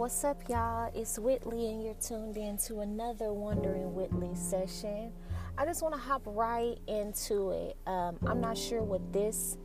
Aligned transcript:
what's 0.00 0.24
up, 0.24 0.40
y'all? 0.48 0.90
It's 0.94 1.18
Whitley, 1.18 1.66
and 1.66 1.84
you're 1.84 1.92
tuned 1.92 2.38
in 2.38 2.56
to 2.66 2.80
another 2.80 3.34
Wondering 3.34 3.92
Whitley 3.92 4.34
session. 4.34 5.12
I 5.58 5.66
just 5.66 5.82
want 5.82 5.94
to 5.94 6.00
hop 6.00 6.22
right 6.24 6.78
into 6.86 7.50
it. 7.50 7.76
Um, 7.86 8.16
I'm 8.26 8.40
not 8.40 8.56
sure 8.56 8.82
what 8.82 9.12
this 9.12 9.58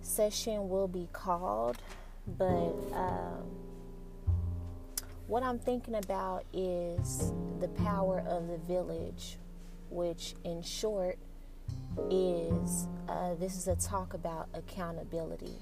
session 0.00 0.68
will 0.68 0.86
be 0.86 1.08
called, 1.12 1.76
but 2.38 2.72
um, 2.92 3.50
what 5.26 5.42
I'm 5.42 5.58
thinking 5.58 5.96
about 5.96 6.44
is 6.52 7.32
the 7.58 7.66
power 7.66 8.22
of 8.28 8.46
the 8.46 8.58
village, 8.58 9.38
which, 9.90 10.36
in 10.44 10.62
short, 10.62 11.18
is 12.12 12.86
uh, 13.08 13.34
this 13.34 13.56
is 13.56 13.66
a 13.66 13.74
talk 13.74 14.14
about 14.14 14.46
accountability. 14.54 15.56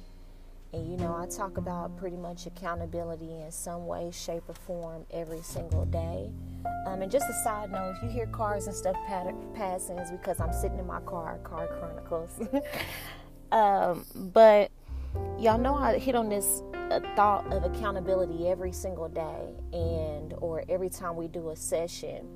And 0.73 0.91
you 0.91 0.97
know, 0.97 1.15
I 1.17 1.27
talk 1.27 1.57
about 1.57 1.97
pretty 1.97 2.17
much 2.17 2.47
accountability 2.47 3.41
in 3.43 3.51
some 3.51 3.87
way, 3.87 4.11
shape, 4.13 4.43
or 4.49 4.55
form 4.55 5.07
every 5.11 5.43
single 5.43 5.85
day. 5.87 6.31
Um, 6.87 7.03
and 7.03 7.11
just 7.11 7.29
a 7.29 7.45
side 7.45 7.71
note, 7.71 7.95
if 7.97 8.03
you 8.03 8.09
hear 8.09 8.27
cars 8.27 8.67
and 8.67 8.75
stuff 8.75 8.97
pat- 9.07 9.35
passing, 9.55 9.99
it's 9.99 10.11
because 10.11 10.41
I'm 10.41 10.53
sitting 10.53 10.79
in 10.79 10.87
my 10.87 11.01
car, 11.01 11.39
Car 11.45 11.67
Chronicles. 11.67 12.41
um, 13.53 14.05
but 14.33 14.71
y'all 15.39 15.59
know 15.59 15.75
I 15.75 15.99
hit 15.99 16.15
on 16.15 16.29
this 16.29 16.63
uh, 16.91 17.01
thought 17.15 17.53
of 17.53 17.65
accountability 17.65 18.49
every 18.49 18.73
single 18.73 19.09
day, 19.09 19.55
and 19.73 20.35
or 20.39 20.65
every 20.69 20.89
time 20.89 21.17
we 21.17 21.29
do 21.29 21.51
a 21.51 21.57
session. 21.57 22.29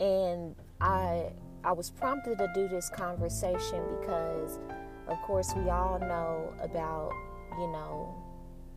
And 0.00 0.54
I 0.80 1.32
I 1.64 1.72
was 1.72 1.90
prompted 1.90 2.38
to 2.38 2.48
do 2.54 2.68
this 2.68 2.88
conversation 2.90 3.82
because 3.98 4.58
of 5.08 5.20
course, 5.22 5.54
we 5.56 5.70
all 5.70 5.98
know 5.98 6.52
about, 6.60 7.12
you 7.58 7.68
know, 7.68 8.14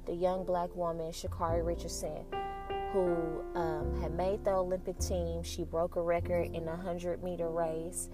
the 0.05 0.13
young 0.13 0.43
black 0.43 0.75
woman, 0.75 1.11
Sha'Carri 1.11 1.65
Richardson, 1.65 2.25
who 2.93 3.43
um, 3.55 3.99
had 4.01 4.13
made 4.13 4.43
the 4.43 4.51
Olympic 4.51 4.97
team. 4.99 5.43
She 5.43 5.63
broke 5.63 5.95
a 5.95 6.01
record 6.01 6.47
in 6.55 6.63
a 6.63 6.75
100 6.75 7.23
meter 7.23 7.49
race. 7.49 8.09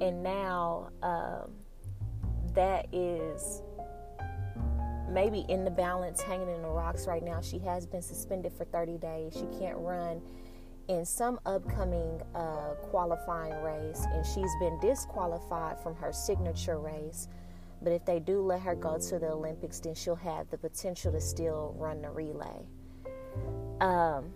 And 0.00 0.22
now 0.22 0.90
um, 1.02 1.52
that 2.54 2.86
is 2.92 3.62
maybe 5.10 5.44
in 5.48 5.64
the 5.64 5.70
balance, 5.70 6.20
hanging 6.20 6.48
in 6.48 6.62
the 6.62 6.68
rocks 6.68 7.06
right 7.06 7.22
now. 7.22 7.40
She 7.40 7.58
has 7.60 7.86
been 7.86 8.02
suspended 8.02 8.52
for 8.52 8.64
30 8.64 8.98
days. 8.98 9.34
She 9.34 9.46
can't 9.58 9.78
run 9.78 10.22
in 10.88 11.04
some 11.04 11.38
upcoming 11.46 12.20
uh, 12.34 12.74
qualifying 12.90 13.54
race, 13.62 14.04
and 14.12 14.26
she's 14.26 14.50
been 14.60 14.78
disqualified 14.80 15.80
from 15.80 15.94
her 15.96 16.12
signature 16.12 16.78
race 16.78 17.28
but 17.82 17.92
if 17.92 18.04
they 18.04 18.20
do 18.20 18.40
let 18.40 18.60
her 18.62 18.74
go 18.74 18.98
to 18.98 19.18
the 19.18 19.30
Olympics, 19.30 19.80
then 19.80 19.94
she'll 19.94 20.14
have 20.14 20.48
the 20.50 20.58
potential 20.58 21.12
to 21.12 21.20
still 21.20 21.74
run 21.76 22.02
the 22.02 22.10
relay. 22.10 22.66
Um, 23.80 24.32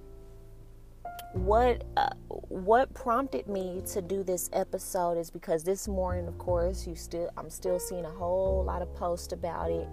what 1.32 1.84
uh, 1.96 2.10
what 2.28 2.92
prompted 2.94 3.46
me 3.46 3.82
to 3.92 4.00
do 4.00 4.22
this 4.22 4.48
episode 4.52 5.18
is 5.18 5.30
because 5.30 5.62
this 5.62 5.86
morning, 5.86 6.26
of 6.26 6.38
course, 6.38 6.86
you 6.86 6.94
still 6.94 7.30
I'm 7.36 7.50
still 7.50 7.78
seeing 7.78 8.04
a 8.04 8.10
whole 8.10 8.64
lot 8.64 8.82
of 8.82 8.94
posts 8.94 9.32
about 9.32 9.70
it. 9.70 9.88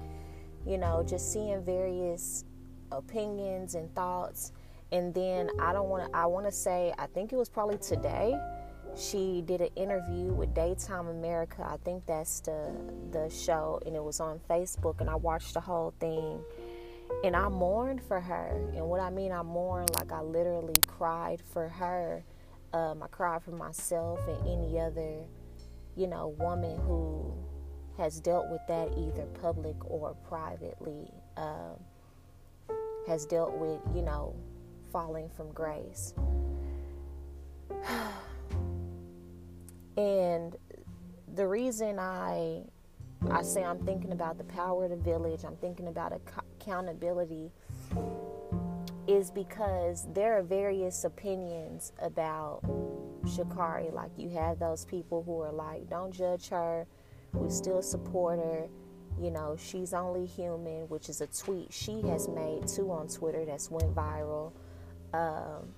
You 0.66 0.78
know, 0.78 1.04
just 1.06 1.31
seeing 1.31 1.64
various 1.64 2.46
opinions 2.92 3.76
and 3.76 3.94
thoughts, 3.94 4.54
and 4.92 5.14
then 5.14 5.50
I 5.59 5.74
don't 5.74 5.90
want 5.90 6.09
to. 6.09 6.18
I 6.18 6.26
want 6.26 6.46
to 6.46 6.52
say 6.52 6.94
I 6.98 7.08
think 7.08 7.34
it 7.34 7.36
was 7.36 7.50
probably 7.50 7.78
today 7.78 8.36
she 8.95 9.44
did 9.45 9.61
an 9.61 9.69
interview 9.75 10.25
with 10.33 10.53
Daytime 10.53 11.08
America. 11.08 11.66
I 11.67 11.77
think 11.83 12.05
that's 12.05 12.41
the 12.41 12.72
the 13.11 13.30
show, 13.30 13.80
and 13.85 13.95
it 13.95 14.03
was 14.03 14.19
on 14.19 14.39
Facebook. 14.50 15.02
And 15.02 15.09
I 15.09 15.16
watched 15.16 15.53
the 15.53 15.59
whole 15.59 15.94
thing, 16.00 16.41
and 17.23 17.35
I 17.35 17.50
mourned 17.50 18.02
for 18.03 18.19
her. 18.19 18.69
And 18.75 18.88
what 18.88 19.00
I 19.00 19.09
mean, 19.09 19.31
I 19.31 19.41
mourned 19.41 19.91
like 19.95 20.11
I 20.11 20.22
literally 20.22 20.75
cried 20.85 21.41
for 21.41 21.69
her. 21.69 22.23
Um, 22.73 23.03
I 23.03 23.07
cried 23.07 23.44
for 23.44 23.51
myself 23.51 24.19
and 24.28 24.47
any 24.47 24.79
other, 24.79 25.25
you 25.95 26.07
know, 26.07 26.29
woman 26.39 26.79
who 26.79 27.34
has 27.97 28.19
dealt 28.19 28.50
with 28.50 28.62
that 28.68 28.89
either 28.97 29.25
public 29.41 29.75
or 29.85 30.16
privately. 30.28 31.12
Um, 31.38 31.78
has 33.07 33.25
dealt 33.25 33.51
with, 33.57 33.81
you 33.94 34.01
know, 34.01 34.34
falling 34.91 35.29
from 35.35 35.51
grace. 35.51 36.13
And 39.98 40.56
the 41.34 41.48
reason 41.48 42.00
I 42.00 42.64
I 43.31 43.42
say 43.42 43.64
I'm 43.64 43.80
thinking 43.80 44.12
about 44.12 44.38
the 44.38 44.44
power 44.44 44.84
of 44.84 44.90
the 44.90 44.98
village, 44.98 45.46
I'm 45.46 45.56
thinking 45.58 45.88
about 45.88 46.14
accountability 46.59 47.52
is 49.08 49.31
because 49.31 50.08
there 50.14 50.38
are 50.38 50.42
various 50.42 51.04
opinions 51.04 51.94
about 52.02 52.62
Sha'Carri. 53.26 53.94
Like 53.94 54.12
you 54.18 54.30
have 54.30 54.59
those 54.59 54.86
people 54.86 55.24
who 55.24 55.40
are 55.42 55.52
like, 55.52 55.90
don't 55.90 56.12
judge 56.12 56.50
her. 56.50 56.86
We 57.34 57.50
still 57.50 57.81
support 57.81 58.40
her. 58.40 58.68
You 59.22 59.31
know, 59.31 59.56
she's 59.58 59.94
only 59.94 60.25
human, 60.25 60.88
which 60.90 61.08
is 61.10 61.22
a 61.22 61.28
tweet 61.28 61.72
she 61.72 62.02
has 62.02 62.28
made 62.28 62.68
too 62.68 62.92
on 62.92 63.08
Twitter 63.08 63.46
that's 63.46 63.70
went 63.70 63.94
viral. 63.94 64.52
Um, 65.14 65.70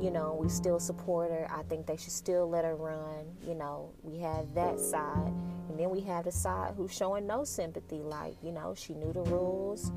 you 0.00 0.10
know, 0.10 0.36
we 0.40 0.48
still 0.48 0.78
support 0.78 1.30
her. 1.30 1.48
I 1.50 1.62
think 1.62 1.86
they 1.86 1.96
should 1.96 2.12
still 2.12 2.48
let 2.48 2.64
her 2.64 2.76
run. 2.76 3.24
You 3.46 3.54
know, 3.54 3.90
we 4.02 4.18
have 4.18 4.54
that 4.54 4.78
side. 4.78 5.32
And 5.68 5.78
then 5.78 5.90
we 5.90 6.00
have 6.02 6.24
the 6.24 6.32
side 6.32 6.74
who's 6.76 6.92
showing 6.92 7.26
no 7.26 7.44
sympathy. 7.44 7.98
Like, 7.98 8.36
you 8.42 8.52
know, 8.52 8.74
she 8.76 8.94
knew 8.94 9.12
the 9.12 9.22
rules. 9.22 9.92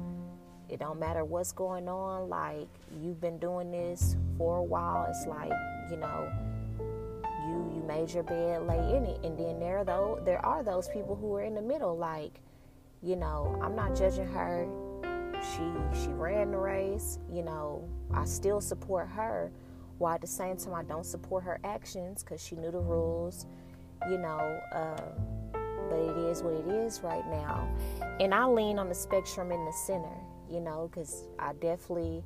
It 0.70 0.80
don't 0.80 1.00
matter 1.00 1.24
what's 1.24 1.52
going 1.52 1.88
on. 1.88 2.30
Like, 2.30 2.68
you've 3.02 3.22
been 3.22 3.38
doing 3.38 3.72
this 3.72 4.16
for 4.38 4.58
a 4.58 4.64
while. 4.64 5.06
It's 5.10 5.26
like, 5.28 5.52
you 5.90 5.98
know, 5.98 6.32
you 7.48 7.72
you 7.76 7.84
made 7.88 8.12
your 8.12 8.24
bed, 8.24 8.64
lay 8.68 8.96
in 8.96 9.06
it. 9.06 9.20
And 9.24 9.38
then 9.38 9.60
there 9.60 9.84
though 9.86 10.22
there 10.26 10.46
are 10.46 10.64
those 10.64 10.90
people 10.90 11.16
who 11.16 11.34
are 11.36 11.44
in 11.44 11.56
the 11.56 11.62
middle, 11.62 11.98
like, 11.98 12.40
you 13.02 13.16
know, 13.16 13.58
I'm 13.62 13.76
not 13.76 13.96
judging 13.96 14.28
her. 14.28 14.68
She 15.54 16.02
she 16.02 16.10
ran 16.10 16.52
the 16.52 16.58
race, 16.58 17.20
you 17.32 17.44
know, 17.44 17.88
I 18.14 18.26
still 18.26 18.60
support 18.60 19.08
her 19.10 19.52
while 19.98 20.16
at 20.16 20.22
the 20.22 20.28
same 20.28 20.58
time 20.58 20.74
I 20.74 20.84
don't 20.84 21.06
support 21.06 21.44
her 21.44 21.60
actions 21.64 22.24
because 22.24 22.44
she 22.44 22.56
knew 22.56 22.72
the 22.72 22.80
rules, 22.80 23.46
you 24.10 24.18
know. 24.18 24.60
Uh, 24.72 25.02
but 25.90 26.00
it 26.00 26.18
is 26.18 26.44
what 26.44 26.54
it 26.54 26.68
is 26.68 27.02
right 27.02 27.26
now, 27.30 27.68
and 28.20 28.34
I 28.34 28.46
lean 28.46 28.78
on 28.78 28.90
the 28.90 28.96
spectrum 28.96 29.54
in 29.54 29.64
the 29.64 29.72
center, 29.72 30.18
you 30.50 30.60
know, 30.60 30.90
because 30.92 31.30
I 31.40 31.54
definitely 31.54 32.24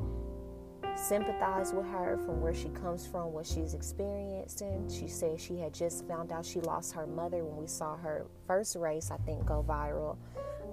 sympathize 0.95 1.73
with 1.73 1.85
her 1.87 2.17
from 2.25 2.41
where 2.41 2.53
she 2.53 2.69
comes 2.69 3.05
from, 3.05 3.33
what 3.33 3.45
she's 3.45 3.73
experiencing. 3.73 4.89
She 4.89 5.07
said 5.07 5.39
she 5.39 5.57
had 5.57 5.73
just 5.73 6.07
found 6.07 6.31
out 6.31 6.45
she 6.45 6.59
lost 6.61 6.93
her 6.93 7.07
mother 7.07 7.43
when 7.43 7.57
we 7.57 7.67
saw 7.67 7.95
her 7.97 8.25
first 8.47 8.75
race, 8.75 9.11
I 9.11 9.17
think, 9.17 9.45
go 9.45 9.63
viral. 9.67 10.17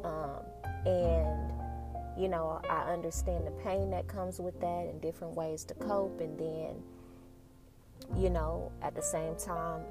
Um, 0.04 0.42
and, 0.86 1.52
you 2.18 2.28
know, 2.28 2.60
I 2.68 2.92
understand 2.92 3.46
the 3.46 3.52
pain 3.62 3.90
that 3.90 4.08
comes 4.08 4.40
with 4.40 4.60
that 4.60 4.86
and 4.90 5.00
different 5.00 5.34
ways 5.34 5.64
to 5.64 5.74
cope. 5.74 6.20
And 6.20 6.36
then, 6.36 6.82
you 8.16 8.28
know, 8.28 8.72
at 8.82 8.96
the 8.96 9.02
same 9.02 9.36
time, 9.36 9.82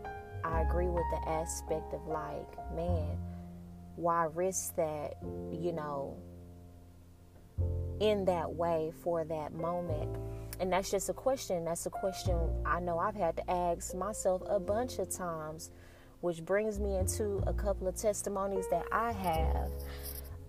I 0.44 0.62
agree 0.62 0.88
with 0.88 1.06
the 1.12 1.30
aspect 1.30 1.94
of 1.94 2.06
like, 2.08 2.76
man, 2.76 3.18
why 3.96 4.26
risk 4.36 4.76
that, 4.76 5.16
you 5.24 5.72
know, 5.72 6.18
in 8.02 8.26
that 8.26 8.54
way 8.54 8.92
for 9.04 9.24
that 9.24 9.54
moment? 9.54 10.10
And 10.60 10.72
that's 10.72 10.92
just 10.92 11.08
a 11.08 11.14
question. 11.14 11.64
That's 11.64 11.86
a 11.86 11.90
question 11.90 12.38
I 12.66 12.82
know 12.82 13.00
I've 13.00 13.16
had 13.16 13.38
to 13.38 13.50
ask 13.50 13.96
myself 13.96 14.42
a 14.48 14.60
bunch 14.60 15.00
of 15.00 15.10
times, 15.10 15.72
which 16.20 16.44
brings 16.44 16.78
me 16.78 16.98
into 16.98 17.42
a 17.48 17.54
couple 17.54 17.88
of 17.88 17.96
testimonies 17.96 18.66
that 18.70 18.84
I 18.92 19.14
have 19.14 19.72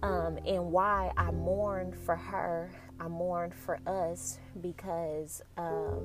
um, 0.03 0.39
and 0.47 0.71
why 0.71 1.13
I 1.17 1.31
mourn 1.31 1.93
for 2.05 2.17
her. 2.17 2.71
I 3.01 3.09
mourn 3.09 3.53
for 3.53 3.79
us 3.87 4.39
because 4.61 5.43
um, 5.57 6.05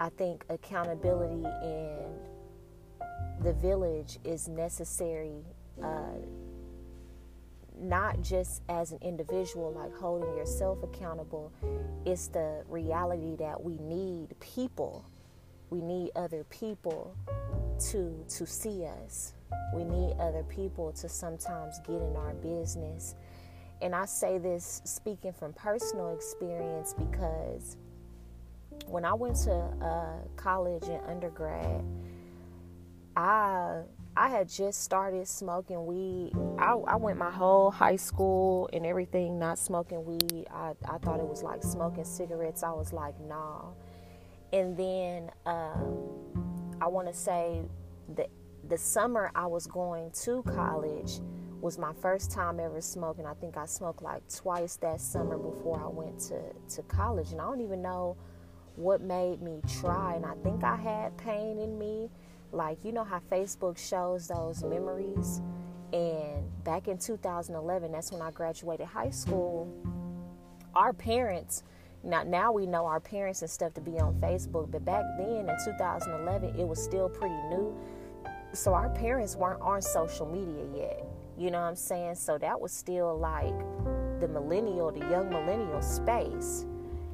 I 0.00 0.08
think 0.10 0.44
accountability 0.48 1.44
in 1.62 1.98
the 3.42 3.52
village 3.52 4.18
is 4.24 4.48
necessary, 4.48 5.44
uh, 5.82 6.16
not 7.78 8.22
just 8.22 8.62
as 8.68 8.92
an 8.92 8.98
individual, 9.02 9.72
like 9.72 9.94
holding 9.94 10.34
yourself 10.36 10.82
accountable. 10.82 11.52
It's 12.06 12.28
the 12.28 12.64
reality 12.68 13.36
that 13.36 13.62
we 13.62 13.78
need 13.78 14.34
people. 14.40 15.04
We 15.68 15.82
need 15.82 16.10
other 16.16 16.44
people 16.44 17.14
to 17.90 18.24
to 18.28 18.46
see 18.46 18.84
us. 18.84 19.32
We 19.74 19.84
need 19.84 20.16
other 20.18 20.42
people 20.44 20.92
to 20.92 21.08
sometimes 21.08 21.78
get 21.80 22.00
in 22.00 22.16
our 22.16 22.34
business. 22.34 23.14
And 23.82 23.94
I 23.94 24.06
say 24.06 24.38
this 24.38 24.80
speaking 24.84 25.32
from 25.32 25.52
personal 25.52 26.14
experience 26.14 26.94
because 26.94 27.76
when 28.86 29.04
I 29.04 29.14
went 29.14 29.36
to 29.44 29.52
uh, 29.52 30.16
college 30.36 30.84
and 30.84 31.00
undergrad, 31.06 31.84
I 33.16 33.82
I 34.16 34.28
had 34.30 34.48
just 34.48 34.82
started 34.82 35.28
smoking 35.28 35.84
weed. 35.84 36.32
I, 36.58 36.72
I 36.72 36.96
went 36.96 37.18
my 37.18 37.30
whole 37.30 37.70
high 37.70 37.96
school 37.96 38.70
and 38.72 38.86
everything 38.86 39.38
not 39.38 39.58
smoking 39.58 40.06
weed. 40.06 40.46
I, 40.50 40.72
I 40.88 40.96
thought 40.98 41.20
it 41.20 41.28
was 41.28 41.42
like 41.42 41.62
smoking 41.62 42.04
cigarettes. 42.04 42.62
I 42.62 42.70
was 42.70 42.94
like, 42.94 43.14
nah. 43.20 43.66
And 44.54 44.74
then 44.74 45.30
um, 45.44 46.08
I 46.80 46.88
want 46.88 47.08
to 47.08 47.14
say 47.14 47.62
the 48.14 48.28
the 48.68 48.76
summer 48.76 49.30
I 49.34 49.46
was 49.46 49.66
going 49.66 50.10
to 50.24 50.42
college 50.42 51.20
was 51.60 51.78
my 51.78 51.92
first 52.00 52.30
time 52.30 52.60
ever 52.60 52.80
smoking. 52.80 53.26
I 53.26 53.34
think 53.34 53.56
I 53.56 53.66
smoked 53.66 54.02
like 54.02 54.22
twice 54.32 54.76
that 54.76 55.00
summer 55.00 55.38
before 55.38 55.80
I 55.80 55.88
went 55.88 56.18
to, 56.28 56.40
to 56.76 56.82
college. 56.82 57.32
And 57.32 57.40
I 57.40 57.44
don't 57.44 57.60
even 57.60 57.82
know 57.82 58.16
what 58.76 59.00
made 59.00 59.40
me 59.40 59.60
try. 59.80 60.14
And 60.14 60.26
I 60.26 60.34
think 60.42 60.64
I 60.64 60.76
had 60.76 61.16
pain 61.16 61.58
in 61.58 61.78
me. 61.78 62.10
Like, 62.52 62.84
you 62.84 62.92
know 62.92 63.04
how 63.04 63.20
Facebook 63.30 63.78
shows 63.78 64.28
those 64.28 64.62
memories? 64.62 65.40
And 65.92 66.44
back 66.64 66.88
in 66.88 66.98
2011, 66.98 67.92
that's 67.92 68.12
when 68.12 68.22
I 68.22 68.30
graduated 68.30 68.86
high 68.86 69.10
school. 69.10 69.72
Our 70.74 70.92
parents, 70.92 71.62
now, 72.06 72.22
now 72.22 72.52
we 72.52 72.66
know 72.66 72.86
our 72.86 73.00
parents 73.00 73.42
and 73.42 73.50
stuff 73.50 73.74
to 73.74 73.80
be 73.80 73.98
on 73.98 74.14
Facebook, 74.20 74.70
but 74.70 74.84
back 74.84 75.04
then 75.18 75.48
in 75.48 75.56
2011, 75.64 76.58
it 76.58 76.66
was 76.66 76.82
still 76.82 77.08
pretty 77.08 77.34
new. 77.48 77.76
So 78.52 78.74
our 78.74 78.88
parents 78.90 79.34
weren't 79.34 79.60
on 79.60 79.82
social 79.82 80.24
media 80.24 80.64
yet. 80.74 81.04
You 81.36 81.50
know 81.50 81.60
what 81.60 81.66
I'm 81.66 81.76
saying? 81.76 82.14
So 82.14 82.38
that 82.38 82.58
was 82.58 82.72
still 82.72 83.18
like 83.18 83.58
the 84.20 84.28
millennial, 84.28 84.92
the 84.92 85.00
young 85.00 85.28
millennial 85.28 85.82
space. 85.82 86.64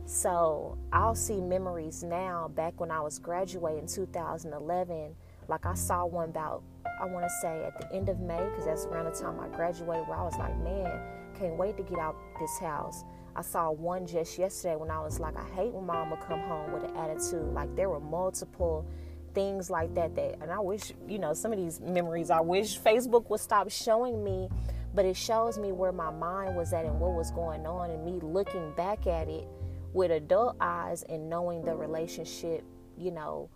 So 0.04 0.76
I'll 0.92 1.14
see 1.14 1.40
memories 1.40 2.02
now 2.02 2.50
back 2.54 2.78
when 2.78 2.90
I 2.90 3.00
was 3.00 3.18
graduating 3.18 3.86
2011. 3.86 5.14
Like 5.48 5.66
I 5.66 5.74
saw 5.74 6.04
one 6.04 6.28
about, 6.28 6.62
I 7.00 7.06
want 7.06 7.24
to 7.24 7.30
say 7.40 7.64
at 7.64 7.80
the 7.80 7.96
end 7.96 8.08
of 8.08 8.20
May, 8.20 8.44
because 8.50 8.66
that's 8.66 8.84
around 8.84 9.06
the 9.06 9.18
time 9.18 9.40
I 9.40 9.48
graduated, 9.48 10.06
where 10.06 10.18
I 10.18 10.22
was 10.22 10.36
like, 10.38 10.56
man, 10.58 11.00
can't 11.38 11.56
wait 11.56 11.76
to 11.78 11.82
get 11.82 11.98
out 11.98 12.14
this 12.38 12.58
house. 12.60 13.04
I 13.34 13.42
saw 13.42 13.70
one 13.70 14.06
just 14.06 14.38
yesterday 14.38 14.76
when 14.76 14.90
I 14.90 15.00
was 15.00 15.18
like, 15.18 15.36
I 15.36 15.44
hate 15.54 15.72
when 15.72 15.86
would 16.10 16.20
come 16.20 16.40
home 16.40 16.72
with 16.72 16.84
an 16.84 16.96
attitude. 16.96 17.52
Like 17.52 17.74
there 17.76 17.88
were 17.88 18.00
multiple 18.00 18.86
things 19.34 19.70
like 19.70 19.94
that 19.94 20.14
that 20.14 20.38
and 20.42 20.50
I 20.50 20.58
wish, 20.60 20.92
you 21.08 21.18
know, 21.18 21.32
some 21.32 21.52
of 21.52 21.58
these 21.58 21.80
memories 21.80 22.30
I 22.30 22.40
wish 22.40 22.78
Facebook 22.78 23.30
would 23.30 23.40
stop 23.40 23.70
showing 23.70 24.22
me, 24.22 24.48
but 24.94 25.06
it 25.06 25.16
shows 25.16 25.58
me 25.58 25.72
where 25.72 25.92
my 25.92 26.10
mind 26.10 26.56
was 26.56 26.72
at 26.74 26.84
and 26.84 27.00
what 27.00 27.14
was 27.14 27.30
going 27.30 27.66
on 27.66 27.90
and 27.90 28.04
me 28.04 28.20
looking 28.20 28.72
back 28.76 29.06
at 29.06 29.28
it 29.28 29.46
with 29.94 30.10
adult 30.10 30.56
eyes 30.60 31.02
and 31.04 31.30
knowing 31.30 31.64
the 31.64 31.74
relationship, 31.74 32.62
you 32.98 33.10
know, 33.10 33.48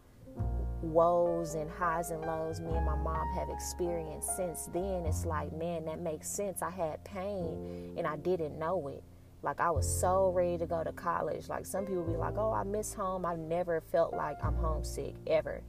woes 0.82 1.54
and 1.54 1.70
highs 1.70 2.10
and 2.10 2.20
lows 2.22 2.60
me 2.60 2.70
and 2.74 2.84
my 2.84 2.96
mom 2.96 3.26
have 3.34 3.48
experienced 3.50 4.36
since 4.36 4.66
then. 4.72 5.04
It's 5.04 5.26
like, 5.26 5.52
man, 5.52 5.84
that 5.86 6.00
makes 6.00 6.28
sense. 6.28 6.62
I 6.62 6.70
had 6.70 7.04
pain 7.04 7.94
and 7.98 8.06
I 8.06 8.16
didn't 8.16 8.58
know 8.58 8.88
it. 8.88 9.02
Like 9.42 9.60
I 9.60 9.70
was 9.70 9.86
so 9.88 10.30
ready 10.30 10.58
to 10.58 10.66
go 10.66 10.82
to 10.82 10.92
college. 10.92 11.48
Like 11.48 11.66
some 11.66 11.86
people 11.86 12.04
be 12.04 12.16
like, 12.16 12.36
"Oh, 12.36 12.52
I 12.52 12.64
miss 12.64 12.94
home." 12.94 13.24
I've 13.24 13.38
never 13.38 13.80
felt 13.80 14.14
like 14.14 14.42
I'm 14.42 14.56
homesick 14.56 15.14
ever. 15.26 15.62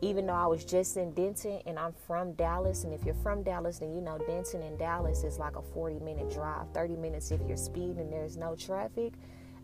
Even 0.00 0.26
though 0.26 0.34
I 0.34 0.46
was 0.46 0.64
just 0.64 0.96
in 0.96 1.12
Denton 1.12 1.60
and 1.64 1.78
I'm 1.78 1.92
from 1.92 2.32
Dallas, 2.32 2.82
and 2.82 2.92
if 2.92 3.04
you're 3.04 3.14
from 3.14 3.44
Dallas, 3.44 3.78
then 3.78 3.94
you 3.94 4.00
know 4.00 4.18
Denton 4.18 4.62
and 4.62 4.76
Dallas 4.76 5.22
is 5.22 5.38
like 5.38 5.54
a 5.54 5.62
40 5.62 6.00
minute 6.00 6.28
drive, 6.30 6.66
30 6.74 6.96
minutes 6.96 7.30
if 7.30 7.40
you're 7.46 7.56
speeding 7.56 8.00
and 8.00 8.12
there's 8.12 8.36
no 8.36 8.56
traffic. 8.56 9.14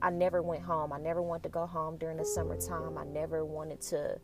I 0.00 0.10
never 0.10 0.40
went 0.40 0.62
home. 0.62 0.92
I 0.92 0.98
never 0.98 1.20
wanted 1.20 1.42
to 1.44 1.48
go 1.48 1.66
home 1.66 1.96
during 1.96 2.18
the 2.18 2.24
summertime. 2.24 2.96
I 2.96 3.04
never 3.04 3.44
wanted 3.44 3.80
to, 3.82 4.20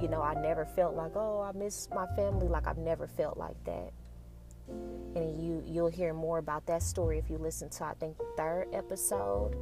you 0.00 0.06
know, 0.06 0.22
I 0.22 0.34
never 0.40 0.64
felt 0.64 0.94
like, 0.94 1.16
oh, 1.16 1.40
I 1.40 1.50
miss 1.58 1.88
my 1.92 2.06
family. 2.14 2.46
Like 2.46 2.68
I've 2.68 2.78
never 2.78 3.08
felt 3.08 3.36
like 3.36 3.56
that. 3.64 3.92
And 5.14 5.42
you 5.42 5.62
you'll 5.66 5.88
hear 5.88 6.12
more 6.12 6.38
about 6.38 6.66
that 6.66 6.82
story 6.82 7.18
if 7.18 7.30
you 7.30 7.38
listen 7.38 7.68
to 7.70 7.84
I 7.84 7.94
think 7.94 8.18
the 8.18 8.26
third 8.36 8.68
episode, 8.72 9.56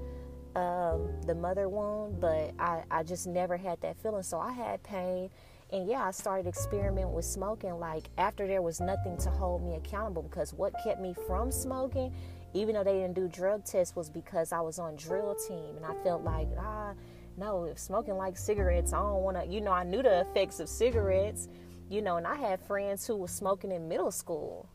um, 0.54 1.08
the 1.26 1.34
mother 1.34 1.68
wound. 1.68 2.20
But 2.20 2.52
I 2.58 2.82
I 2.90 3.02
just 3.02 3.26
never 3.26 3.56
had 3.56 3.80
that 3.82 3.96
feeling. 4.02 4.22
So 4.22 4.38
I 4.38 4.52
had 4.52 4.82
pain. 4.82 5.30
And 5.72 5.88
yeah, 5.88 6.04
I 6.04 6.12
started 6.12 6.46
experimenting 6.46 7.12
with 7.12 7.24
smoking 7.24 7.80
like 7.80 8.08
after 8.18 8.46
there 8.46 8.62
was 8.62 8.80
nothing 8.80 9.16
to 9.18 9.30
hold 9.30 9.64
me 9.64 9.74
accountable 9.74 10.22
because 10.22 10.54
what 10.54 10.72
kept 10.84 11.00
me 11.00 11.12
from 11.26 11.50
smoking 11.50 12.14
even 12.56 12.74
though 12.74 12.84
they 12.84 12.94
didn't 12.94 13.14
do 13.14 13.28
drug 13.28 13.64
tests, 13.64 13.94
was 13.94 14.08
because 14.08 14.52
I 14.52 14.60
was 14.60 14.78
on 14.78 14.96
drill 14.96 15.36
team 15.46 15.76
and 15.76 15.84
I 15.84 15.94
felt 16.02 16.22
like, 16.22 16.48
ah, 16.58 16.94
no, 17.36 17.64
if 17.64 17.78
smoking 17.78 18.16
like 18.16 18.38
cigarettes, 18.38 18.92
I 18.92 18.98
don't 18.98 19.22
want 19.22 19.36
to, 19.36 19.46
you 19.46 19.60
know, 19.60 19.72
I 19.72 19.84
knew 19.84 20.02
the 20.02 20.20
effects 20.20 20.58
of 20.60 20.68
cigarettes, 20.68 21.48
you 21.90 22.00
know, 22.00 22.16
and 22.16 22.26
I 22.26 22.34
had 22.34 22.60
friends 22.60 23.06
who 23.06 23.16
were 23.16 23.28
smoking 23.28 23.72
in 23.72 23.88
middle 23.88 24.10
school, 24.10 24.68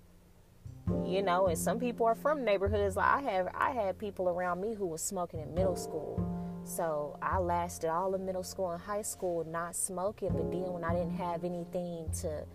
you 1.06 1.22
know, 1.22 1.48
and 1.48 1.57
some 1.57 1.80
people 1.80 2.06
are 2.06 2.16
from 2.16 2.44
neighborhoods. 2.44 2.95
Like 2.95 3.07
I 3.07 3.22
have, 3.31 3.48
I 3.56 3.72
had 3.72 3.98
people 3.98 4.30
around 4.30 4.62
me 4.62 4.74
who 4.74 4.88
were 4.88 4.98
smoking 4.98 5.42
in 5.42 5.54
middle 5.54 5.75
school. 5.75 6.28
So 6.63 7.18
I 7.22 7.39
lasted 7.39 7.89
all 7.89 8.13
of 8.13 8.22
middle 8.22 8.44
school 8.44 8.72
and 8.72 8.81
high 8.81 9.01
school 9.01 9.44
not 9.45 9.75
smoking, 9.75 10.30
but 10.30 10.51
then 10.51 10.72
when 10.72 10.83
I 10.83 10.94
didn't 10.94 11.18
have 11.18 11.44
anything 11.44 12.10
to 12.22 12.45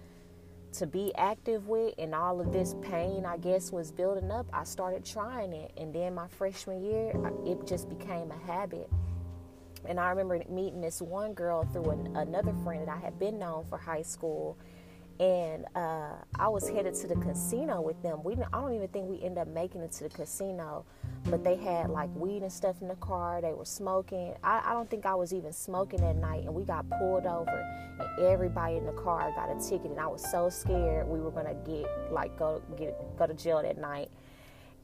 to 0.73 0.87
be 0.87 1.15
active 1.17 1.69
with 1.69 1.95
and 1.97 2.15
all 2.15 2.39
of 2.39 2.53
this 2.53 2.75
pain 2.83 3.25
i 3.25 3.37
guess 3.39 3.73
was 3.73 3.91
building 3.91 4.31
up 4.31 4.47
i 4.53 4.63
started 4.63 5.03
trying 5.05 5.53
it 5.53 5.73
and 5.79 5.95
then 5.95 6.15
my 6.15 6.29
freshman 6.29 6.83
year 6.83 7.13
it 7.47 7.67
just 7.67 7.89
became 7.89 8.31
a 8.31 8.39
habit 8.47 8.91
and 9.87 9.99
i 9.99 10.11
remember 10.11 10.43
meeting 10.51 10.83
this 10.83 11.01
one 11.01 11.33
girl 11.33 11.67
through 11.73 11.91
an, 11.91 12.17
another 12.17 12.53
friend 12.63 12.87
that 12.87 12.95
i 12.95 12.99
had 12.99 13.19
been 13.19 13.39
known 13.39 13.65
for 13.65 13.79
high 13.79 14.03
school 14.03 14.59
and 15.19 15.65
uh, 15.75 16.15
I 16.39 16.49
was 16.49 16.69
headed 16.69 16.95
to 16.95 17.07
the 17.07 17.15
casino 17.17 17.81
with 17.81 18.01
them. 18.03 18.23
We 18.23 18.35
I 18.35 18.61
don't 18.61 18.75
even 18.75 18.89
think 18.89 19.09
we 19.09 19.23
ended 19.23 19.39
up 19.39 19.49
making 19.49 19.81
it 19.81 19.93
to 19.93 20.05
the 20.05 20.11
casino, 20.11 20.85
but 21.27 21.43
they 21.43 21.57
had 21.57 21.91
like 21.91 22.11
weed 22.15 22.43
and 22.43 22.53
stuff 22.53 22.83
in 22.83 22.89
the 22.89 22.97
car. 22.97 23.41
They 23.41 23.55
were 23.55 23.65
smoking. 23.65 24.35
I, 24.43 24.63
I 24.65 24.73
don't 24.73 24.91
think 24.91 25.07
I 25.07 25.15
was 25.15 25.33
even 25.33 25.53
smoking 25.53 26.01
that 26.03 26.17
night, 26.17 26.45
and 26.45 26.55
we 26.55 26.65
got 26.65 26.89
pulled 26.99 27.27
over, 27.27 27.97
and 27.99 28.27
everybody 28.27 28.77
in 28.77 28.85
the 28.85 28.93
car 28.93 29.33
got 29.35 29.51
a 29.51 29.59
ticket, 29.59 29.91
and 29.91 30.01
I 30.01 30.07
was 30.07 30.29
so 30.31 30.51
scared 30.51 31.09
we 31.09 31.21
were 31.21 31.31
gonna 31.31 31.55
get 31.67 31.87
like 32.13 32.37
go 32.39 32.61
get 32.77 32.97
go 33.19 33.27
to 33.27 33.35
jail 33.35 33.63
that 33.63 33.79
night. 33.79 34.11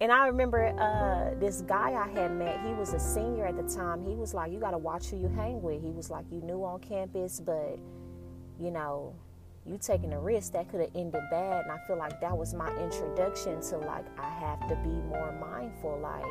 And 0.00 0.11
I 0.11 0.26
remember 0.26 0.67
uh, 0.81 1.38
this 1.38 1.61
guy 1.61 1.93
I 1.93 2.08
had 2.08 2.32
met. 2.32 2.58
He 2.67 2.73
was 2.73 2.93
a 2.93 2.99
senior 2.99 3.46
at 3.46 3.56
the 3.56 3.62
time. 3.62 4.05
He 4.05 4.14
was 4.14 4.34
like, 4.34 4.50
"You 4.50 4.58
got 4.58 4.73
to 4.73 4.79
watch 4.79 5.11
who 5.11 5.19
you 5.19 5.29
hang 5.29 5.61
with." 5.61 5.82
He 5.82 5.90
was 5.90 6.11
like, 6.11 6.25
"You 6.31 6.40
new 6.40 6.64
on 6.64 6.81
campus, 6.81 7.38
but 7.38 7.79
you 8.58 8.70
know." 8.70 9.14
You 9.66 9.78
taking 9.78 10.12
a 10.12 10.18
risk 10.18 10.52
that 10.52 10.68
could 10.70 10.80
have 10.80 10.90
ended 10.94 11.22
bad 11.30 11.62
and 11.62 11.72
i 11.72 11.78
feel 11.86 11.96
like 11.96 12.20
that 12.20 12.36
was 12.36 12.52
my 12.52 12.68
introduction 12.82 13.60
to 13.60 13.78
like 13.78 14.04
i 14.19 14.28
have 14.28 14.60
to 14.69 14.74
be 14.76 14.88
more 14.88 15.32
mindful 15.40 15.98
like 16.00 16.24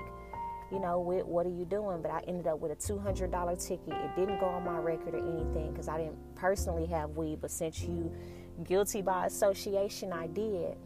you 0.71 0.79
know 0.79 0.99
with 0.99 1.25
what 1.25 1.45
are 1.45 1.49
you 1.49 1.65
doing? 1.65 2.01
But 2.01 2.11
i 2.11 2.21
ended 2.27 2.47
up 2.47 2.59
with 2.59 2.71
a 2.71 2.75
$200 2.75 3.67
ticket. 3.67 3.93
It 3.93 4.15
didn't 4.15 4.39
go 4.39 4.45
on 4.45 4.63
my 4.63 4.77
record 4.77 5.13
or 5.13 5.19
anything 5.19 5.71
because 5.71 5.87
i 5.87 5.97
didn't 5.97 6.17
personally 6.35 6.85
have 6.87 7.11
weed 7.11 7.39
but 7.41 7.51
since 7.51 7.81
you 7.81 8.11
guilty 8.63 9.01
by 9.01 9.25
association 9.25 10.13
i 10.13 10.27
did. 10.27 10.77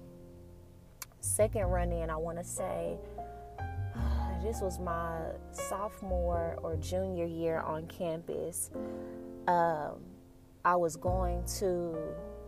Second 1.19 1.67
run 1.67 1.91
in 1.91 2.09
i 2.09 2.15
want 2.15 2.37
to 2.37 2.43
say 2.43 2.97
this 4.43 4.61
was 4.61 4.79
my 4.79 5.19
sophomore 5.51 6.57
or 6.63 6.75
junior 6.77 7.25
year 7.25 7.59
on 7.59 7.85
campus. 7.87 8.71
Um, 9.47 9.99
i 10.63 10.75
was 10.75 10.95
going 10.95 11.43
to 11.59 11.95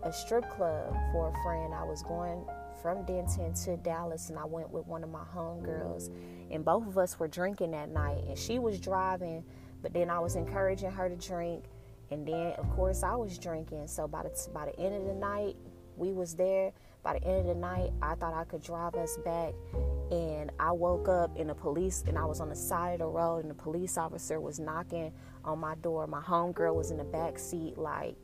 a 0.08 0.14
strip 0.14 0.50
club 0.50 0.96
for 1.12 1.28
a 1.28 1.44
friend. 1.44 1.74
I 1.74 1.84
was 1.84 2.02
going 2.02 2.46
from 2.82 3.04
Denton 3.04 3.54
to 3.66 3.76
Dallas 3.78 4.30
and 4.30 4.40
I 4.40 4.46
went 4.46 4.72
with 4.72 4.88
one 4.88 5.04
of 5.04 5.10
my 5.10 5.24
homegirls 5.36 6.10
and 6.50 6.64
both 6.64 6.88
of 6.88 6.98
us 6.98 7.20
were 7.20 7.28
drinking 7.28 7.72
that 7.72 7.90
night 7.90 8.24
and 8.26 8.38
she 8.38 8.58
was 8.58 8.80
driving 8.80 9.44
but 9.82 9.94
then 9.94 10.10
I 10.10 10.20
was 10.20 10.38
encouraging 10.38 10.92
her 10.92 11.10
to 11.10 11.16
drink 11.16 11.66
and 12.10 12.26
then 12.26 12.54
of 12.54 12.70
course 12.70 13.04
I 13.04 13.18
was 13.18 13.38
drinking. 13.38 13.88
So 13.88 14.08
by 14.08 14.24
the 14.24 14.50
by 14.54 14.66
the 14.68 14.80
end 14.80 14.96
of 14.96 15.04
the 15.04 15.14
night 15.14 15.58
we 15.98 16.14
was 16.14 16.36
there. 16.36 16.72
By 17.04 17.20
the 17.20 17.26
end 17.26 17.40
of 17.40 17.48
the 17.48 17.56
night 17.56 17.92
I 18.02 18.16
thought 18.16 18.34
I 18.34 18.46
could 18.46 18.64
drive 18.64 18.96
us 18.96 19.18
back 19.26 19.54
and 20.10 20.52
I 20.58 20.72
woke 20.72 21.10
up 21.10 21.36
in 21.36 21.48
the 21.48 21.56
police 21.56 22.06
and 22.08 22.18
I 22.18 22.24
was 22.24 22.40
on 22.40 22.48
the 22.48 22.56
side 22.56 22.94
of 22.94 23.00
the 23.00 23.08
road 23.08 23.40
and 23.40 23.50
the 23.50 23.56
police 23.56 23.98
officer 23.98 24.40
was 24.40 24.58
knocking 24.58 25.12
on 25.44 25.60
my 25.60 25.76
door. 25.76 26.08
My 26.08 26.22
homegirl 26.22 26.76
was 26.76 26.92
in 26.92 26.98
the 26.98 27.04
back 27.04 27.38
seat 27.38 27.78
like 27.78 28.16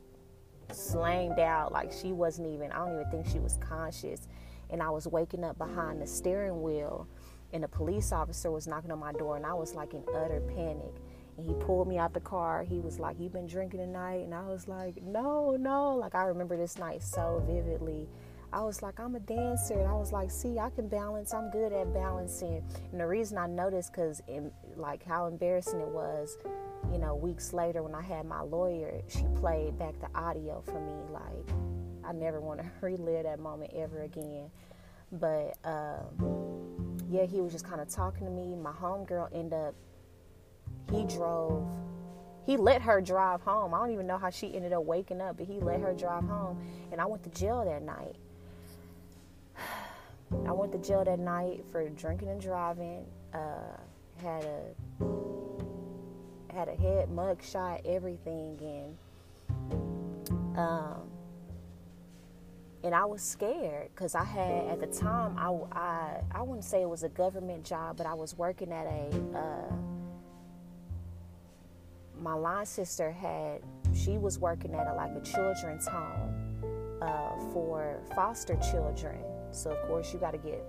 slanged 0.74 1.38
out 1.38 1.72
like 1.72 1.92
she 1.92 2.12
wasn't 2.12 2.46
even 2.46 2.70
i 2.72 2.78
don't 2.78 2.92
even 2.94 3.10
think 3.10 3.26
she 3.26 3.38
was 3.38 3.58
conscious. 3.58 4.28
And 4.70 4.82
i 4.82 4.90
was 4.90 5.06
waking 5.06 5.44
up 5.44 5.58
behind 5.58 6.00
the 6.00 6.06
steering 6.06 6.62
wheel 6.62 7.06
and 7.52 7.64
a 7.64 7.68
police 7.68 8.12
officer 8.12 8.50
was 8.50 8.66
knocking 8.66 8.90
on 8.90 8.98
my 8.98 9.12
door 9.12 9.36
and 9.36 9.46
i 9.46 9.54
was 9.54 9.74
like 9.74 9.94
in 9.94 10.02
utter 10.14 10.40
panic. 10.54 10.94
And 11.36 11.44
he 11.44 11.52
pulled 11.54 11.88
me 11.88 11.98
out 11.98 12.14
the 12.14 12.20
car. 12.20 12.62
He 12.62 12.78
was 12.78 13.00
like 13.00 13.18
you 13.18 13.28
been 13.28 13.46
drinking 13.46 13.80
tonight? 13.80 14.24
And 14.24 14.34
i 14.34 14.46
was 14.46 14.68
like 14.68 15.02
no 15.02 15.56
no. 15.56 15.94
Like 15.94 16.14
i 16.14 16.24
remember 16.24 16.56
this 16.56 16.78
night 16.78 17.02
so 17.02 17.42
vividly 17.46 18.08
I 18.54 18.62
was 18.62 18.82
like, 18.82 19.00
I'm 19.00 19.16
a 19.16 19.20
dancer. 19.20 19.74
And 19.74 19.88
I 19.88 19.94
was 19.94 20.12
like, 20.12 20.30
see, 20.30 20.60
I 20.60 20.70
can 20.70 20.86
balance. 20.86 21.34
I'm 21.34 21.50
good 21.50 21.72
at 21.72 21.92
balancing. 21.92 22.62
And 22.92 23.00
the 23.00 23.06
reason 23.06 23.36
I 23.36 23.48
noticed, 23.48 23.92
because 23.92 24.22
like 24.76 25.04
how 25.04 25.26
embarrassing 25.26 25.80
it 25.80 25.88
was, 25.88 26.38
you 26.92 26.98
know, 26.98 27.16
weeks 27.16 27.52
later 27.52 27.82
when 27.82 27.96
I 27.96 28.02
had 28.02 28.26
my 28.26 28.42
lawyer, 28.42 29.02
she 29.08 29.24
played 29.34 29.76
back 29.76 29.94
the 30.00 30.08
audio 30.16 30.62
for 30.64 30.80
me. 30.80 31.12
Like, 31.12 32.08
I 32.08 32.12
never 32.12 32.40
want 32.40 32.60
to 32.60 32.66
relive 32.80 33.24
that 33.24 33.40
moment 33.40 33.72
ever 33.74 34.02
again. 34.02 34.48
But 35.10 35.56
um, 35.64 36.96
yeah, 37.10 37.24
he 37.24 37.40
was 37.40 37.50
just 37.50 37.64
kind 37.64 37.80
of 37.80 37.88
talking 37.88 38.24
to 38.24 38.30
me. 38.30 38.54
My 38.54 38.72
homegirl 38.72 39.30
ended 39.34 39.52
up, 39.52 39.74
he 40.92 41.04
drove, 41.04 41.68
he 42.46 42.56
let 42.56 42.82
her 42.82 43.00
drive 43.00 43.40
home. 43.40 43.74
I 43.74 43.78
don't 43.78 43.90
even 43.90 44.06
know 44.06 44.18
how 44.18 44.30
she 44.30 44.54
ended 44.54 44.72
up 44.72 44.84
waking 44.84 45.20
up, 45.20 45.38
but 45.38 45.46
he 45.46 45.54
let 45.54 45.80
her 45.80 45.92
drive 45.92 46.22
home. 46.22 46.64
And 46.92 47.00
I 47.00 47.06
went 47.06 47.24
to 47.24 47.30
jail 47.30 47.64
that 47.64 47.82
night. 47.82 48.14
I 50.46 50.52
went 50.52 50.72
to 50.72 50.78
jail 50.78 51.04
that 51.04 51.18
night 51.18 51.64
for 51.70 51.88
drinking 51.88 52.28
and 52.28 52.40
driving. 52.40 53.04
Uh, 53.32 53.78
had 54.22 54.44
a 54.44 54.60
had 56.54 56.68
a 56.68 56.74
head 56.74 57.10
mug 57.10 57.42
shot, 57.42 57.80
everything, 57.84 58.58
and 58.60 60.58
um, 60.58 61.02
and 62.84 62.94
I 62.94 63.04
was 63.04 63.22
scared 63.22 63.88
because 63.94 64.14
I 64.14 64.24
had 64.24 64.66
at 64.66 64.80
the 64.80 64.86
time 64.86 65.36
I, 65.38 65.50
I 65.78 66.20
I 66.30 66.42
wouldn't 66.42 66.64
say 66.64 66.82
it 66.82 66.88
was 66.88 67.02
a 67.02 67.08
government 67.08 67.64
job, 67.64 67.96
but 67.96 68.06
I 68.06 68.14
was 68.14 68.36
working 68.36 68.72
at 68.72 68.86
a 68.86 69.10
uh, 69.36 69.74
my 72.20 72.34
line 72.34 72.66
sister 72.66 73.10
had 73.10 73.62
she 73.94 74.18
was 74.18 74.38
working 74.38 74.74
at 74.74 74.86
a, 74.86 74.94
like 74.94 75.10
a 75.10 75.20
children's 75.20 75.86
home 75.86 76.98
uh, 77.02 77.36
for 77.52 78.00
foster 78.14 78.56
children. 78.70 79.33
So 79.54 79.70
of 79.70 79.80
course 79.86 80.12
you 80.12 80.18
got 80.18 80.32
to 80.32 80.38
get 80.38 80.64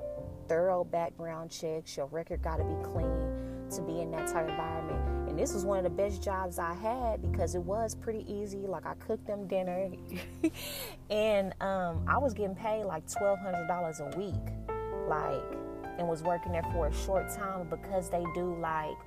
thorough 0.47 0.83
background 0.83 1.51
checks. 1.51 1.97
Your 1.97 2.07
record 2.07 2.41
got 2.41 2.57
to 2.57 2.63
be 2.63 2.75
clean 2.83 3.45
to 3.71 3.81
be 3.81 4.01
in 4.01 4.11
that 4.11 4.27
type 4.27 4.45
of 4.45 4.51
environment. 4.51 5.29
And 5.29 5.39
this 5.39 5.53
was 5.53 5.65
one 5.65 5.79
of 5.79 5.83
the 5.83 5.89
best 5.89 6.23
jobs 6.23 6.59
I 6.59 6.73
had 6.73 7.21
because 7.21 7.55
it 7.55 7.61
was 7.61 7.95
pretty 7.95 8.31
easy. 8.31 8.59
Like 8.59 8.85
I 8.85 8.93
cooked 8.95 9.27
them 9.27 9.47
dinner, 9.47 9.89
and 11.09 11.53
um, 11.61 12.05
I 12.07 12.17
was 12.17 12.33
getting 12.33 12.55
paid 12.55 12.85
like 12.85 13.11
twelve 13.11 13.39
hundred 13.39 13.67
dollars 13.67 13.99
a 13.99 14.17
week, 14.17 14.33
like, 15.07 15.43
and 15.97 16.07
was 16.07 16.21
working 16.23 16.51
there 16.51 16.63
for 16.71 16.87
a 16.87 16.93
short 16.93 17.29
time 17.35 17.67
because 17.69 18.09
they 18.09 18.23
do 18.33 18.55
like 18.59 18.97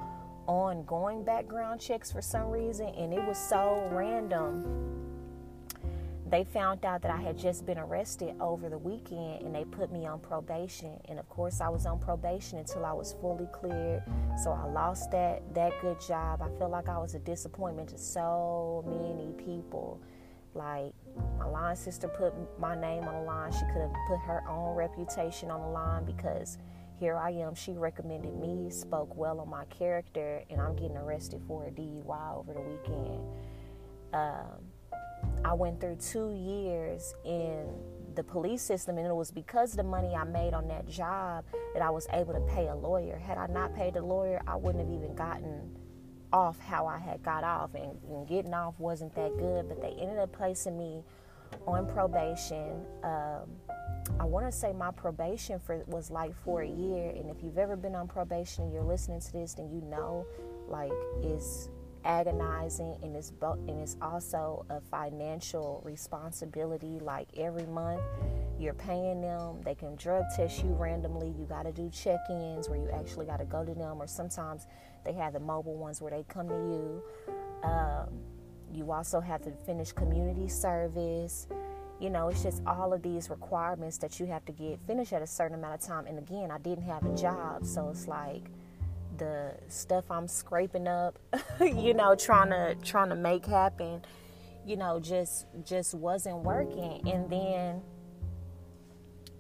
ongoing 0.47 1.23
background 1.23 1.81
checks 1.81 2.11
for 2.11 2.21
some 2.21 2.51
reason, 2.51 2.89
and 2.89 3.13
it 3.15 3.25
was 3.25 3.39
so 3.39 3.89
random 3.93 5.08
they 6.31 6.45
found 6.45 6.85
out 6.85 7.03
that 7.03 7.11
I 7.11 7.21
had 7.21 7.39
just 7.39 7.65
been 7.65 7.79
arrested 7.79 8.35
over 8.41 8.69
the 8.69 8.79
weekend 8.79 9.43
and 9.43 9.55
they 9.55 9.65
put 9.65 9.91
me 9.93 10.07
on 10.07 10.21
probation. 10.21 11.01
And 11.09 11.19
of 11.19 11.29
course, 11.29 11.61
I 11.61 11.69
was 11.69 11.87
on 11.87 11.99
probation 11.99 12.59
until 12.59 12.85
I 12.85 12.93
was 12.93 13.15
fully 13.21 13.49
cleared. 13.53 14.03
So 14.43 14.53
I 14.53 14.65
lost 14.71 15.11
that 15.13 15.43
that 15.55 15.73
good 15.81 16.01
job. 16.01 16.43
I 16.43 16.49
feel 16.59 16.69
like 16.69 16.89
I 16.89 16.99
was 16.99 17.15
a 17.15 17.19
disappointment 17.19 17.89
to 17.91 17.99
so 17.99 18.85
many 18.87 19.33
people. 19.45 20.01
Like 20.55 20.93
my 21.39 21.47
line 21.47 21.77
sister 21.77 22.09
put 22.09 22.35
my 22.59 22.79
name 22.79 23.05
on 23.05 23.15
the 23.15 23.23
line. 23.23 23.53
She 23.53 23.65
could 23.73 23.83
have 23.83 23.95
put 24.09 24.19
her 24.21 24.43
own 24.49 24.77
reputation 24.77 25.51
on 25.51 25.61
the 25.61 25.69
line 25.69 26.05
because 26.05 26.59
here 26.99 27.17
I 27.17 27.31
am. 27.31 27.55
She 27.55 27.73
recommended 27.73 28.35
me, 28.35 28.71
spoke 28.71 29.17
well 29.17 29.41
on 29.41 29.49
my 29.49 29.65
character, 29.67 30.43
and 30.51 30.61
I'm 30.61 30.75
getting 30.75 30.97
arrested 30.97 31.41
for 31.47 31.67
a 31.67 31.71
DUI 31.71 32.37
over 32.37 32.53
the 32.53 32.61
weekend. 32.61 33.21
Um, 34.13 34.68
I 35.45 35.53
went 35.55 35.81
through 35.81 35.97
two 35.97 36.33
years 36.33 37.15
in 37.25 37.69
the 38.15 38.23
police 38.23 38.63
system, 38.63 38.99
and 38.99 39.07
it 39.07 39.15
was 39.15 39.31
because 39.31 39.73
of 39.73 39.77
the 39.77 39.85
money 39.85 40.15
I 40.15 40.25
made 40.25 40.53
on 40.53 40.67
that 40.69 40.87
job 40.89 41.45
that 41.75 41.83
I 41.83 41.91
was 41.91 42.07
able 42.13 42.35
to 42.35 42.41
pay 42.41 42.69
a 42.69 42.75
lawyer. 42.75 43.17
Had 43.17 43.39
I 43.39 43.47
not 43.47 43.75
paid 43.75 43.95
the 43.95 44.03
lawyer, 44.03 44.41
I 44.47 44.57
wouldn't 44.57 44.85
have 44.85 44.93
even 44.93 45.15
gotten 45.15 45.71
off 46.33 46.59
how 46.59 46.87
I 46.87 46.99
had 46.99 47.23
got 47.23 47.45
off, 47.45 47.75
and, 47.75 47.97
and 48.11 48.27
getting 48.27 48.53
off 48.53 48.75
wasn't 48.79 49.15
that 49.15 49.37
good. 49.39 49.69
But 49.69 49.81
they 49.81 49.91
ended 50.01 50.19
up 50.19 50.33
placing 50.33 50.77
me 50.77 51.05
on 51.67 51.87
probation. 51.87 52.85
Um, 53.03 53.49
I 54.19 54.25
want 54.25 54.47
to 54.47 54.53
say 54.53 54.73
my 54.73 54.91
probation 54.91 55.59
for 55.59 55.85
was 55.87 56.11
like 56.11 56.35
for 56.45 56.63
a 56.63 56.69
year, 56.69 57.11
and 57.11 57.31
if 57.31 57.43
you've 57.43 57.59
ever 57.59 57.77
been 57.77 57.95
on 57.95 58.09
probation 58.09 58.65
and 58.65 58.73
you're 58.73 58.83
listening 58.83 59.21
to 59.21 59.33
this, 59.33 59.55
then 59.55 59.71
you 59.71 59.81
know, 59.83 60.27
like, 60.69 60.93
it's 61.23 61.69
agonizing 62.05 62.97
and 63.03 63.17
it's 63.17 63.31
bo- 63.31 63.59
and 63.69 63.81
it's 63.81 63.97
also 64.01 64.65
a 64.71 64.81
financial 64.81 65.83
responsibility 65.85 66.99
like 67.01 67.29
every 67.37 67.67
month 67.67 68.01
you're 68.59 68.75
paying 68.75 69.21
them 69.21 69.61
they 69.65 69.75
can 69.75 69.95
drug 69.97 70.25
test 70.37 70.63
you 70.63 70.71
randomly 70.71 71.29
you 71.39 71.45
got 71.47 71.63
to 71.63 71.73
do 71.73 71.89
check-ins 71.91 72.69
where 72.69 72.79
you 72.79 72.91
actually 72.91 73.27
got 73.27 73.39
to 73.39 73.45
go 73.45 73.65
to 73.65 73.75
them 73.75 74.01
or 74.01 74.07
sometimes 74.07 74.67
they 75.05 75.13
have 75.13 75.33
the 75.33 75.41
mobile 75.41 75.77
ones 75.77 76.03
where 76.03 76.11
they 76.11 76.25
come 76.29 76.49
to 76.49 76.55
you. 76.55 77.03
Um, 77.63 78.09
you 78.75 78.93
also 78.93 79.21
have 79.21 79.41
to 79.43 79.51
finish 79.51 79.93
community 79.93 80.49
service. 80.49 81.47
You 82.01 82.11
know 82.11 82.29
it's 82.29 82.43
just 82.43 82.63
all 82.67 82.93
of 82.93 83.03
these 83.03 83.31
requirements 83.31 83.99
that 83.99 84.21
you 84.21 84.27
have 84.27 84.45
to 84.45 84.53
get 84.53 84.79
finished 84.87 85.13
at 85.13 85.23
a 85.23 85.27
certain 85.27 85.59
amount 85.59 85.75
of 85.75 85.81
time 85.81 86.07
and 86.07 86.17
again 86.17 86.53
i 86.53 86.59
didn't 86.59 86.85
have 86.85 87.05
a 87.05 87.13
job 87.17 87.67
so 87.67 87.89
it's 87.89 88.07
like 88.07 88.45
the 89.19 89.55
stuff 89.69 90.11
I'm 90.11 90.29
scraping 90.29 90.89
up, 90.89 91.19
you 91.61 91.95
know, 91.95 92.15
trying 92.15 92.51
to 92.51 92.77
trying 92.83 93.11
to 93.11 93.17
make 93.17 93.45
happen, 93.45 94.03
you 94.67 94.77
know, 94.77 95.01
just 95.01 95.47
just 95.65 95.95
wasn't 95.95 96.39
working. 96.39 97.09
And 97.09 97.29
then 97.31 97.83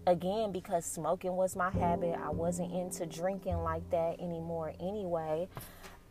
again, 0.07 0.53
because 0.53 0.85
smoking 0.85 1.37
was 1.37 1.57
my 1.57 1.71
habit, 1.71 2.19
I 2.23 2.31
wasn't 2.31 2.73
into 2.73 3.07
drinking 3.07 3.59
like 3.59 3.89
that 3.91 4.21
anymore 4.21 4.75
anyway. 4.81 5.49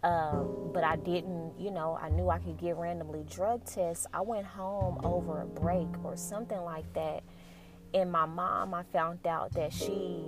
Um, 0.03 0.71
but 0.73 0.83
I 0.83 0.95
didn't, 0.95 1.59
you 1.59 1.71
know, 1.71 1.97
I 1.99 2.09
knew 2.09 2.29
I 2.29 2.37
could 2.39 2.57
get 2.57 2.77
randomly 2.77 3.23
drug 3.29 3.65
tests. 3.65 4.05
I 4.13 4.21
went 4.21 4.45
home 4.45 5.03
over 5.03 5.41
a 5.41 5.45
break 5.45 5.87
or 6.03 6.15
something 6.15 6.61
like 6.61 6.91
that. 6.93 7.23
And 7.93 8.11
my 8.11 8.25
mom, 8.25 8.73
I 8.73 8.83
found 8.83 9.25
out 9.25 9.53
that 9.53 9.73
she 9.73 10.25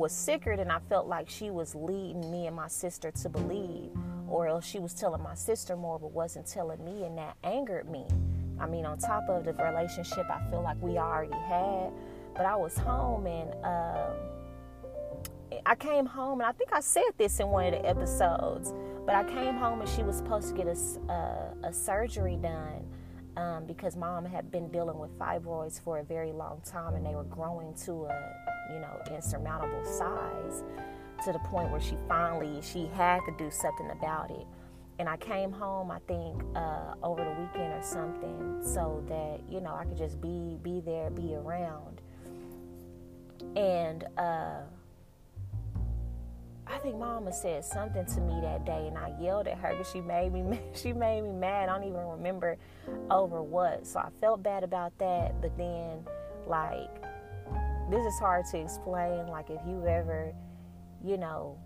was 0.00 0.12
sicker 0.12 0.56
than 0.56 0.70
I 0.70 0.78
felt 0.88 1.06
like 1.06 1.28
she 1.28 1.50
was 1.50 1.74
leading 1.74 2.30
me 2.30 2.46
and 2.46 2.56
my 2.56 2.68
sister 2.68 3.10
to 3.10 3.28
believe, 3.28 3.90
or 4.28 4.48
else 4.48 4.64
she 4.64 4.78
was 4.78 4.94
telling 4.94 5.22
my 5.22 5.34
sister 5.34 5.76
more 5.76 5.98
but 5.98 6.10
wasn't 6.12 6.46
telling 6.46 6.82
me, 6.82 7.04
and 7.04 7.18
that 7.18 7.36
angered 7.44 7.88
me. 7.88 8.06
I 8.58 8.66
mean, 8.66 8.86
on 8.86 8.96
top 8.96 9.28
of 9.28 9.44
the 9.44 9.52
relationship 9.52 10.24
I 10.30 10.40
feel 10.50 10.62
like 10.62 10.80
we 10.80 10.96
already 10.96 11.34
had, 11.34 11.92
but 12.34 12.46
I 12.46 12.56
was 12.56 12.78
home 12.78 13.26
and 13.26 13.52
um, 13.62 14.16
I 15.66 15.74
came 15.74 16.06
home, 16.06 16.40
and 16.40 16.48
I 16.48 16.52
think 16.52 16.72
I 16.72 16.80
said 16.80 17.12
this 17.18 17.38
in 17.38 17.48
one 17.48 17.66
of 17.66 17.72
the 17.72 17.86
episodes, 17.86 18.72
but 19.04 19.14
I 19.14 19.24
came 19.24 19.54
home 19.54 19.82
and 19.82 19.90
she 19.90 20.02
was 20.02 20.16
supposed 20.16 20.48
to 20.48 20.54
get 20.54 20.66
a, 20.66 20.78
a, 21.12 21.68
a 21.68 21.72
surgery 21.74 22.38
done. 22.40 22.86
Um, 23.40 23.64
because 23.64 23.96
mom 23.96 24.26
had 24.26 24.50
been 24.50 24.68
dealing 24.70 24.98
with 24.98 25.18
fibroids 25.18 25.80
for 25.80 25.98
a 25.98 26.04
very 26.04 26.30
long 26.30 26.60
time 26.62 26.94
and 26.94 27.06
they 27.06 27.14
were 27.14 27.24
growing 27.24 27.72
to 27.86 28.04
a 28.04 28.50
you 28.72 28.80
know, 28.80 29.00
insurmountable 29.14 29.84
size 29.84 30.62
to 31.24 31.32
the 31.32 31.38
point 31.40 31.70
where 31.70 31.80
she 31.80 31.96
finally 32.08 32.60
she 32.62 32.86
had 32.94 33.20
to 33.26 33.32
do 33.36 33.50
something 33.50 33.90
about 33.90 34.30
it. 34.30 34.46
And 34.98 35.08
I 35.08 35.16
came 35.16 35.50
home, 35.50 35.90
I 35.90 35.98
think, 36.06 36.42
uh, 36.54 36.94
over 37.02 37.24
the 37.24 37.30
weekend 37.30 37.72
or 37.72 37.82
something, 37.82 38.60
so 38.62 39.02
that 39.08 39.40
you 39.50 39.60
know 39.60 39.74
I 39.74 39.84
could 39.84 39.96
just 39.96 40.20
be 40.20 40.58
be 40.62 40.80
there, 40.80 41.10
be 41.10 41.34
around. 41.34 42.02
And 43.56 44.04
uh, 44.18 44.60
I 46.72 46.78
think 46.78 46.96
Mama 46.96 47.32
said 47.32 47.64
something 47.64 48.04
to 48.06 48.20
me 48.20 48.40
that 48.42 48.64
day, 48.64 48.86
and 48.86 48.96
I 48.96 49.12
yelled 49.20 49.48
at 49.48 49.58
her 49.58 49.70
because 49.70 49.90
she 49.90 50.00
made 50.00 50.32
me 50.32 50.60
she 50.74 50.92
made 50.92 51.22
me 51.22 51.32
mad. 51.32 51.68
I 51.68 51.78
don't 51.78 51.88
even 51.88 52.06
remember 52.06 52.56
over 53.10 53.42
what. 53.42 53.86
So 53.86 53.98
I 53.98 54.08
felt 54.20 54.42
bad 54.42 54.62
about 54.62 54.96
that, 54.98 55.40
but 55.40 55.56
then 55.56 56.04
like 56.46 57.02
this 57.90 58.04
is 58.04 58.18
hard 58.20 58.44
to 58.52 58.58
explain. 58.58 59.26
Like 59.26 59.50
if 59.50 59.60
you've 59.66 59.86
ever, 59.86 60.32
you 61.04 61.16
know, 61.16 61.58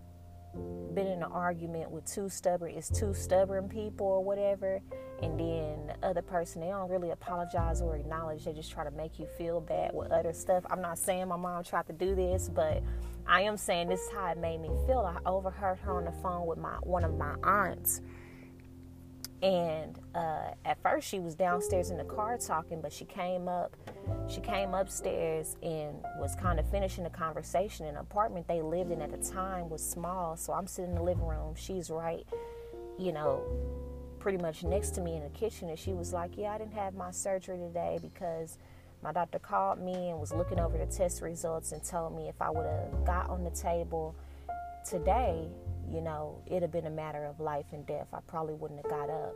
been 0.94 1.06
in 1.06 1.22
an 1.22 1.24
argument 1.24 1.90
with 1.90 2.06
two 2.06 2.28
stubborn, 2.28 2.70
it's 2.70 2.88
two 2.88 3.12
stubborn 3.12 3.68
people 3.68 4.06
or 4.06 4.24
whatever, 4.24 4.80
and 5.22 5.38
then 5.38 5.86
the 5.86 5.96
other 6.02 6.22
person 6.22 6.62
they 6.62 6.68
don't 6.68 6.90
really 6.90 7.10
apologize 7.10 7.82
or 7.82 7.94
acknowledge. 7.94 8.44
They 8.44 8.52
just 8.54 8.72
try 8.72 8.84
to 8.84 8.90
make 8.92 9.18
you 9.18 9.26
feel 9.36 9.60
bad 9.60 9.92
with 9.92 10.10
other 10.12 10.32
stuff. 10.32 10.64
I'm 10.70 10.80
not 10.80 10.98
saying 10.98 11.28
my 11.28 11.36
mom 11.36 11.62
tried 11.62 11.86
to 11.88 11.92
do 11.92 12.14
this, 12.14 12.48
but 12.48 12.82
I 13.26 13.42
am 13.42 13.56
saying 13.56 13.88
this 13.88 14.00
is 14.00 14.10
how 14.10 14.26
it 14.28 14.38
made 14.38 14.60
me 14.60 14.70
feel. 14.86 15.00
I 15.00 15.18
overheard 15.28 15.78
her 15.78 15.96
on 15.96 16.04
the 16.04 16.12
phone 16.12 16.46
with 16.46 16.58
my 16.58 16.76
one 16.82 17.04
of 17.04 17.16
my 17.16 17.34
aunts. 17.42 18.00
And 19.42 19.98
uh, 20.14 20.52
at 20.64 20.80
first 20.82 21.06
she 21.06 21.20
was 21.20 21.34
downstairs 21.34 21.90
in 21.90 21.98
the 21.98 22.04
car 22.04 22.38
talking 22.38 22.80
but 22.80 22.92
she 22.92 23.04
came 23.04 23.46
up 23.46 23.76
she 24.26 24.40
came 24.40 24.72
upstairs 24.72 25.56
and 25.62 25.96
was 26.18 26.34
kind 26.36 26.58
of 26.58 26.70
finishing 26.70 27.04
the 27.04 27.10
conversation 27.10 27.84
an 27.84 27.96
apartment 27.96 28.48
they 28.48 28.62
lived 28.62 28.90
in 28.90 29.02
at 29.02 29.10
the 29.10 29.18
time 29.18 29.68
was 29.68 29.86
small. 29.86 30.36
So 30.36 30.54
i'm 30.54 30.66
sitting 30.66 30.92
in 30.92 30.96
the 30.96 31.02
living 31.02 31.26
room 31.26 31.54
she's 31.56 31.90
right 31.90 32.26
you 32.98 33.12
know 33.12 33.42
pretty 34.18 34.38
much 34.38 34.64
next 34.64 34.92
to 34.92 35.02
me 35.02 35.16
in 35.16 35.22
the 35.22 35.28
kitchen. 35.28 35.68
And 35.68 35.78
she 35.78 35.92
was 35.92 36.14
like 36.14 36.38
yeah 36.38 36.54
i 36.54 36.58
didn't 36.58 36.74
have 36.74 36.94
my 36.94 37.10
surgery 37.10 37.58
today 37.58 37.98
because 38.00 38.56
my 39.04 39.12
doctor 39.12 39.38
called 39.38 39.78
me 39.78 40.10
and 40.10 40.18
was 40.18 40.32
looking 40.32 40.58
over 40.58 40.76
the 40.76 40.86
test 40.86 41.22
results 41.22 41.70
and 41.72 41.84
told 41.84 42.16
me 42.16 42.28
if 42.28 42.40
i 42.40 42.50
would 42.50 42.66
have 42.66 43.04
got 43.04 43.30
on 43.30 43.44
the 43.44 43.50
table 43.50 44.16
today 44.84 45.46
you 45.90 46.00
know, 46.00 46.42
it'd 46.46 46.62
have 46.62 46.72
been 46.72 46.86
a 46.86 46.90
matter 46.90 47.24
of 47.24 47.40
life 47.40 47.66
and 47.72 47.86
death. 47.86 48.08
I 48.12 48.20
probably 48.26 48.54
wouldn't 48.54 48.80
have 48.80 48.90
got 48.90 49.10
up. 49.10 49.34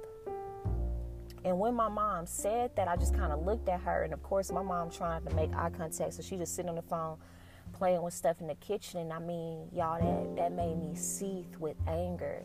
And 1.45 1.59
when 1.59 1.75
my 1.75 1.89
mom 1.89 2.27
said 2.27 2.75
that, 2.77 2.89
I 2.89 2.97
just 2.97 3.15
kind 3.15 3.33
of 3.33 3.45
looked 3.45 3.69
at 3.69 3.81
her. 3.81 4.03
And 4.03 4.13
of 4.13 4.23
course, 4.23 4.51
my 4.51 4.63
mom 4.63 4.91
trying 4.91 5.25
to 5.25 5.35
make 5.35 5.55
eye 5.55 5.71
contact. 5.71 6.15
So 6.15 6.23
she 6.23 6.37
just 6.37 6.55
sitting 6.55 6.69
on 6.69 6.75
the 6.75 6.83
phone 6.83 7.17
playing 7.73 8.03
with 8.03 8.15
stuff 8.15 8.41
in 8.41 8.47
the 8.49 8.55
kitchen. 8.57 9.01
And 9.01 9.13
I 9.13 9.19
mean, 9.19 9.69
y'all, 9.73 10.01
that, 10.01 10.37
that 10.37 10.53
made 10.53 10.77
me 10.77 10.95
seethe 10.95 11.57
with 11.59 11.77
anger. 11.87 12.43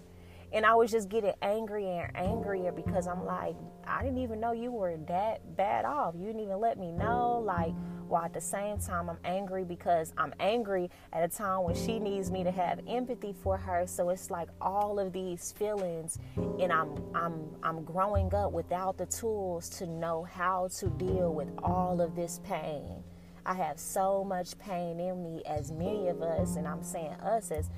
And 0.54 0.68
I 0.68 0.76
was 0.76 0.92
just 0.92 1.10
getting 1.10 1.34
angrier 1.42 2.12
and 2.14 2.28
angrier 2.28 2.72
because 2.72 3.08
I'm 3.08 3.26
like, 3.26 3.56
I 3.88 4.04
didn't 4.04 4.20
even 4.20 4.40
know 4.40 4.52
you 4.52 4.72
were 4.72 4.96
that 5.08 5.58
bad 5.58 5.84
off. 5.84 6.14
You 6.16 6.28
didn't 6.28 6.42
even 6.42 6.60
let 6.60 6.78
me 6.78 6.92
know. 6.92 7.42
Like, 7.44 7.74
while 8.08 8.26
at 8.26 8.34
the 8.34 8.42
same 8.42 8.78
time, 8.78 9.10
I'm 9.10 9.18
angry 9.26 9.64
because 9.64 10.14
I'm 10.16 10.32
angry 10.40 10.92
at 11.12 11.24
a 11.24 11.28
time 11.28 11.64
when 11.64 11.74
she 11.74 11.98
needs 11.98 12.30
me 12.30 12.44
to 12.44 12.52
have 12.52 12.80
empathy 12.88 13.34
for 13.42 13.58
her. 13.58 13.88
So 13.88 14.10
it's 14.10 14.30
like 14.30 14.50
all 14.62 15.00
of 15.00 15.12
these 15.12 15.52
feelings, 15.54 16.20
and 16.38 16.72
I'm 16.72 17.02
I'm 17.16 17.56
I'm 17.64 17.84
growing 17.84 18.32
up 18.36 18.52
without 18.52 19.00
the 19.00 19.08
tools 19.08 19.70
to 19.80 19.88
know 19.88 20.24
how 20.24 20.68
to 20.78 20.90
deal 20.92 21.34
with 21.34 21.50
all 21.64 22.00
of 22.00 22.16
this 22.16 22.40
pain. 22.44 23.04
I 23.46 23.56
have 23.56 23.80
so 23.80 24.24
much 24.24 24.58
pain 24.60 25.00
in 25.00 25.24
me, 25.24 25.42
as 25.48 25.72
many 25.72 26.08
of 26.08 26.22
us, 26.22 26.56
and 26.56 26.68
I'm 26.68 26.84
saying 26.84 27.14
us 27.14 27.52
as 27.52 27.70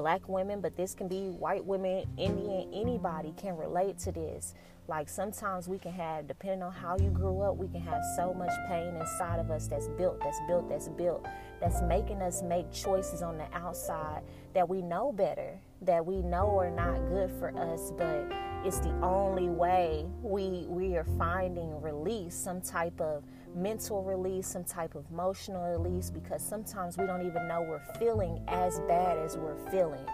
black 0.00 0.26
women, 0.30 0.62
but 0.62 0.74
this 0.76 0.94
can 0.94 1.08
be 1.08 1.28
white 1.28 1.62
women, 1.62 2.06
Indian, 2.16 2.66
anybody 2.72 3.34
can 3.36 3.54
relate 3.54 3.98
to 3.98 4.10
this. 4.10 4.54
Like 4.88 5.10
sometimes 5.10 5.68
we 5.68 5.78
can 5.78 5.92
have, 5.92 6.26
depending 6.26 6.62
on 6.62 6.72
how 6.72 6.96
you 6.96 7.10
grew 7.10 7.42
up, 7.42 7.58
we 7.58 7.68
can 7.68 7.82
have 7.82 8.00
so 8.16 8.32
much 8.32 8.50
pain 8.66 8.96
inside 8.96 9.38
of 9.38 9.50
us 9.50 9.66
that's 9.66 9.88
built, 9.88 10.18
that's 10.20 10.40
built, 10.48 10.70
that's 10.70 10.88
built, 10.88 11.26
that's 11.60 11.82
making 11.82 12.22
us 12.22 12.42
make 12.42 12.72
choices 12.72 13.20
on 13.20 13.36
the 13.36 13.44
outside 13.52 14.22
that 14.54 14.66
we 14.66 14.80
know 14.80 15.12
better, 15.12 15.60
that 15.82 16.04
we 16.04 16.22
know 16.22 16.58
are 16.58 16.70
not 16.70 16.96
good 17.10 17.30
for 17.38 17.54
us, 17.58 17.92
but 17.98 18.26
it's 18.64 18.78
the 18.78 18.92
only 19.02 19.50
way 19.50 20.06
we 20.22 20.64
we 20.66 20.96
are 20.96 21.06
finding 21.18 21.78
release, 21.82 22.34
some 22.34 22.62
type 22.62 22.98
of 23.02 23.22
mental 23.54 24.02
release, 24.02 24.46
some 24.46 24.64
type 24.64 24.94
of 24.94 25.04
emotional 25.10 25.78
release, 25.78 26.10
because 26.10 26.42
sometimes 26.42 26.96
we 26.96 27.06
don't 27.06 27.26
even 27.26 27.48
know 27.48 27.62
we're 27.62 27.82
feeling 27.98 28.42
as 28.48 28.80
bad 28.80 29.18
as 29.18 29.36
we're 29.36 29.58
feeling. 29.70 30.06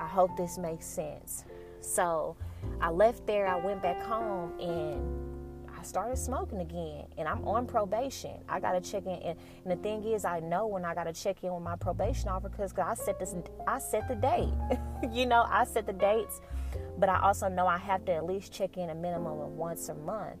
I 0.00 0.06
hope 0.06 0.36
this 0.36 0.58
makes 0.58 0.86
sense. 0.86 1.44
So 1.80 2.36
I 2.80 2.90
left 2.90 3.26
there, 3.26 3.46
I 3.46 3.56
went 3.56 3.82
back 3.82 4.02
home, 4.02 4.58
and 4.60 5.30
I 5.80 5.82
started 5.82 6.18
smoking 6.18 6.60
again. 6.60 7.06
And 7.16 7.26
I'm 7.26 7.46
on 7.46 7.66
probation. 7.66 8.32
I 8.48 8.60
got 8.60 8.72
to 8.72 8.80
check 8.80 9.06
in. 9.06 9.12
And, 9.12 9.38
and, 9.64 9.72
the 9.72 9.82
thing 9.82 10.04
is, 10.04 10.24
I 10.24 10.40
know 10.40 10.66
when 10.66 10.84
I 10.84 10.94
got 10.94 11.04
to 11.04 11.12
check 11.12 11.42
in 11.42 11.52
with 11.54 11.62
my 11.62 11.76
probation 11.76 12.28
officer 12.28 12.50
because 12.50 12.72
I 12.76 12.94
set 12.94 13.18
this, 13.18 13.34
I 13.66 13.78
set 13.78 14.06
the 14.06 14.14
date. 14.14 14.52
you 15.12 15.26
know, 15.26 15.46
I 15.48 15.64
set 15.64 15.86
the 15.86 15.92
dates, 15.94 16.40
but 16.98 17.08
I 17.08 17.20
also 17.20 17.48
know 17.48 17.66
I 17.66 17.78
have 17.78 18.04
to 18.06 18.12
at 18.12 18.26
least 18.26 18.52
check 18.52 18.76
in 18.76 18.90
a 18.90 18.94
minimum 18.94 19.40
of 19.40 19.52
once 19.52 19.88
a 19.88 19.94
month. 19.94 20.36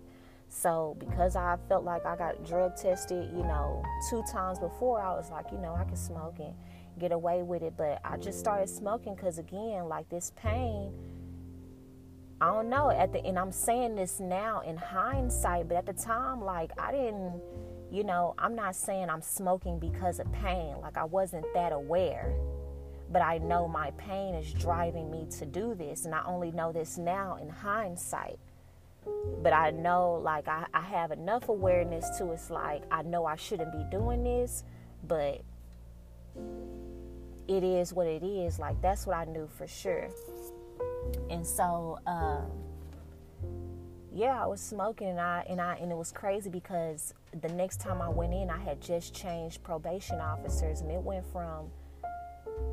So 0.52 0.96
because 0.98 1.36
I 1.36 1.56
felt 1.68 1.84
like 1.84 2.04
I 2.04 2.16
got 2.16 2.44
drug 2.44 2.76
tested, 2.76 3.30
you 3.30 3.44
know, 3.44 3.84
two 4.10 4.22
times 4.32 4.58
before, 4.58 5.00
I 5.00 5.12
was 5.12 5.30
like, 5.30 5.46
you 5.52 5.58
know, 5.58 5.76
I 5.76 5.84
can 5.84 5.96
smoke 5.96 6.40
and 6.40 6.52
get 6.98 7.12
away 7.12 7.42
with 7.42 7.62
it. 7.62 7.74
But 7.76 8.00
I 8.04 8.16
just 8.16 8.40
started 8.40 8.68
smoking 8.68 9.14
because 9.14 9.38
again, 9.38 9.88
like 9.88 10.08
this 10.08 10.32
pain. 10.34 10.92
I 12.40 12.46
don't 12.46 12.68
know 12.68 12.90
at 12.90 13.12
the 13.12 13.24
and 13.24 13.38
I'm 13.38 13.52
saying 13.52 13.94
this 13.94 14.18
now 14.18 14.60
in 14.60 14.76
hindsight, 14.76 15.68
but 15.68 15.76
at 15.76 15.86
the 15.86 15.92
time, 15.92 16.42
like 16.42 16.72
I 16.78 16.90
didn't, 16.90 17.40
you 17.92 18.02
know, 18.02 18.34
I'm 18.36 18.56
not 18.56 18.74
saying 18.74 19.08
I'm 19.08 19.22
smoking 19.22 19.78
because 19.78 20.18
of 20.18 20.32
pain. 20.32 20.74
Like 20.82 20.96
I 20.96 21.04
wasn't 21.04 21.46
that 21.54 21.72
aware. 21.72 22.34
But 23.12 23.22
I 23.22 23.38
know 23.38 23.68
my 23.68 23.92
pain 23.92 24.34
is 24.34 24.52
driving 24.52 25.12
me 25.12 25.26
to 25.38 25.46
do 25.46 25.74
this. 25.76 26.06
And 26.06 26.14
I 26.14 26.24
only 26.24 26.50
know 26.50 26.72
this 26.72 26.98
now 26.98 27.38
in 27.40 27.48
hindsight 27.48 28.38
but 29.42 29.52
I 29.52 29.70
know 29.70 30.20
like 30.22 30.48
I, 30.48 30.66
I 30.74 30.82
have 30.82 31.10
enough 31.10 31.48
awareness 31.48 32.08
to 32.18 32.32
it's 32.32 32.50
like 32.50 32.82
I 32.90 33.02
know 33.02 33.24
I 33.24 33.36
shouldn't 33.36 33.72
be 33.72 33.84
doing 33.90 34.22
this, 34.24 34.64
but 35.06 35.42
it 37.48 37.64
is 37.64 37.92
what 37.92 38.06
it 38.06 38.22
is. 38.22 38.58
Like 38.58 38.80
that's 38.82 39.06
what 39.06 39.16
I 39.16 39.24
knew 39.24 39.48
for 39.48 39.66
sure. 39.66 40.08
And 41.30 41.46
so 41.46 41.98
um, 42.06 42.50
yeah, 44.12 44.42
I 44.42 44.46
was 44.46 44.60
smoking 44.60 45.08
and 45.08 45.20
I 45.20 45.44
and 45.48 45.60
I 45.60 45.76
and 45.76 45.90
it 45.90 45.96
was 45.96 46.12
crazy 46.12 46.50
because 46.50 47.14
the 47.40 47.48
next 47.48 47.80
time 47.80 48.02
I 48.02 48.08
went 48.08 48.34
in 48.34 48.50
I 48.50 48.58
had 48.58 48.80
just 48.80 49.14
changed 49.14 49.62
probation 49.62 50.20
officers 50.20 50.80
and 50.80 50.90
it 50.90 51.00
went 51.00 51.24
from 51.32 51.70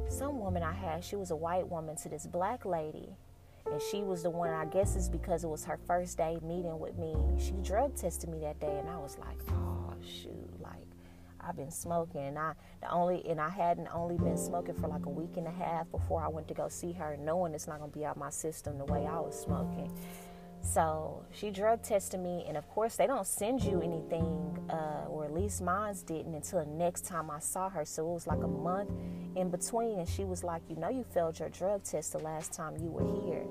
some 0.10 0.40
woman 0.40 0.64
I 0.64 0.74
had, 0.74 1.04
she 1.04 1.16
was 1.16 1.32
a 1.32 1.36
white 1.36 1.68
woman 1.68 1.96
to 1.98 2.10
this 2.10 2.26
black 2.26 2.66
lady 2.66 3.16
and 3.72 3.82
she 3.82 4.04
was 4.04 4.24
the 4.24 4.30
one, 4.30 4.50
I 4.50 4.66
guess 4.66 4.96
it's 4.96 5.10
because 5.10 5.44
it 5.44 5.48
was 5.48 5.64
her 5.66 5.80
first 5.88 6.18
day 6.18 6.40
meeting 6.42 6.80
with 6.80 6.98
me. 6.98 7.16
She 7.38 7.52
drug 7.64 7.96
tested 7.96 8.30
me 8.30 8.40
that 8.40 8.60
day, 8.60 8.78
and 8.80 8.90
I 8.90 8.98
was 8.98 9.18
like, 9.20 9.38
oh, 9.52 9.94
shoot, 10.02 10.62
like, 10.62 10.86
I've 11.40 11.56
been 11.56 11.72
smoking, 11.72 12.22
and 12.22 12.38
I 12.38 12.54
the 12.82 12.92
only 12.92 13.28
and 13.30 13.40
I 13.40 13.50
hadn't 13.50 13.88
only 13.94 14.18
been 14.18 14.38
smoking 14.38 14.76
for 14.76 14.88
like 14.88 15.06
a 15.06 15.10
week 15.10 15.38
and 15.38 15.48
a 15.48 15.52
half 15.52 15.90
before 15.92 16.22
I 16.22 16.28
went 16.28 16.48
to 16.50 16.54
go 16.54 16.68
see 16.68 16.92
her, 16.94 17.18
knowing 17.18 17.54
it's 17.54 17.68
not 17.68 17.80
gonna 17.80 17.92
be 17.92 18.06
out 18.06 18.18
my 18.18 18.30
system 18.30 18.78
the 18.78 18.86
way 18.86 19.06
I 19.06 19.20
was 19.20 19.40
smoking. 19.40 19.92
So 20.62 21.26
she 21.32 21.50
drug 21.50 21.82
tested 21.82 22.20
me, 22.20 22.46
and 22.48 22.58
of 22.58 22.68
course, 22.70 22.96
they 22.98 23.08
don't 23.08 23.26
send 23.26 23.64
you 23.64 23.82
anything, 23.82 24.68
uh, 24.70 25.06
or 25.10 25.26
at 25.26 25.34
least 25.34 25.62
mine 25.62 25.96
didn't 26.06 26.36
until 26.36 26.60
the 26.60 26.72
next 26.72 27.06
time 27.06 27.32
I 27.32 27.40
saw 27.40 27.70
her. 27.70 27.86
So 27.86 28.10
it 28.10 28.14
was 28.14 28.28
like 28.28 28.44
a 28.44 28.48
month 28.48 28.92
in 29.36 29.50
between, 29.50 30.00
and 30.00 30.10
she 30.10 30.24
was 30.24 30.44
like, 30.44 30.62
You 30.70 30.76
know, 30.76 30.90
you 30.90 31.04
failed 31.14 31.40
your 31.40 31.50
drug 31.50 31.84
test 31.84 32.12
the 32.12 32.20
last 32.20 32.54
time 32.54 32.76
you 32.78 32.90
were 32.90 33.26
here. 33.26 33.46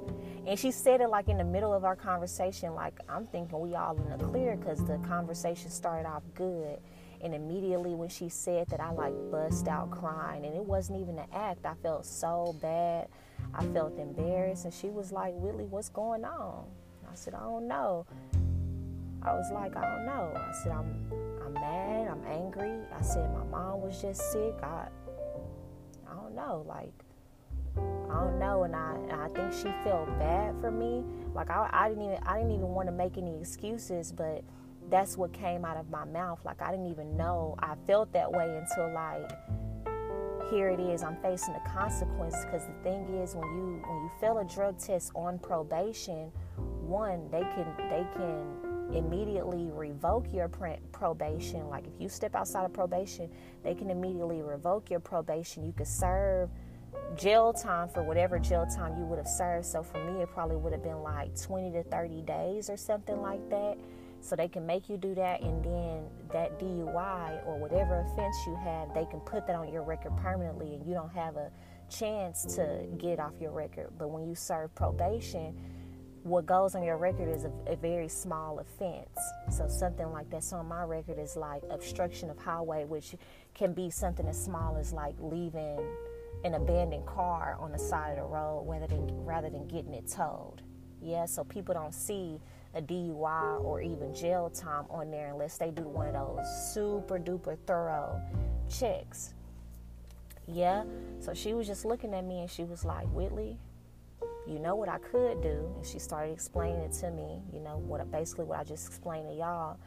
And 0.47 0.59
she 0.59 0.71
said 0.71 1.01
it 1.01 1.09
like 1.09 1.29
in 1.29 1.39
the 1.39 1.45
middle 1.45 1.73
of 1.73 1.85
our 1.85 1.97
conversation, 1.97 2.75
like, 2.75 2.99
I'm 3.09 3.27
thinking 3.27 3.59
we 3.61 3.75
all 3.75 3.97
in 3.97 4.17
the 4.17 4.25
clear 4.25 4.57
because 4.57 4.85
the 4.85 4.99
conversation 4.99 5.71
started 5.71 6.07
off 6.09 6.23
good. 6.35 6.79
And 7.23 7.35
immediately 7.35 7.95
when 7.95 8.11
she 8.11 8.29
said 8.29 8.69
that, 8.69 8.81
I 8.81 8.91
like 8.91 9.15
bust 9.31 9.69
out 9.69 9.91
crying, 9.91 10.45
and 10.45 10.55
it 10.55 10.65
wasn't 10.65 11.01
even 11.01 11.19
an 11.19 11.29
act. 11.33 11.65
I 11.65 11.75
felt 11.83 12.05
so 12.05 12.55
bad. 12.61 13.09
I 13.55 13.65
felt 13.67 13.99
embarrassed, 13.99 14.67
and 14.67 14.75
she 14.75 14.89
was 14.89 15.13
like, 15.13 15.33
Willie, 15.35 15.65
what's 15.65 15.89
going 15.89 16.25
on? 16.25 16.67
I 17.17 17.19
said, 17.19 17.33
I 17.33 17.45
don't 17.45 17.67
know. 17.67 18.05
I 19.23 19.33
was 19.33 19.51
like, 19.51 19.75
I 19.75 19.81
don't 19.81 20.05
know. 20.05 20.35
I 20.37 20.53
said, 20.63 20.73
I'm 20.73 21.11
I'm 21.47 21.55
mad, 21.55 22.09
I'm 22.09 22.23
angry. 22.31 22.79
I 22.95 23.01
said 23.01 23.33
my 23.33 23.43
mom 23.45 23.81
was 23.81 24.03
just 24.03 24.33
sick. 24.33 24.55
I 24.63 24.89
I 26.07 26.15
don't 26.15 26.35
know, 26.35 26.63
like 26.69 26.93
I 27.79 28.21
don't 28.21 28.39
know, 28.39 28.65
and 28.65 28.77
I 28.77 28.97
and 29.09 29.13
I 29.13 29.29
think 29.29 29.51
she 29.51 29.73
felt 29.83 30.07
bad 30.19 30.61
for 30.61 30.71
me. 30.71 31.05
Like 31.35 31.49
I, 31.49 31.71
I 31.73 31.89
didn't 31.89 32.05
even 32.05 32.19
I 32.27 32.37
didn't 32.37 32.53
even 32.53 32.69
want 32.69 32.87
to 32.89 32.93
make 32.93 33.17
any 33.17 33.41
excuses, 33.41 34.13
but 34.13 34.45
that's 34.91 35.17
what 35.17 35.33
came 35.33 35.65
out 35.65 35.79
of 35.79 35.89
my 35.89 36.05
mouth. 36.05 36.41
Like 36.45 36.61
I 36.61 36.71
didn't 36.71 36.91
even 36.91 37.17
know 37.17 37.55
I 37.61 37.77
felt 37.87 38.13
that 38.13 38.31
way 38.31 38.63
until 38.63 38.93
like 38.93 39.33
here 40.51 40.69
it 40.69 40.79
is 40.79 41.03
i'm 41.03 41.17
facing 41.23 41.53
the 41.55 41.61
consequence 41.69 42.37
because 42.45 42.63
the 42.67 42.83
thing 42.85 43.03
is 43.17 43.35
when 43.35 43.49
you 43.57 43.83
when 43.85 43.97
you 44.05 44.11
fail 44.21 44.39
a 44.39 44.45
drug 44.45 44.79
test 44.79 45.11
on 45.17 45.41
probation 45.41 46.31
one 46.87 47.29
they 47.31 47.41
can 47.41 47.67
they 47.91 48.07
can 48.15 48.95
immediately 48.95 49.69
revoke 49.73 50.27
your 50.33 50.49
probation. 50.49 51.69
Like 51.69 51.85
if 51.87 52.01
you 52.01 52.09
step 52.09 52.35
outside 52.35 52.65
of 52.65 52.73
probation 52.73 53.29
they 53.63 53.75
can 53.75 53.91
immediately 53.91 54.43
revoke 54.43 54.91
your 54.91 55.01
probation. 55.01 55.65
You 55.65 55.73
could 55.73 55.89
serve 55.89 56.51
jail 57.17 57.53
time 57.53 57.89
for 57.89 58.03
whatever 58.03 58.39
jail 58.39 58.67
time 58.67 58.97
you 58.99 59.05
would 59.05 59.19
have 59.19 59.29
served. 59.29 59.67
So 59.67 59.83
for 59.83 60.03
me 60.05 60.23
it 60.23 60.31
probably 60.31 60.57
would 60.57 60.73
have 60.73 60.83
been 60.83 61.03
like 61.03 61.41
20 61.41 61.73
to 61.73 61.83
30 61.85 62.23
days 62.23 62.71
or 62.71 62.77
something 62.77 63.21
like 63.21 63.49
that. 63.51 63.77
So 64.21 64.35
they 64.35 64.49
can 64.49 64.67
make 64.67 64.89
you 64.89 64.97
do 64.97 65.15
that 65.15 65.41
and 65.43 65.65
then 65.65 66.05
that 66.33 66.59
DUI 66.59 67.47
or 67.47 67.59
whatever 67.59 68.01
offense 68.01 68.37
you 68.47 68.57
have 68.57 68.93
they 68.95 69.05
can 69.05 69.21
put 69.21 69.47
that 69.47 69.55
on 69.55 69.73
your 69.73 69.83
record 69.83 70.17
permanently 70.17 70.75
and 70.75 70.87
you 70.87 70.95
don't 70.95 71.13
have 71.13 71.37
a 71.37 71.51
chance 71.89 72.45
to 72.57 72.85
get 72.99 73.21
off 73.21 73.35
your 73.41 73.53
record. 73.53 73.91
But 73.99 74.11
when 74.11 74.27
you 74.27 74.35
serve 74.35 74.75
probation 74.75 75.57
what 76.27 76.45
goes 76.45 76.75
on 76.75 76.83
your 76.83 76.97
record 76.97 77.29
is 77.29 77.45
a, 77.45 77.53
a, 77.69 77.77
very 77.77 78.09
small 78.09 78.59
offense. 78.59 79.17
So 79.51 79.69
something 79.69 80.11
like 80.11 80.29
that's 80.29 80.53
on 80.53 80.67
my 80.67 80.83
record 80.83 81.21
is 81.21 81.37
like 81.37 81.63
obstruction 81.71 82.31
of 82.31 82.39
highway, 82.39 82.85
which 82.85 83.15
can 83.55 83.73
be 83.73 83.91
something 83.91 84.27
as 84.27 84.43
small 84.43 84.77
as 84.77 84.93
like 84.93 85.15
leaving 85.21 85.79
an 86.45 86.55
abandoned 86.55 87.07
car 87.07 87.57
on 87.61 87.71
the 87.71 87.79
side 87.79 88.11
of 88.11 88.17
the 88.17 88.23
road 88.25 88.65
rather 88.67 88.89
than 88.89 89.25
rather 89.25 89.49
than 89.49 89.69
getting 89.69 89.95
it 89.95 90.09
towed. 90.09 90.63
Yeah, 91.01 91.27
so 91.27 91.45
people 91.45 91.75
don't 91.75 91.95
see 91.95 92.41
a 92.75 92.83
DUI 92.83 93.65
or 93.65 93.81
even 93.81 94.13
jail 94.13 94.51
time 94.51 94.87
on 94.91 95.13
there 95.13 95.29
unless 95.29 95.59
they 95.59 95.71
do 95.71 95.83
one 95.83 96.09
of 96.09 96.15
those 96.15 96.75
super 96.75 97.21
duper 97.21 97.57
thorough 97.67 98.21
checks. 98.69 99.33
Yeah, 100.49 100.85
so 101.21 101.35
she 101.35 101.55
was 101.55 101.69
just 101.69 101.85
looking 101.85 102.15
at 102.15 102.25
me 102.25 102.41
and 102.41 102.51
she 102.51 102.65
was 102.65 102.85
like, 102.85 103.07
Whitley, 103.09 103.59
you 104.47 104.59
know 104.59 104.77
what 104.77 104.89
I 104.89 104.99
could 104.99 105.43
do? 105.43 105.73
And 105.77 105.85
she 105.85 105.99
started 105.99 106.33
explaining 106.33 106.81
it 106.81 106.93
to 107.01 107.11
me, 107.11 107.43
you 107.53 107.61
know, 107.61 107.79
what 107.79 108.09
basically 108.11 108.45
what 108.45 108.59
I 108.59 108.65
just 108.65 108.87
explained 108.87 109.29
to 109.29 109.35
y'all. 109.35 109.79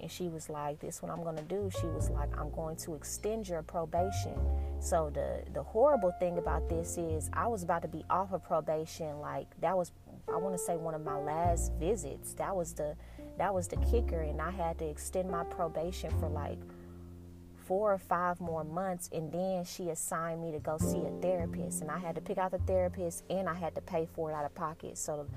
And 0.00 0.10
she 0.10 0.28
was 0.28 0.48
like, 0.48 0.80
This 0.80 1.02
what 1.02 1.10
I'm 1.10 1.22
gonna 1.22 1.42
do. 1.42 1.70
She 1.78 1.86
was 1.86 2.08
like, 2.10 2.30
I'm 2.38 2.50
going 2.50 2.76
to 2.76 2.94
extend 2.94 3.48
your 3.48 3.62
probation. 3.62 4.34
So 4.80 5.10
the 5.12 5.42
the 5.52 5.62
horrible 5.62 6.12
thing 6.18 6.38
about 6.38 6.68
this 6.68 6.96
is 6.96 7.30
I 7.32 7.46
was 7.46 7.62
about 7.62 7.82
to 7.82 7.88
be 7.88 8.04
off 8.08 8.32
of 8.32 8.42
probation, 8.42 9.20
like 9.20 9.48
that 9.60 9.76
was 9.76 9.92
I 10.32 10.36
want 10.36 10.54
to 10.54 10.62
say 10.62 10.76
one 10.76 10.94
of 10.94 11.04
my 11.04 11.18
last 11.18 11.72
visits. 11.74 12.32
That 12.34 12.56
was 12.56 12.72
the 12.72 12.96
that 13.36 13.52
was 13.52 13.68
the 13.68 13.76
kicker 13.76 14.22
and 14.22 14.40
I 14.40 14.50
had 14.50 14.78
to 14.78 14.86
extend 14.86 15.30
my 15.30 15.44
probation 15.44 16.10
for 16.18 16.28
like 16.28 16.58
four 17.70 17.92
or 17.92 17.98
five 17.98 18.40
more 18.40 18.64
months 18.64 19.08
and 19.12 19.30
then 19.30 19.64
she 19.64 19.90
assigned 19.90 20.42
me 20.42 20.50
to 20.50 20.58
go 20.58 20.76
see 20.76 20.98
a 21.02 21.22
therapist 21.22 21.82
and 21.82 21.88
I 21.88 21.98
had 21.98 22.16
to 22.16 22.20
pick 22.20 22.36
out 22.36 22.50
the 22.50 22.58
therapist 22.58 23.22
and 23.30 23.48
I 23.48 23.54
had 23.54 23.76
to 23.76 23.80
pay 23.80 24.08
for 24.12 24.28
it 24.28 24.34
out 24.34 24.44
of 24.44 24.52
pocket. 24.56 24.98
So 24.98 25.28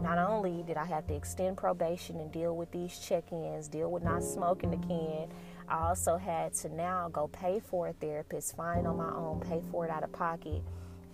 not 0.00 0.16
only 0.16 0.62
did 0.62 0.78
I 0.78 0.86
have 0.86 1.06
to 1.08 1.14
extend 1.14 1.58
probation 1.58 2.18
and 2.20 2.32
deal 2.32 2.56
with 2.56 2.70
these 2.70 2.98
check-ins, 2.98 3.68
deal 3.68 3.90
with 3.90 4.02
not 4.02 4.24
smoking 4.24 4.72
again, 4.72 5.28
I 5.68 5.88
also 5.88 6.16
had 6.16 6.54
to 6.54 6.70
now 6.70 7.10
go 7.12 7.28
pay 7.28 7.60
for 7.60 7.88
a 7.88 7.92
therapist, 7.92 8.56
find 8.56 8.86
on 8.86 8.96
my 8.96 9.14
own, 9.14 9.40
pay 9.40 9.60
for 9.70 9.84
it 9.84 9.90
out 9.90 10.04
of 10.04 10.12
pocket, 10.12 10.62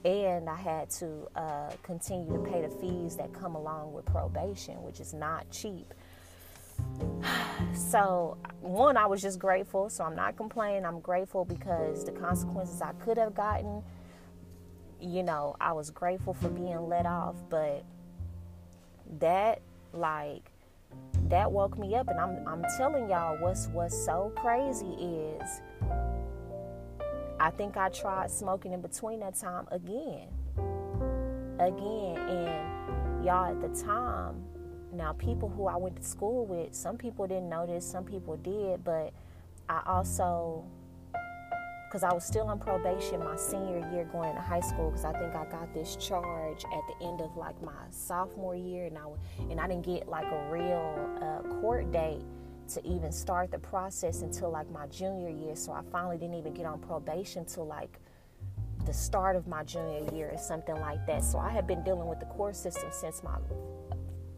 and 0.04 0.48
I 0.48 0.54
had 0.54 0.88
to 0.90 1.28
uh, 1.34 1.70
continue 1.82 2.32
to 2.40 2.48
pay 2.48 2.62
the 2.62 2.70
fees 2.76 3.16
that 3.16 3.32
come 3.32 3.56
along 3.56 3.92
with 3.92 4.04
probation, 4.04 4.84
which 4.84 5.00
is 5.00 5.12
not 5.12 5.50
cheap. 5.50 5.92
So, 7.74 8.36
one, 8.60 8.96
I 8.96 9.06
was 9.06 9.22
just 9.22 9.38
grateful. 9.38 9.88
So, 9.90 10.04
I'm 10.04 10.16
not 10.16 10.36
complaining. 10.36 10.84
I'm 10.84 11.00
grateful 11.00 11.44
because 11.44 12.04
the 12.04 12.12
consequences 12.12 12.80
I 12.82 12.92
could 12.92 13.18
have 13.18 13.34
gotten, 13.34 13.82
you 15.00 15.22
know, 15.22 15.56
I 15.60 15.72
was 15.72 15.90
grateful 15.90 16.34
for 16.34 16.48
being 16.48 16.88
let 16.88 17.06
off. 17.06 17.36
But 17.48 17.84
that, 19.18 19.60
like, 19.92 20.50
that 21.28 21.50
woke 21.50 21.78
me 21.78 21.94
up. 21.94 22.08
And 22.08 22.18
I'm, 22.18 22.46
I'm 22.46 22.64
telling 22.76 23.08
y'all 23.08 23.36
what's, 23.40 23.68
what's 23.68 23.96
so 23.96 24.32
crazy 24.36 24.86
is 24.86 25.60
I 27.40 27.50
think 27.50 27.76
I 27.76 27.88
tried 27.88 28.30
smoking 28.30 28.72
in 28.72 28.80
between 28.80 29.20
that 29.20 29.34
time 29.36 29.68
again. 29.70 30.28
Again. 31.58 32.16
And 32.16 33.24
y'all, 33.24 33.50
at 33.50 33.60
the 33.60 33.68
time, 33.82 34.44
now, 34.92 35.12
people 35.12 35.48
who 35.48 35.66
I 35.66 35.76
went 35.76 35.96
to 35.96 36.02
school 36.02 36.46
with, 36.46 36.74
some 36.74 36.96
people 36.96 37.26
didn't 37.26 37.48
notice, 37.48 37.84
some 37.84 38.04
people 38.04 38.36
did, 38.36 38.84
but 38.84 39.12
I 39.68 39.82
also, 39.86 40.64
because 41.86 42.02
I 42.02 42.12
was 42.12 42.24
still 42.24 42.46
on 42.48 42.58
probation 42.58 43.22
my 43.22 43.36
senior 43.36 43.86
year 43.92 44.04
going 44.10 44.34
to 44.34 44.40
high 44.40 44.60
school, 44.60 44.90
because 44.90 45.04
I 45.04 45.12
think 45.12 45.34
I 45.34 45.44
got 45.46 45.72
this 45.74 45.96
charge 45.96 46.64
at 46.64 46.82
the 46.88 47.06
end 47.06 47.20
of 47.20 47.36
like 47.36 47.60
my 47.62 47.72
sophomore 47.90 48.56
year, 48.56 48.86
and 48.86 48.96
I 48.96 49.04
and 49.50 49.60
I 49.60 49.68
didn't 49.68 49.84
get 49.84 50.08
like 50.08 50.26
a 50.26 50.50
real 50.50 51.18
uh, 51.20 51.60
court 51.60 51.92
date 51.92 52.22
to 52.68 52.86
even 52.86 53.12
start 53.12 53.50
the 53.50 53.58
process 53.58 54.22
until 54.22 54.50
like 54.50 54.70
my 54.70 54.86
junior 54.86 55.30
year. 55.30 55.54
So 55.54 55.72
I 55.72 55.82
finally 55.90 56.18
didn't 56.18 56.34
even 56.34 56.54
get 56.54 56.66
on 56.66 56.78
probation 56.78 57.44
till 57.44 57.66
like 57.66 57.98
the 58.86 58.92
start 58.92 59.36
of 59.36 59.46
my 59.46 59.64
junior 59.64 60.06
year 60.14 60.30
or 60.32 60.38
something 60.38 60.76
like 60.76 61.04
that. 61.06 61.24
So 61.24 61.38
I 61.38 61.50
had 61.50 61.66
been 61.66 61.82
dealing 61.84 62.08
with 62.08 62.20
the 62.20 62.26
court 62.26 62.56
system 62.56 62.88
since 62.90 63.22
my 63.22 63.36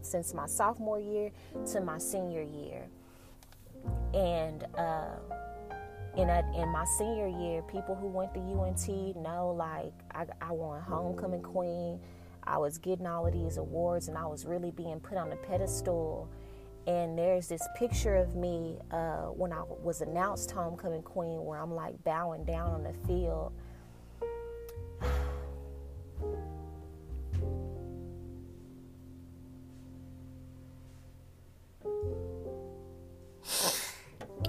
since 0.01 0.33
my 0.33 0.45
sophomore 0.45 0.99
year 0.99 1.31
to 1.71 1.81
my 1.81 1.97
senior 1.97 2.41
year. 2.41 2.87
And 4.13 4.65
uh, 4.77 5.15
in 6.17 6.29
a, 6.29 6.43
in 6.61 6.69
my 6.69 6.85
senior 6.97 7.27
year, 7.27 7.61
people 7.63 7.95
who 7.95 8.07
went 8.07 8.33
to 8.33 8.39
UNT 8.39 9.15
know 9.15 9.55
like 9.57 9.93
I, 10.13 10.25
I 10.41 10.51
won 10.51 10.81
homecoming 10.81 11.41
queen. 11.41 11.99
I 12.43 12.57
was 12.57 12.77
getting 12.77 13.05
all 13.05 13.25
of 13.27 13.33
these 13.33 13.57
awards, 13.57 14.07
and 14.07 14.17
I 14.17 14.25
was 14.25 14.45
really 14.45 14.71
being 14.71 14.99
put 14.99 15.17
on 15.17 15.31
a 15.31 15.35
pedestal. 15.35 16.29
And 16.87 17.17
there's 17.17 17.47
this 17.47 17.65
picture 17.77 18.15
of 18.15 18.35
me 18.35 18.79
uh, 18.89 19.27
when 19.27 19.53
I 19.53 19.61
was 19.83 20.01
announced 20.01 20.51
homecoming 20.51 21.03
queen, 21.03 21.45
where 21.45 21.59
I'm 21.59 21.73
like 21.73 22.03
bowing 22.03 22.43
down 22.43 22.71
on 22.71 22.83
the 22.83 22.93
field 23.07 23.53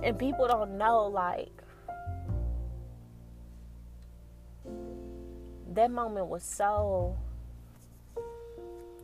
and 0.02 0.18
people 0.18 0.48
don't 0.48 0.76
know 0.76 1.06
like 1.06 1.62
that 5.74 5.90
moment 5.90 6.26
was 6.26 6.42
so 6.42 7.16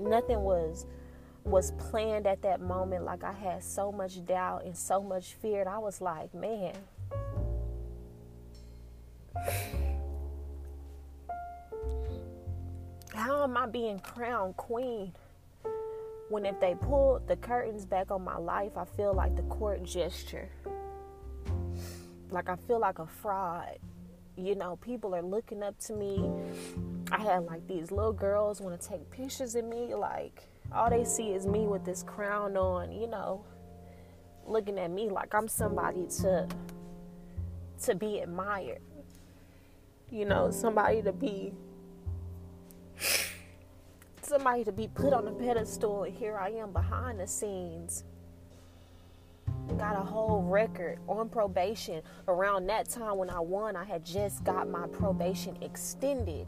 nothing 0.00 0.40
was 0.40 0.86
was 1.44 1.70
planned 1.72 2.26
at 2.26 2.42
that 2.42 2.60
moment. 2.60 3.04
Like 3.04 3.24
i 3.24 3.32
had 3.32 3.62
so 3.64 3.90
much 3.90 4.24
doubt 4.26 4.64
and 4.64 4.76
so 4.76 5.02
much 5.02 5.34
fear. 5.34 5.60
And 5.60 5.68
i 5.68 5.78
was 5.78 6.00
like 6.00 6.34
man. 6.34 6.74
How 13.14 13.44
am 13.44 13.56
i 13.56 13.66
being 13.66 13.98
crowned 14.00 14.56
queen? 14.56 15.12
When 16.28 16.44
if 16.44 16.60
they 16.60 16.74
pull 16.74 17.22
the 17.26 17.36
curtains 17.36 17.86
back 17.86 18.10
on 18.10 18.22
my 18.22 18.36
life 18.36 18.76
i 18.76 18.84
feel 18.84 19.14
like 19.14 19.34
the 19.34 19.42
court 19.42 19.82
gesture 19.82 20.50
like 22.30 22.48
I 22.48 22.56
feel 22.66 22.78
like 22.80 22.98
a 22.98 23.06
fraud. 23.06 23.78
You 24.36 24.54
know, 24.54 24.76
people 24.76 25.14
are 25.14 25.22
looking 25.22 25.62
up 25.62 25.78
to 25.80 25.94
me. 25.94 26.30
I 27.10 27.20
had 27.20 27.44
like 27.44 27.66
these 27.66 27.90
little 27.90 28.12
girls 28.12 28.60
want 28.60 28.80
to 28.80 28.88
take 28.88 29.10
pictures 29.10 29.54
of 29.54 29.64
me. 29.64 29.94
Like 29.94 30.42
all 30.72 30.90
they 30.90 31.04
see 31.04 31.30
is 31.30 31.46
me 31.46 31.66
with 31.66 31.84
this 31.84 32.02
crown 32.02 32.56
on. 32.56 32.92
You 32.92 33.08
know, 33.08 33.44
looking 34.46 34.78
at 34.78 34.90
me 34.90 35.08
like 35.08 35.34
I'm 35.34 35.48
somebody 35.48 36.06
to 36.20 36.48
to 37.82 37.94
be 37.94 38.20
admired. 38.20 38.82
You 40.10 40.24
know, 40.24 40.50
somebody 40.50 41.02
to 41.02 41.12
be 41.12 41.52
somebody 44.22 44.62
to 44.64 44.72
be 44.72 44.88
put 44.88 45.12
on 45.12 45.26
a 45.26 45.32
pedestal 45.32 46.04
and 46.04 46.14
here 46.14 46.36
I 46.36 46.50
am 46.50 46.72
behind 46.72 47.18
the 47.18 47.26
scenes 47.26 48.04
got 49.76 49.96
a 49.96 50.04
whole 50.04 50.42
record 50.42 50.98
on 51.08 51.28
probation. 51.28 52.02
Around 52.26 52.66
that 52.68 52.88
time 52.88 53.18
when 53.18 53.30
I 53.30 53.40
won, 53.40 53.76
I 53.76 53.84
had 53.84 54.04
just 54.04 54.44
got 54.44 54.68
my 54.68 54.86
probation 54.86 55.56
extended. 55.60 56.46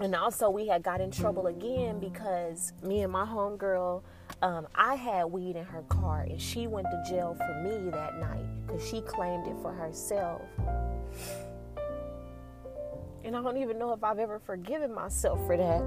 And 0.00 0.14
also, 0.14 0.50
we 0.50 0.66
had 0.66 0.82
got 0.82 1.00
in 1.00 1.10
trouble 1.10 1.46
again 1.46 1.98
because 1.98 2.72
me 2.82 3.02
and 3.02 3.12
my 3.12 3.24
homegirl, 3.24 4.02
um, 4.42 4.66
I 4.74 4.94
had 4.94 5.24
weed 5.24 5.56
in 5.56 5.64
her 5.64 5.82
car, 5.88 6.26
and 6.28 6.40
she 6.40 6.66
went 6.66 6.86
to 6.90 7.04
jail 7.08 7.34
for 7.34 7.62
me 7.62 7.90
that 7.90 8.18
night 8.18 8.44
because 8.66 8.86
she 8.86 9.00
claimed 9.00 9.46
it 9.46 9.56
for 9.62 9.72
herself. 9.72 10.42
And 13.24 13.34
I 13.34 13.42
don't 13.42 13.56
even 13.56 13.78
know 13.78 13.92
if 13.92 14.04
I've 14.04 14.18
ever 14.18 14.38
forgiven 14.38 14.92
myself 14.92 15.44
for 15.46 15.56
that. 15.56 15.82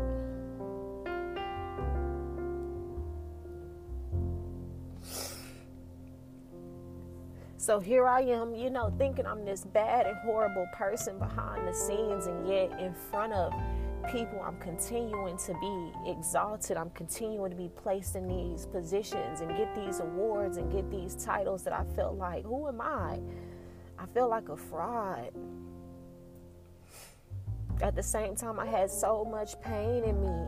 So 7.70 7.80
here 7.80 8.08
I 8.08 8.22
am, 8.22 8.56
you 8.56 8.72
know, 8.72 8.92
thinking 8.98 9.28
I'm 9.28 9.46
this 9.46 9.64
bad 9.64 10.08
and 10.08 10.18
horrible 10.26 10.68
person 10.74 11.20
behind 11.20 11.68
the 11.68 11.72
scenes, 11.72 12.26
and 12.26 12.48
yet 12.48 12.72
in 12.80 12.96
front 12.96 13.32
of 13.32 13.54
people, 14.12 14.42
I'm 14.44 14.58
continuing 14.58 15.38
to 15.38 15.54
be 15.54 16.10
exalted. 16.10 16.78
I'm 16.78 16.90
continuing 16.90 17.52
to 17.52 17.56
be 17.56 17.70
placed 17.70 18.16
in 18.16 18.28
these 18.28 18.66
positions 18.66 19.42
and 19.42 19.56
get 19.56 19.76
these 19.76 20.00
awards 20.00 20.58
and 20.58 20.72
get 20.72 20.90
these 20.90 21.14
titles 21.14 21.64
that 21.66 21.74
I 21.74 21.84
felt 21.96 22.16
like, 22.16 22.44
who 22.44 22.68
am 22.68 22.82
I? 22.82 23.20
I 24.00 24.08
feel 24.16 24.30
like 24.30 24.50
a 24.50 24.58
fraud. 24.58 25.30
At 27.84 27.96
the 27.96 28.02
same 28.02 28.36
time, 28.36 28.60
I 28.60 28.66
had 28.66 28.90
so 28.90 29.24
much 29.24 29.62
pain 29.62 30.06
in 30.06 30.20
me. 30.20 30.48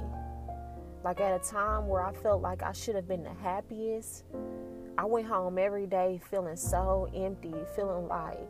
Like 1.04 1.22
at 1.22 1.40
a 1.40 1.48
time 1.48 1.88
where 1.88 2.02
I 2.02 2.14
felt 2.14 2.42
like 2.42 2.64
I 2.64 2.72
should 2.72 2.96
have 2.96 3.08
been 3.08 3.22
the 3.22 3.36
happiest 3.44 4.24
I 4.98 5.06
went 5.06 5.28
home 5.28 5.58
every 5.58 5.88
day 5.88 6.20
feeling 6.30 6.56
so 6.56 7.10
empty, 7.16 7.54
feeling 7.76 8.08
like, 8.08 8.50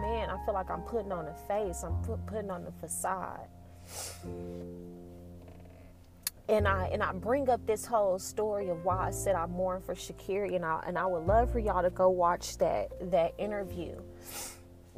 man, 0.00 0.30
I 0.30 0.44
feel 0.44 0.54
like 0.54 0.70
I'm 0.70 0.82
putting 0.82 1.12
on 1.12 1.26
a 1.26 1.34
face, 1.48 1.82
I'm 1.82 1.96
put, 2.02 2.24
putting 2.26 2.50
on 2.50 2.66
a 2.66 2.72
facade. 2.80 3.48
And 6.48 6.66
I 6.66 6.88
and 6.92 7.02
I 7.02 7.12
bring 7.12 7.50
up 7.50 7.66
this 7.66 7.84
whole 7.84 8.18
story 8.18 8.70
of 8.70 8.82
why 8.82 9.08
I 9.08 9.10
said 9.10 9.34
I 9.34 9.44
mourn 9.46 9.82
for 9.82 9.94
Shakira, 9.94 10.54
and 10.54 10.64
I 10.64 10.82
and 10.86 10.96
I 10.98 11.04
would 11.04 11.26
love 11.26 11.52
for 11.52 11.58
y'all 11.58 11.82
to 11.82 11.90
go 11.90 12.08
watch 12.08 12.56
that 12.58 12.88
that 13.10 13.34
interview. 13.38 14.00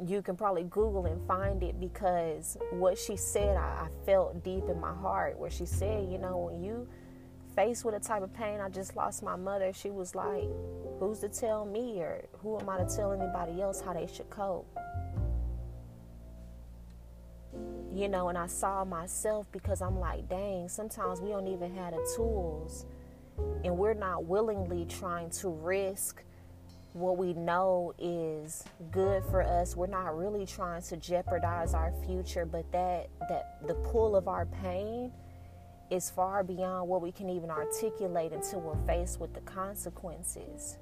You 0.03 0.21
can 0.21 0.35
probably 0.37 0.63
Google 0.63 1.05
and 1.05 1.25
find 1.27 1.61
it 1.61 1.79
because 1.79 2.57
what 2.71 2.97
she 2.97 3.17
said 3.17 3.57
I, 3.57 3.87
I 3.87 3.87
felt 4.05 4.43
deep 4.43 4.63
in 4.69 4.79
my 4.79 4.93
heart. 4.93 5.37
Where 5.37 5.51
she 5.51 5.65
said, 5.65 6.09
you 6.09 6.17
know, 6.17 6.37
when 6.37 6.63
you 6.63 6.87
faced 7.55 7.85
with 7.85 7.95
a 7.95 7.99
type 7.99 8.23
of 8.23 8.33
pain, 8.33 8.59
I 8.59 8.69
just 8.69 8.95
lost 8.95 9.23
my 9.23 9.35
mother, 9.35 9.71
she 9.73 9.89
was 9.89 10.15
like, 10.15 10.47
Who's 10.99 11.19
to 11.19 11.29
tell 11.29 11.65
me 11.65 11.99
or 11.99 12.23
who 12.41 12.59
am 12.59 12.69
I 12.69 12.77
to 12.77 12.95
tell 12.95 13.11
anybody 13.11 13.61
else 13.61 13.81
how 13.81 13.93
they 13.93 14.07
should 14.07 14.29
cope? 14.29 14.67
You 17.93 18.07
know, 18.07 18.29
and 18.29 18.37
I 18.37 18.47
saw 18.47 18.85
myself 18.85 19.51
because 19.51 19.81
I'm 19.81 19.99
like, 19.99 20.29
dang, 20.29 20.69
sometimes 20.69 21.19
we 21.19 21.29
don't 21.29 21.47
even 21.47 21.75
have 21.75 21.93
the 21.93 22.13
tools 22.15 22.85
and 23.63 23.77
we're 23.77 23.93
not 23.93 24.25
willingly 24.25 24.85
trying 24.85 25.29
to 25.31 25.49
risk 25.49 26.23
what 26.93 27.17
we 27.17 27.33
know 27.33 27.93
is 27.97 28.63
good 28.91 29.23
for 29.25 29.41
us. 29.41 29.75
We're 29.75 29.87
not 29.87 30.17
really 30.17 30.45
trying 30.45 30.81
to 30.83 30.97
jeopardize 30.97 31.73
our 31.73 31.93
future, 32.05 32.45
but 32.45 32.69
that 32.71 33.09
that 33.29 33.65
the 33.67 33.75
pull 33.75 34.15
of 34.15 34.27
our 34.27 34.45
pain 34.45 35.11
is 35.91 36.09
far 36.09 36.41
beyond 36.41 36.87
what 36.87 37.01
we 37.01 37.11
can 37.11 37.29
even 37.29 37.51
articulate 37.51 38.31
until 38.31 38.61
we're 38.61 38.87
faced 38.87 39.19
with 39.19 39.33
the 39.33 39.41
consequences. 39.41 40.77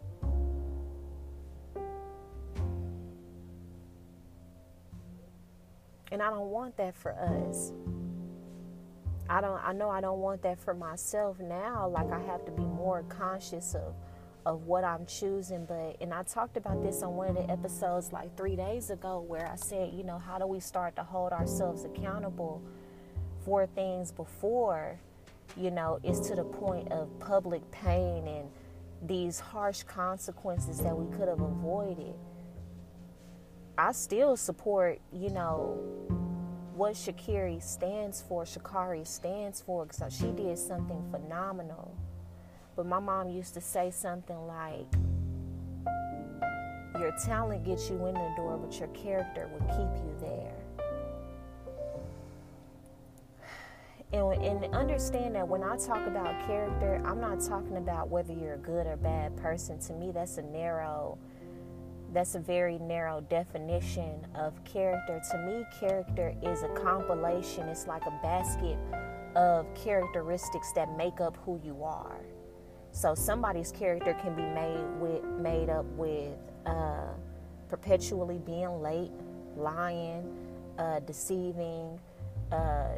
And 6.12 6.22
I 6.22 6.30
don't 6.30 6.50
want 6.50 6.78
that 6.78 6.96
for 6.96 7.14
us. 7.14 7.72
I 9.30 9.42
don't 9.42 9.62
I 9.64 9.74
know 9.74 9.90
I 9.90 10.02
don't 10.02 10.20
want 10.20 10.42
that 10.44 10.60
for 10.60 10.74
myself 10.74 11.40
now. 11.40 11.88
Like 11.88 12.12
I 12.12 12.20
have 12.20 12.46
to 12.46 12.52
be 12.52 12.64
more 12.64 13.04
conscious 13.10 13.76
of 13.76 13.96
of 14.46 14.64
what 14.66 14.84
I'm 14.84 15.06
choosing. 15.06 15.66
But 15.66 15.98
and 16.02 16.14
I 16.14 16.24
talked 16.24 16.58
about 16.58 16.82
this 16.84 17.04
on 17.04 17.16
one 17.16 17.30
of 17.30 17.36
the 17.36 17.50
episodes 17.50 18.12
like 18.12 18.36
three 18.38 18.56
days 18.56 18.90
ago 18.90 19.22
where 19.22 19.48
I 19.48 19.56
said, 19.56 19.94
you 19.94 20.04
know, 20.04 20.18
how 20.18 20.40
do 20.40 20.48
we 20.48 20.60
start 20.60 20.96
to 20.96 21.04
hold 21.04 21.32
ourselves 21.32 21.84
accountable 21.84 22.64
for 23.46 23.68
things 23.68 24.12
before, 24.12 25.00
you 25.58 25.72
know, 25.72 26.00
it's 26.04 26.28
to 26.30 26.36
the 26.36 26.44
point 26.44 26.92
of 26.92 27.08
public 27.20 27.70
pain 27.72 28.28
and 28.28 28.50
these 29.08 29.40
harsh 29.40 29.84
consequences 29.84 30.80
that 30.80 30.96
we 30.96 31.10
could 31.18 31.28
have 31.28 31.42
avoided. 31.42 32.14
I 33.78 33.94
still 33.94 34.36
support, 34.36 35.00
you 35.14 35.30
know, 35.30 35.78
what 36.76 36.94
Shakiri 36.94 37.62
stands 37.62 38.22
for, 38.22 38.44
Sha'Carri 38.44 39.06
stands 39.06 39.62
for, 39.62 39.86
because 39.86 40.16
she 40.16 40.28
did 40.32 40.58
something 40.58 41.04
phenomenal. 41.12 41.96
But 42.76 42.86
my 42.86 43.00
mom 43.00 43.30
used 43.30 43.54
to 43.56 43.62
say 43.62 43.92
something 43.92 44.48
like, 44.48 44.88
Your 47.00 47.14
talent 47.26 47.66
gets 47.66 47.90
you 47.90 48.06
in 48.06 48.14
the 48.14 48.34
door, 48.38 48.58
but 48.58 48.78
your 48.80 48.88
character 48.90 49.50
will 49.52 49.68
keep 49.68 50.04
you 50.04 50.16
there. 50.20 50.59
And, 54.12 54.44
and 54.44 54.74
understand 54.74 55.36
that 55.36 55.48
when 55.48 55.64
I 55.64 55.78
talk 55.78 56.08
about 56.08 56.48
character, 56.48 57.02
I'm 57.06 57.22
not 57.22 57.40
talking 57.42 57.78
about 57.78 58.10
whether 58.10 58.34
you're 58.34 58.56
a 58.56 58.58
good 58.58 58.88
or 58.88 58.98
bad 58.98 59.38
person. 59.38 59.80
To 59.82 59.94
me, 59.94 60.12
that's 60.12 60.38
a 60.38 60.42
narrow 60.42 61.18
that's 62.14 62.36
a 62.36 62.40
very 62.40 62.80
narrow 62.80 63.22
definition 63.22 64.26
of 64.36 64.64
character. 64.64 65.22
To 65.32 65.38
me, 65.38 65.66
character 65.80 66.34
is 66.42 66.64
a 66.64 66.70
compilation, 66.70 67.68
it's 67.70 67.88
like 67.88 68.06
a 68.06 68.20
basket 68.24 68.78
of 69.36 69.68
characteristics 69.76 70.72
that 70.74 70.96
make 70.98 71.22
up 71.22 71.38
who 71.46 71.60
you 71.64 71.84
are. 71.84 72.20
So 72.92 73.14
somebody's 73.14 73.72
character 73.72 74.14
can 74.16 74.36
be 74.36 74.42
made 74.42 74.86
with 75.00 75.24
made 75.40 75.70
up 75.70 75.86
with 75.96 76.36
uh, 76.66 77.10
perpetually 77.70 78.40
being 78.40 78.82
late, 78.82 79.12
lying, 79.56 80.36
uh, 80.80 81.00
deceiving, 81.02 82.00
uh, 82.52 82.96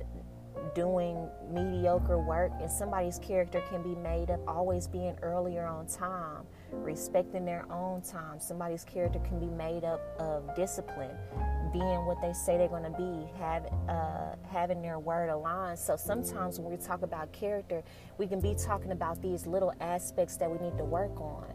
doing 0.73 1.27
mediocre 1.49 2.17
work, 2.19 2.51
and 2.59 2.69
somebody's 2.69 3.19
character 3.19 3.61
can 3.69 3.81
be 3.81 3.95
made 3.95 4.29
up 4.29 4.39
always 4.47 4.87
being 4.87 5.15
earlier 5.21 5.65
on 5.65 5.87
time, 5.87 6.43
respecting 6.71 7.45
their 7.45 7.65
own 7.71 8.01
time. 8.01 8.39
Somebody's 8.39 8.83
character 8.83 9.19
can 9.19 9.39
be 9.39 9.47
made 9.47 9.83
up 9.83 10.01
of 10.19 10.55
discipline, 10.55 11.15
being 11.73 12.05
what 12.05 12.21
they 12.21 12.33
say 12.33 12.57
they're 12.57 12.67
going 12.67 12.83
to 12.83 12.89
be, 12.89 13.39
have, 13.39 13.65
uh, 13.89 14.35
having 14.49 14.81
their 14.81 14.99
word 14.99 15.29
aligned. 15.29 15.79
So 15.79 15.95
sometimes 15.95 16.59
when 16.59 16.71
we 16.71 16.77
talk 16.77 17.01
about 17.01 17.31
character, 17.31 17.83
we 18.17 18.27
can 18.27 18.39
be 18.39 18.55
talking 18.55 18.91
about 18.91 19.21
these 19.21 19.45
little 19.45 19.73
aspects 19.81 20.37
that 20.37 20.49
we 20.49 20.57
need 20.65 20.77
to 20.77 20.85
work 20.85 21.19
on. 21.19 21.45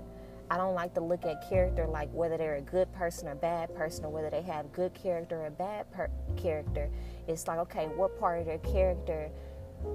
I 0.49 0.59
don't 0.59 0.75
like 0.75 0.95
to 0.95 1.01
look 1.01 1.25
at 1.25 1.49
character 1.49 1.87
like 1.89 2.09
whether 2.13 2.37
they're 2.37 2.57
a 2.57 2.61
good 2.61 2.93
person 2.93 3.27
or 3.27 3.35
bad 3.35 3.75
person 3.75 4.05
or 4.05 4.11
whether 4.11 4.31
they 4.31 4.43
have 4.43 4.73
good 4.73 4.95
character 4.95 5.45
or 5.45 5.51
bad 5.51 5.91
per- 5.91 6.11
character. 6.37 6.89
It's 7.29 7.47
like, 7.49 7.59
okay, 7.59 7.87
what 7.87 8.19
part 8.19 8.41
of 8.41 8.47
their 8.47 8.59
character 8.59 9.31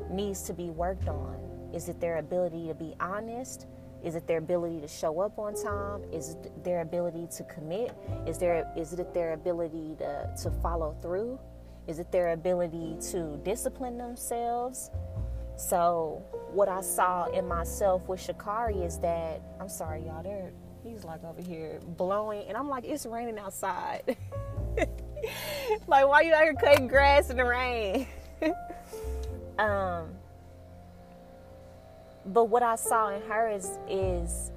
needs 0.10 0.42
to 0.44 0.54
be 0.54 0.70
worked 0.70 1.08
on? 1.08 1.38
Is 1.74 1.90
it 1.90 2.00
their 2.00 2.18
ability 2.18 2.68
to 2.68 2.74
be 2.74 2.94
honest? 3.00 3.68
Is 4.04 4.16
it 4.16 4.28
their 4.28 4.40
ability 4.40 4.82
to 4.82 4.88
show 4.88 5.20
up 5.22 5.38
on 5.38 5.54
time? 5.54 6.04
Is 6.12 6.30
it 6.30 6.64
their 6.64 6.82
ability 6.82 7.28
to 7.38 7.44
commit? 7.44 7.96
Is 8.26 8.38
there 8.38 8.72
is 8.76 8.94
it 8.94 9.14
their 9.14 9.34
ability 9.34 9.96
to, 10.00 10.34
to 10.42 10.52
follow 10.62 10.96
through? 11.02 11.40
Is 11.88 12.00
it 12.00 12.12
their 12.12 12.30
ability 12.30 12.98
to 13.12 13.40
discipline 13.44 13.98
themselves? 13.98 14.90
So 15.56 16.24
what 16.52 16.68
I 16.68 16.82
saw 16.82 17.26
in 17.26 17.48
myself 17.48 18.08
with 18.08 18.20
Sha'Carri 18.20 18.84
is 18.84 18.98
that 19.00 19.42
I'm 19.60 19.70
sorry, 19.70 20.02
y'all. 20.06 20.24
There, 20.24 20.52
he's 20.84 21.04
like 21.04 21.24
over 21.24 21.42
here 21.42 21.80
blowing, 21.86 22.48
and 22.48 22.58
I'm 22.58 22.68
like, 22.68 22.86
it's 22.86 23.06
raining 23.06 23.38
outside. 23.38 24.18
like, 25.88 26.08
why 26.08 26.22
you 26.22 26.34
out 26.34 26.44
here 26.44 26.54
cutting 26.54 26.88
grass 26.88 27.30
in 27.30 27.38
the 27.38 27.46
rain? 27.46 28.08
um, 29.60 30.10
but 32.26 32.46
what 32.46 32.64
I 32.64 32.76
saw 32.76 33.10
in 33.10 33.22
her 33.24 33.50
is 33.50 33.78
is 33.90 34.52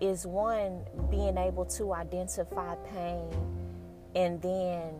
is 0.00 0.26
one 0.26 0.82
being 1.10 1.38
able 1.38 1.64
to 1.64 1.94
identify 1.94 2.74
pain 2.92 3.30
and 4.14 4.40
then 4.42 4.94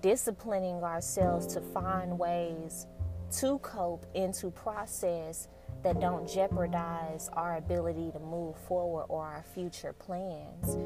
disciplining 0.00 0.82
ourselves 0.82 1.46
to 1.54 1.60
find 1.60 2.18
ways 2.18 2.86
to 3.30 3.58
cope 3.60 4.04
and 4.14 4.34
to 4.34 4.50
process 4.50 5.48
that 5.84 6.00
don't 6.00 6.28
jeopardize 6.28 7.28
our 7.34 7.58
ability 7.58 8.10
to 8.10 8.18
move 8.18 8.56
forward 8.56 9.04
or 9.08 9.22
our 9.22 9.44
future 9.54 9.92
plans. 9.92 10.76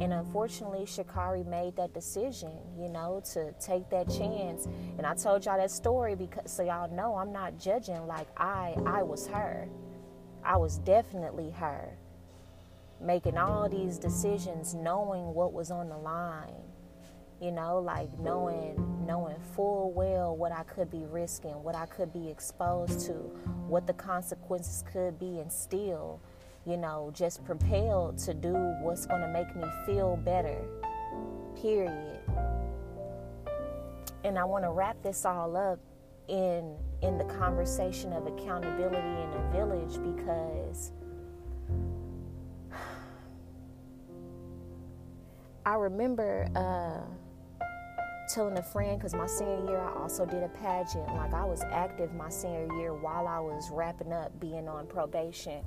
And 0.00 0.12
unfortunately, 0.12 0.80
Sha'Carri 0.80 1.46
made 1.46 1.76
that 1.76 1.94
decision, 1.94 2.50
you 2.76 2.88
know, 2.88 3.22
to 3.32 3.52
take 3.60 3.88
that 3.90 4.08
chance. 4.08 4.66
And 4.98 5.06
I 5.06 5.14
told 5.14 5.46
y'all 5.46 5.56
that 5.58 5.70
story 5.70 6.16
because 6.16 6.50
so 6.50 6.64
y'all 6.64 6.92
know 6.92 7.14
I'm 7.14 7.32
not 7.32 7.58
judging 7.58 8.06
like 8.06 8.26
I 8.36 8.74
I 8.84 9.02
was 9.04 9.28
her. 9.28 9.68
I 10.44 10.56
was 10.56 10.78
definitely 10.78 11.50
her. 11.52 11.96
Making 13.00 13.38
all 13.38 13.68
these 13.68 13.96
decisions 13.96 14.74
knowing 14.74 15.34
what 15.34 15.52
was 15.52 15.70
on 15.70 15.88
the 15.88 15.96
line 15.96 16.67
you 17.40 17.50
know 17.50 17.78
like 17.78 18.08
knowing 18.18 18.74
knowing 19.06 19.36
full 19.54 19.92
well 19.92 20.36
what 20.36 20.52
i 20.52 20.62
could 20.64 20.90
be 20.90 21.04
risking 21.06 21.62
what 21.62 21.74
i 21.74 21.86
could 21.86 22.12
be 22.12 22.28
exposed 22.28 23.06
to 23.06 23.12
what 23.68 23.86
the 23.86 23.92
consequences 23.92 24.84
could 24.92 25.18
be 25.18 25.38
and 25.38 25.52
still 25.52 26.20
you 26.66 26.76
know 26.76 27.10
just 27.14 27.44
propelled 27.44 28.18
to 28.18 28.34
do 28.34 28.52
what's 28.82 29.06
going 29.06 29.20
to 29.20 29.28
make 29.28 29.54
me 29.56 29.64
feel 29.86 30.16
better 30.16 30.64
period. 31.60 32.20
And 34.24 34.38
i 34.38 34.44
want 34.44 34.64
to 34.64 34.70
wrap 34.70 35.00
this 35.02 35.24
all 35.24 35.56
up 35.56 35.78
in 36.28 36.76
in 37.02 37.16
the 37.18 37.24
conversation 37.24 38.12
of 38.12 38.26
accountability 38.26 38.96
in 38.98 39.32
a 39.32 39.50
village 39.52 39.98
because 40.14 40.92
I 45.64 45.74
remember 45.74 46.48
uh, 46.54 47.00
telling 48.28 48.58
a 48.58 48.62
friend 48.62 48.98
because 48.98 49.14
my 49.14 49.26
senior 49.26 49.64
year 49.66 49.80
I 49.80 50.00
also 50.00 50.26
did 50.26 50.42
a 50.42 50.48
pageant. 50.48 51.06
Like 51.14 51.32
I 51.32 51.44
was 51.44 51.62
active 51.70 52.14
my 52.14 52.28
senior 52.28 52.68
year 52.78 52.94
while 52.94 53.26
I 53.26 53.38
was 53.38 53.70
wrapping 53.70 54.12
up 54.12 54.38
being 54.38 54.68
on 54.68 54.86
probation. 54.86 55.64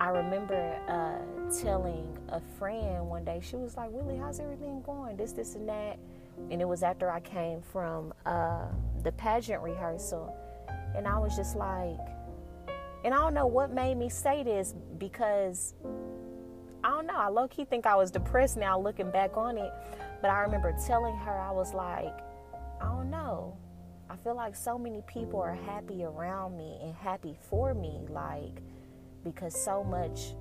I 0.00 0.08
remember 0.08 0.78
uh, 0.88 1.54
telling 1.62 2.18
a 2.28 2.40
friend 2.58 3.08
one 3.08 3.24
day, 3.24 3.40
she 3.42 3.56
was 3.56 3.76
like, 3.76 3.90
Willie, 3.90 4.18
how's 4.18 4.40
everything 4.40 4.82
going? 4.82 5.16
This, 5.16 5.32
this, 5.32 5.54
and 5.54 5.68
that. 5.68 5.98
And 6.50 6.60
it 6.60 6.66
was 6.66 6.82
after 6.82 7.10
I 7.10 7.20
came 7.20 7.62
from 7.62 8.12
uh, 8.26 8.66
the 9.02 9.12
pageant 9.12 9.62
rehearsal. 9.62 10.36
And 10.96 11.06
I 11.06 11.18
was 11.18 11.36
just 11.36 11.56
like, 11.56 11.98
and 13.04 13.14
I 13.14 13.18
don't 13.18 13.34
know 13.34 13.46
what 13.46 13.72
made 13.72 13.96
me 13.96 14.08
say 14.08 14.42
this 14.42 14.74
because 14.98 15.74
I 16.82 16.90
don't 16.90 17.06
know. 17.06 17.16
I 17.16 17.28
low 17.28 17.48
key 17.48 17.64
think 17.64 17.86
I 17.86 17.94
was 17.94 18.10
depressed 18.10 18.56
now 18.56 18.78
looking 18.78 19.10
back 19.10 19.36
on 19.36 19.56
it. 19.58 19.72
But 20.24 20.30
I 20.30 20.40
remember 20.40 20.74
telling 20.86 21.14
her, 21.16 21.38
I 21.38 21.50
was 21.50 21.74
like, 21.74 22.18
I 22.80 22.86
don't 22.86 23.10
know. 23.10 23.58
I 24.08 24.16
feel 24.16 24.34
like 24.34 24.56
so 24.56 24.78
many 24.78 25.02
people 25.02 25.38
are 25.38 25.52
happy 25.52 26.02
around 26.02 26.56
me 26.56 26.78
and 26.82 26.94
happy 26.94 27.36
for 27.50 27.74
me, 27.74 28.00
like, 28.08 28.62
because 29.22 29.54
so 29.54 29.84
much, 29.84 30.32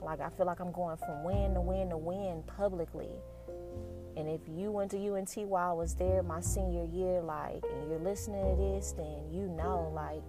like, 0.00 0.22
I 0.22 0.30
feel 0.30 0.46
like 0.46 0.60
I'm 0.60 0.72
going 0.72 0.96
from 0.96 1.22
win 1.22 1.52
to 1.52 1.60
win 1.60 1.90
to 1.90 1.98
win 1.98 2.44
publicly. 2.46 3.10
And 4.16 4.26
if 4.26 4.40
you 4.48 4.72
went 4.72 4.92
to 4.92 4.96
UNT 4.96 5.36
while 5.46 5.68
I 5.68 5.74
was 5.74 5.94
there 5.94 6.22
my 6.22 6.40
senior 6.40 6.86
year, 6.86 7.20
like, 7.20 7.62
and 7.70 7.90
you're 7.90 7.98
listening 7.98 8.42
to 8.42 8.56
this, 8.56 8.92
then 8.92 9.20
you 9.30 9.48
know, 9.48 9.92
like, 9.94 10.22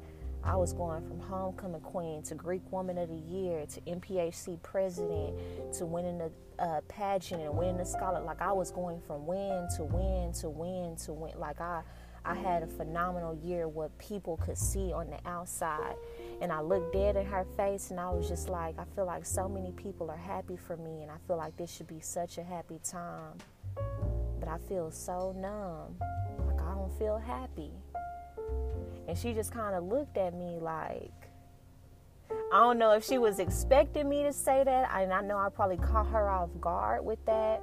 I 0.43 0.55
was 0.55 0.73
going 0.73 1.05
from 1.07 1.19
homecoming 1.19 1.81
queen 1.81 2.23
to 2.23 2.35
Greek 2.35 2.61
woman 2.71 2.97
of 2.97 3.09
the 3.09 3.15
year 3.15 3.65
to 3.65 3.81
NPHC 3.81 4.61
president 4.61 5.35
to 5.73 5.85
winning 5.85 6.17
the 6.17 6.31
uh, 6.59 6.81
pageant 6.87 7.41
and 7.41 7.55
winning 7.55 7.77
the 7.77 7.85
scholar. 7.85 8.21
Like 8.21 8.41
I 8.41 8.51
was 8.51 8.71
going 8.71 9.01
from 9.01 9.25
win 9.25 9.67
to 9.75 9.83
win 9.83 10.33
to 10.41 10.49
win 10.49 10.95
to 11.05 11.13
win. 11.13 11.33
Like 11.37 11.59
I, 11.59 11.81
I 12.23 12.35
had 12.35 12.63
a 12.63 12.67
phenomenal 12.67 13.35
year. 13.43 13.67
What 13.67 13.97
people 13.97 14.37
could 14.37 14.57
see 14.57 14.91
on 14.93 15.09
the 15.09 15.19
outside, 15.29 15.95
and 16.41 16.51
I 16.51 16.61
looked 16.61 16.93
dead 16.93 17.15
in 17.15 17.25
her 17.25 17.45
face, 17.55 17.91
and 17.91 17.99
I 17.99 18.09
was 18.09 18.27
just 18.27 18.49
like, 18.49 18.77
I 18.79 18.85
feel 18.95 19.05
like 19.05 19.25
so 19.25 19.47
many 19.47 19.71
people 19.71 20.09
are 20.09 20.17
happy 20.17 20.57
for 20.57 20.77
me, 20.77 21.01
and 21.03 21.11
I 21.11 21.15
feel 21.27 21.37
like 21.37 21.57
this 21.57 21.71
should 21.71 21.87
be 21.87 21.99
such 21.99 22.37
a 22.37 22.43
happy 22.43 22.79
time. 22.83 23.37
But 24.39 24.49
I 24.49 24.57
feel 24.69 24.91
so 24.91 25.33
numb. 25.37 25.97
Like 26.47 26.61
I 26.61 26.73
don't 26.73 26.97
feel 26.97 27.17
happy. 27.17 27.71
And 29.07 29.17
she 29.17 29.33
just 29.33 29.51
kind 29.51 29.75
of 29.75 29.83
looked 29.83 30.17
at 30.17 30.33
me 30.33 30.57
like, 30.59 31.13
I 32.51 32.59
don't 32.59 32.77
know 32.77 32.91
if 32.91 33.05
she 33.05 33.17
was 33.17 33.39
expecting 33.39 34.09
me 34.09 34.23
to 34.23 34.33
say 34.33 34.63
that. 34.63 34.89
And 34.93 35.13
I 35.13 35.21
know 35.21 35.37
I 35.37 35.49
probably 35.49 35.77
caught 35.77 36.07
her 36.07 36.29
off 36.29 36.49
guard 36.59 37.05
with 37.05 37.23
that. 37.25 37.61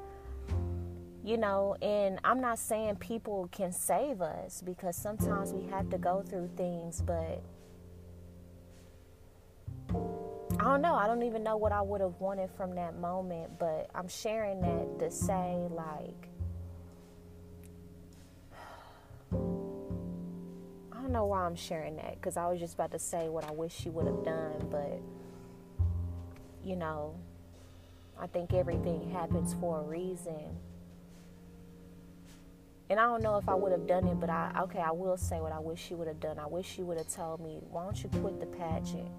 You 1.23 1.39
know, 1.39 1.75
and 1.81 2.19
I'm 2.23 2.41
not 2.41 2.59
saying 2.59 2.97
people 2.97 3.49
can 3.51 3.73
save 3.73 4.21
us 4.21 4.63
because 4.65 4.95
sometimes 4.95 5.55
we 5.55 5.67
have 5.71 5.89
to 5.91 5.97
go 5.97 6.23
through 6.23 6.51
things, 6.57 7.01
but 7.01 7.43
I 9.91 10.65
don't 10.65 10.83
know. 10.83 10.95
I 10.95 11.07
don't 11.07 11.23
even 11.23 11.43
know 11.43 11.57
what 11.57 11.73
I 11.73 11.81
would 11.81 12.01
have 12.01 12.21
wanted 12.21 12.51
from 12.51 12.75
that 12.77 12.99
moment, 12.99 13.59
but 13.59 13.89
I'm 13.95 14.09
sharing 14.09 14.61
that 14.61 14.99
to 14.99 15.11
say, 15.11 15.67
like, 15.71 16.29
don't 21.05 21.13
know 21.13 21.27
why 21.27 21.45
I'm 21.45 21.55
sharing 21.55 21.97
that 21.97 22.15
because 22.15 22.39
I 22.39 22.47
was 22.47 22.59
just 22.59 22.75
about 22.75 22.91
to 22.93 22.99
say 22.99 23.29
what 23.29 23.45
I 23.45 23.51
wish 23.51 23.75
she 23.75 23.91
would 23.91 24.07
have 24.07 24.25
done, 24.25 24.69
but 24.71 25.03
you 26.65 26.77
know, 26.77 27.15
I 28.19 28.27
think 28.27 28.55
everything 28.55 29.11
happens 29.11 29.55
for 29.61 29.81
a 29.81 29.83
reason. 29.83 30.57
And 32.89 32.99
I 32.99 33.03
don't 33.03 33.23
know 33.23 33.37
if 33.37 33.51
I 33.51 33.55
would 33.55 33.73
have 33.73 33.87
done 33.87 34.09
it, 34.09 34.19
but 34.19 34.31
I 34.31 34.51
okay, 34.63 34.79
I 34.79 34.93
will 34.93 35.19
say 35.19 35.41
what 35.43 35.53
I 35.53 35.59
wish 35.59 35.79
she 35.79 35.95
would 35.95 36.09
have 36.09 36.21
done. 36.21 36.39
I 36.39 36.47
wish 36.47 36.67
she 36.67 36.83
would 36.83 36.97
have 36.97 37.09
told 37.09 37.41
me, 37.41 37.61
"Why 37.71 37.85
don't 37.85 38.03
you 38.03 38.09
quit 38.09 38.41
the 38.41 38.47
pageant?" 38.47 39.11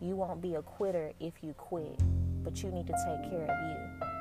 You 0.00 0.16
won't 0.16 0.40
be 0.40 0.56
a 0.56 0.62
quitter 0.62 1.12
if 1.20 1.44
you 1.44 1.54
quit, 1.54 2.00
but 2.42 2.60
you 2.60 2.72
need 2.72 2.88
to 2.88 2.92
take 2.92 3.30
care 3.30 3.44
of 3.44 4.02
you. 4.02 4.17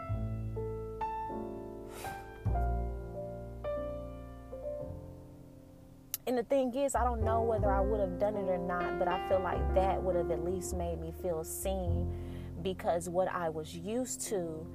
And 6.28 6.38
the 6.38 6.44
thing 6.44 6.76
is, 6.76 6.94
I 6.94 7.06
don't 7.06 7.24
know 7.24 7.42
whether 7.42 7.72
I 7.72 7.80
would 7.80 8.02
have 8.02 8.20
done 8.20 8.36
it 8.36 8.50
or 8.50 8.58
not, 8.58 9.00
but 9.00 9.08
I 9.08 9.28
feel 9.30 9.40
like 9.40 9.74
that 9.76 10.04
would 10.04 10.18
have 10.18 10.30
at 10.30 10.44
least 10.44 10.76
made 10.76 11.00
me 11.00 11.13
feel 11.22 11.42
seen 11.46 12.13
because 12.62 13.08
what 13.08 13.30
I 13.30 13.48
was 13.48 13.74
used 13.74 14.22
to 14.28 14.68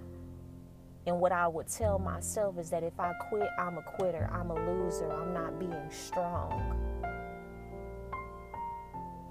and 1.06 1.20
what 1.20 1.30
I 1.30 1.46
would 1.46 1.68
tell 1.68 1.98
myself 1.98 2.58
is 2.58 2.70
that 2.70 2.82
if 2.82 2.98
I 2.98 3.12
quit, 3.28 3.48
I'm 3.58 3.76
a 3.76 3.82
quitter, 3.82 4.30
I'm 4.32 4.50
a 4.50 4.54
loser, 4.54 5.12
I'm 5.12 5.34
not 5.34 5.58
being 5.58 5.90
strong. 5.90 6.78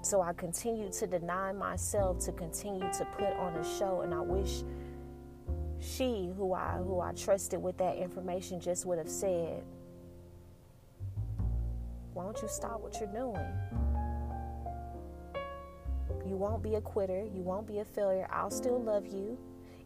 So 0.02 0.20
I 0.20 0.32
continue 0.32 0.90
to 0.92 1.06
deny 1.08 1.50
myself 1.52 2.20
to 2.20 2.32
continue 2.32 2.88
to 2.98 3.04
put 3.16 3.32
on 3.36 3.56
a 3.56 3.78
show 3.78 4.02
and 4.02 4.14
I 4.14 4.20
wish 4.20 4.62
she 5.80 6.30
who 6.36 6.54
I 6.54 6.78
who 6.78 7.00
I 7.00 7.12
trusted 7.12 7.60
with 7.60 7.78
that 7.78 7.96
information 7.96 8.60
just 8.60 8.86
would 8.86 8.98
have 8.98 9.08
said, 9.08 9.64
Why 12.14 12.24
don't 12.24 12.40
you 12.42 12.48
stop 12.48 12.80
what 12.80 12.98
you're 13.00 13.12
doing? 13.12 13.46
You 16.26 16.36
won't 16.36 16.62
be 16.62 16.74
a 16.76 16.80
quitter, 16.80 17.24
you 17.34 17.42
won't 17.42 17.66
be 17.66 17.78
a 17.78 17.84
failure. 17.84 18.28
I'll 18.30 18.50
still 18.50 18.80
love 18.82 19.06
you. 19.06 19.38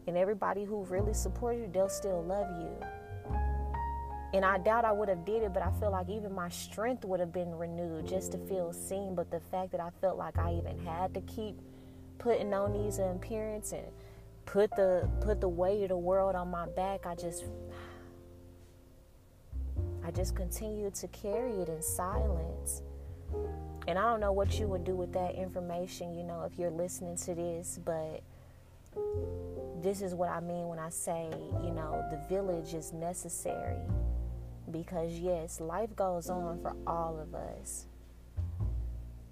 And 0.07 0.17
everybody 0.17 0.63
who 0.63 0.83
really 0.85 1.13
supported 1.13 1.59
you, 1.59 1.69
they'll 1.71 1.89
still 1.89 2.23
love 2.23 2.47
you. 2.61 2.69
And 4.33 4.43
I 4.43 4.57
doubt 4.57 4.85
I 4.85 4.91
would 4.91 5.09
have 5.09 5.25
did 5.25 5.43
it, 5.43 5.53
but 5.53 5.63
I 5.63 5.71
feel 5.79 5.91
like 5.91 6.09
even 6.09 6.33
my 6.33 6.49
strength 6.49 7.05
would 7.05 7.19
have 7.19 7.31
been 7.31 7.55
renewed 7.55 8.07
just 8.07 8.33
to 8.33 8.37
feel 8.37 8.73
seen. 8.73 9.15
But 9.15 9.31
the 9.31 9.39
fact 9.39 9.71
that 9.71 9.79
I 9.79 9.89
felt 10.01 10.17
like 10.17 10.37
I 10.37 10.53
even 10.53 10.77
had 10.85 11.13
to 11.13 11.21
keep 11.21 11.59
putting 12.17 12.53
on 12.53 12.73
these 12.73 12.99
appearances 12.99 13.73
and 13.73 13.85
put 14.45 14.69
the 14.75 15.09
put 15.21 15.39
the 15.39 15.47
weight 15.47 15.83
of 15.83 15.89
the 15.89 15.97
world 15.97 16.35
on 16.35 16.49
my 16.49 16.67
back, 16.67 17.05
I 17.05 17.15
just 17.15 17.45
I 20.07 20.11
just 20.11 20.37
continued 20.37 20.93
to 20.95 21.07
carry 21.09 21.51
it 21.51 21.67
in 21.67 21.81
silence. 21.81 22.81
And 23.89 23.99
I 23.99 24.03
don't 24.03 24.21
know 24.21 24.31
what 24.31 24.57
you 24.57 24.65
would 24.67 24.85
do 24.85 24.95
with 24.95 25.11
that 25.11 25.35
information, 25.35 26.13
you 26.13 26.23
know, 26.23 26.43
if 26.49 26.57
you're 26.57 26.71
listening 26.71 27.17
to 27.17 27.35
this, 27.35 27.77
but 27.83 28.23
this 29.81 30.01
is 30.01 30.15
what 30.15 30.29
I 30.29 30.39
mean 30.39 30.69
when 30.69 30.79
I 30.79 30.89
say, 30.91 31.27
you 31.61 31.71
know, 31.71 32.05
the 32.09 32.25
village 32.29 32.73
is 32.73 32.93
necessary. 32.93 33.81
Because, 34.71 35.11
yes, 35.11 35.59
life 35.59 35.93
goes 35.97 36.29
on 36.29 36.61
for 36.61 36.73
all 36.87 37.19
of 37.19 37.35
us. 37.35 37.87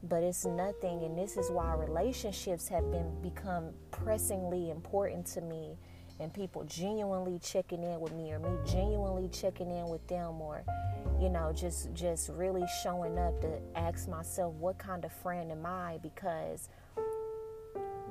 But 0.04 0.24
it's 0.24 0.44
nothing, 0.44 1.04
and 1.04 1.18
this 1.18 1.38
is 1.38 1.50
why 1.50 1.74
relationships 1.76 2.68
have 2.68 2.92
been 2.92 3.22
become 3.22 3.70
pressingly 3.92 4.72
important 4.72 5.26
to 5.28 5.42
me, 5.42 5.78
and 6.20 6.34
people 6.34 6.64
genuinely 6.64 7.40
checking 7.40 7.84
in 7.84 8.00
with 8.00 8.14
me, 8.14 8.32
or 8.32 8.40
me 8.40 8.50
genuinely 8.66 9.30
checking 9.30 9.70
in 9.70 9.88
with 9.88 10.06
them, 10.08 10.42
or 10.42 10.64
you 11.20 11.30
know, 11.30 11.52
just 11.54 11.94
just 11.94 12.30
really 12.30 12.66
showing 12.84 13.18
up 13.18 13.40
to 13.42 13.60
ask 13.76 14.08
myself, 14.08 14.54
what 14.56 14.78
kind 14.78 15.06
of 15.06 15.12
friend 15.12 15.52
am 15.52 15.66
I? 15.66 16.00
Because 16.02 16.70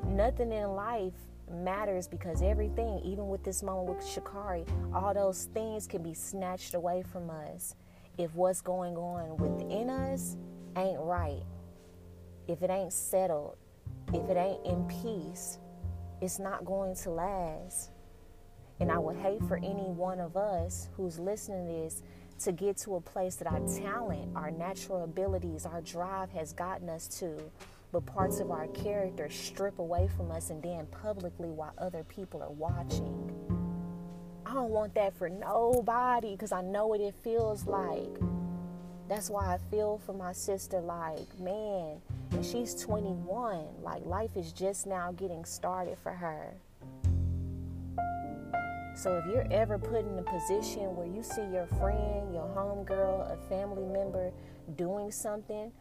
nothing 0.07 0.53
in 0.53 0.71
life 0.75 1.15
matters 1.51 2.07
because 2.07 2.43
everything, 2.43 3.01
even 3.05 3.29
with 3.29 3.45
this 3.45 3.63
moment 3.63 3.97
with 3.97 4.07
Sha'Carri, 4.07 4.67
all 4.95 5.13
those 5.13 5.49
things 5.55 5.87
can 5.87 6.03
be 6.03 6.15
snatched 6.15 6.75
away 6.75 7.03
from 7.03 7.31
us 7.31 7.75
if 8.17 8.35
what's 8.35 8.61
going 8.61 8.97
on 8.97 9.37
within 9.37 9.91
us 9.91 10.37
ain't 10.77 11.01
right. 11.01 11.43
If 12.47 12.63
it 12.63 12.71
ain't 12.71 12.93
settled, 12.93 13.57
if 14.13 14.29
it 14.29 14.37
ain't 14.37 14.65
in 14.65 14.85
peace, 14.85 15.59
it's 16.21 16.39
not 16.39 16.65
going 16.65 16.95
to 16.97 17.11
last. 17.11 17.91
And 18.81 18.91
I 18.91 18.99
would 18.99 19.17
hate 19.17 19.43
for 19.47 19.57
any 19.57 19.89
one 19.89 20.21
of 20.21 20.37
us 20.37 20.89
who's 20.97 21.19
listening 21.19 21.67
to 21.67 21.73
this 21.73 22.03
to 22.41 22.53
get 22.53 22.77
to 22.79 22.97
a 22.97 23.01
place 23.01 23.37
that 23.37 23.47
our 23.47 23.61
talent, 23.61 24.33
our 24.35 24.51
natural 24.51 25.05
abilities, 25.05 25.67
our 25.67 25.81
drive 25.81 26.31
has 26.33 26.53
gotten 26.53 26.89
us 26.89 27.07
to 27.21 27.51
but 27.95 28.05
parts 28.07 28.41
of 28.41 28.51
our 28.51 28.67
character 28.69 29.31
strip 29.31 29.79
away 29.79 30.09
from 30.17 30.33
us 30.33 30.51
and 30.51 30.61
then 30.61 30.85
publicly 30.87 31.49
while 31.49 31.73
other 31.79 32.03
people 32.03 32.43
are 32.43 32.51
watching. 32.51 33.31
I 34.45 34.53
don't 34.53 34.71
want 34.71 34.97
that 34.97 35.17
for 35.17 35.29
nobody 35.29 36.33
because 36.33 36.51
I 36.51 36.61
know 36.61 36.89
what 36.89 37.01
it 37.01 37.15
feels 37.23 37.69
like. 37.69 38.19
That's 39.09 39.31
why 39.31 39.55
I 39.55 39.59
feel 39.71 40.01
for 40.05 40.13
my 40.13 40.33
sister 40.33 40.81
like, 40.81 41.39
man, 41.39 42.01
and 42.33 42.45
she's 42.45 42.75
21. 42.75 43.65
Like, 43.81 44.05
life 44.05 44.37
is 44.37 44.51
just 44.53 44.89
now 44.89 45.13
getting 45.13 45.45
started 45.45 45.97
for 46.03 46.11
her. 46.11 46.53
So, 48.97 49.17
if 49.17 49.27
you're 49.27 49.47
ever 49.51 49.77
put 49.77 50.07
in 50.07 50.19
a 50.19 50.23
position 50.23 50.95
where 50.95 51.07
you 51.07 51.23
see 51.23 51.43
your 51.53 51.67
friend, 51.67 52.33
your 52.33 52.47
homegirl, 52.57 53.33
a 53.33 53.49
family 53.49 53.85
member 53.85 54.31
doing 54.77 55.11
something 55.11 55.73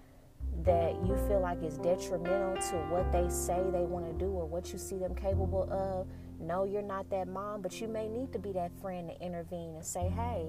that 0.65 0.95
you 1.05 1.15
feel 1.27 1.39
like 1.39 1.61
is 1.63 1.77
detrimental 1.77 2.55
to 2.55 2.75
what 2.89 3.11
they 3.11 3.29
say 3.29 3.61
they 3.71 3.85
want 3.85 4.05
to 4.05 4.13
do 4.13 4.31
or 4.31 4.45
what 4.45 4.71
you 4.71 4.79
see 4.79 4.97
them 4.97 5.15
capable 5.15 5.67
of, 5.71 6.07
no, 6.39 6.63
you're 6.63 6.81
not 6.81 7.09
that 7.09 7.27
mom, 7.27 7.61
but 7.61 7.79
you 7.79 7.87
may 7.87 8.07
need 8.07 8.31
to 8.33 8.39
be 8.39 8.51
that 8.51 8.71
friend 8.81 9.09
to 9.09 9.25
intervene 9.25 9.75
and 9.75 9.85
say, 9.85 10.09
hey, 10.09 10.47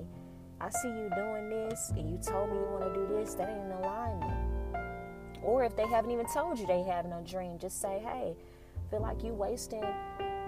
I 0.61 0.71
see 0.71 0.89
you 0.89 1.11
doing 1.15 1.51
this 1.51 1.93
and 1.97 2.09
you 2.11 2.19
told 2.19 2.51
me 2.51 2.57
you 2.57 2.67
want 2.71 2.95
to 2.95 2.95
do 2.95 3.07
this, 3.15 3.35
that 3.35 3.49
ain't 3.49 3.65
in 3.65 3.73
alignment. 3.73 4.33
Or 5.43 5.65
if 5.65 5.77
they 5.77 5.87
haven't 5.87 6.11
even 6.11 6.27
told 6.33 6.59
you 6.59 6.67
they 6.67 6.83
have 6.83 7.05
no 7.07 7.23
dream, 7.27 7.59
just 7.59 7.81
say, 7.81 8.01
hey, 8.03 8.35
feel 8.91 9.03
like 9.03 9.23
you 9.23 9.35
wasting, 9.35 9.85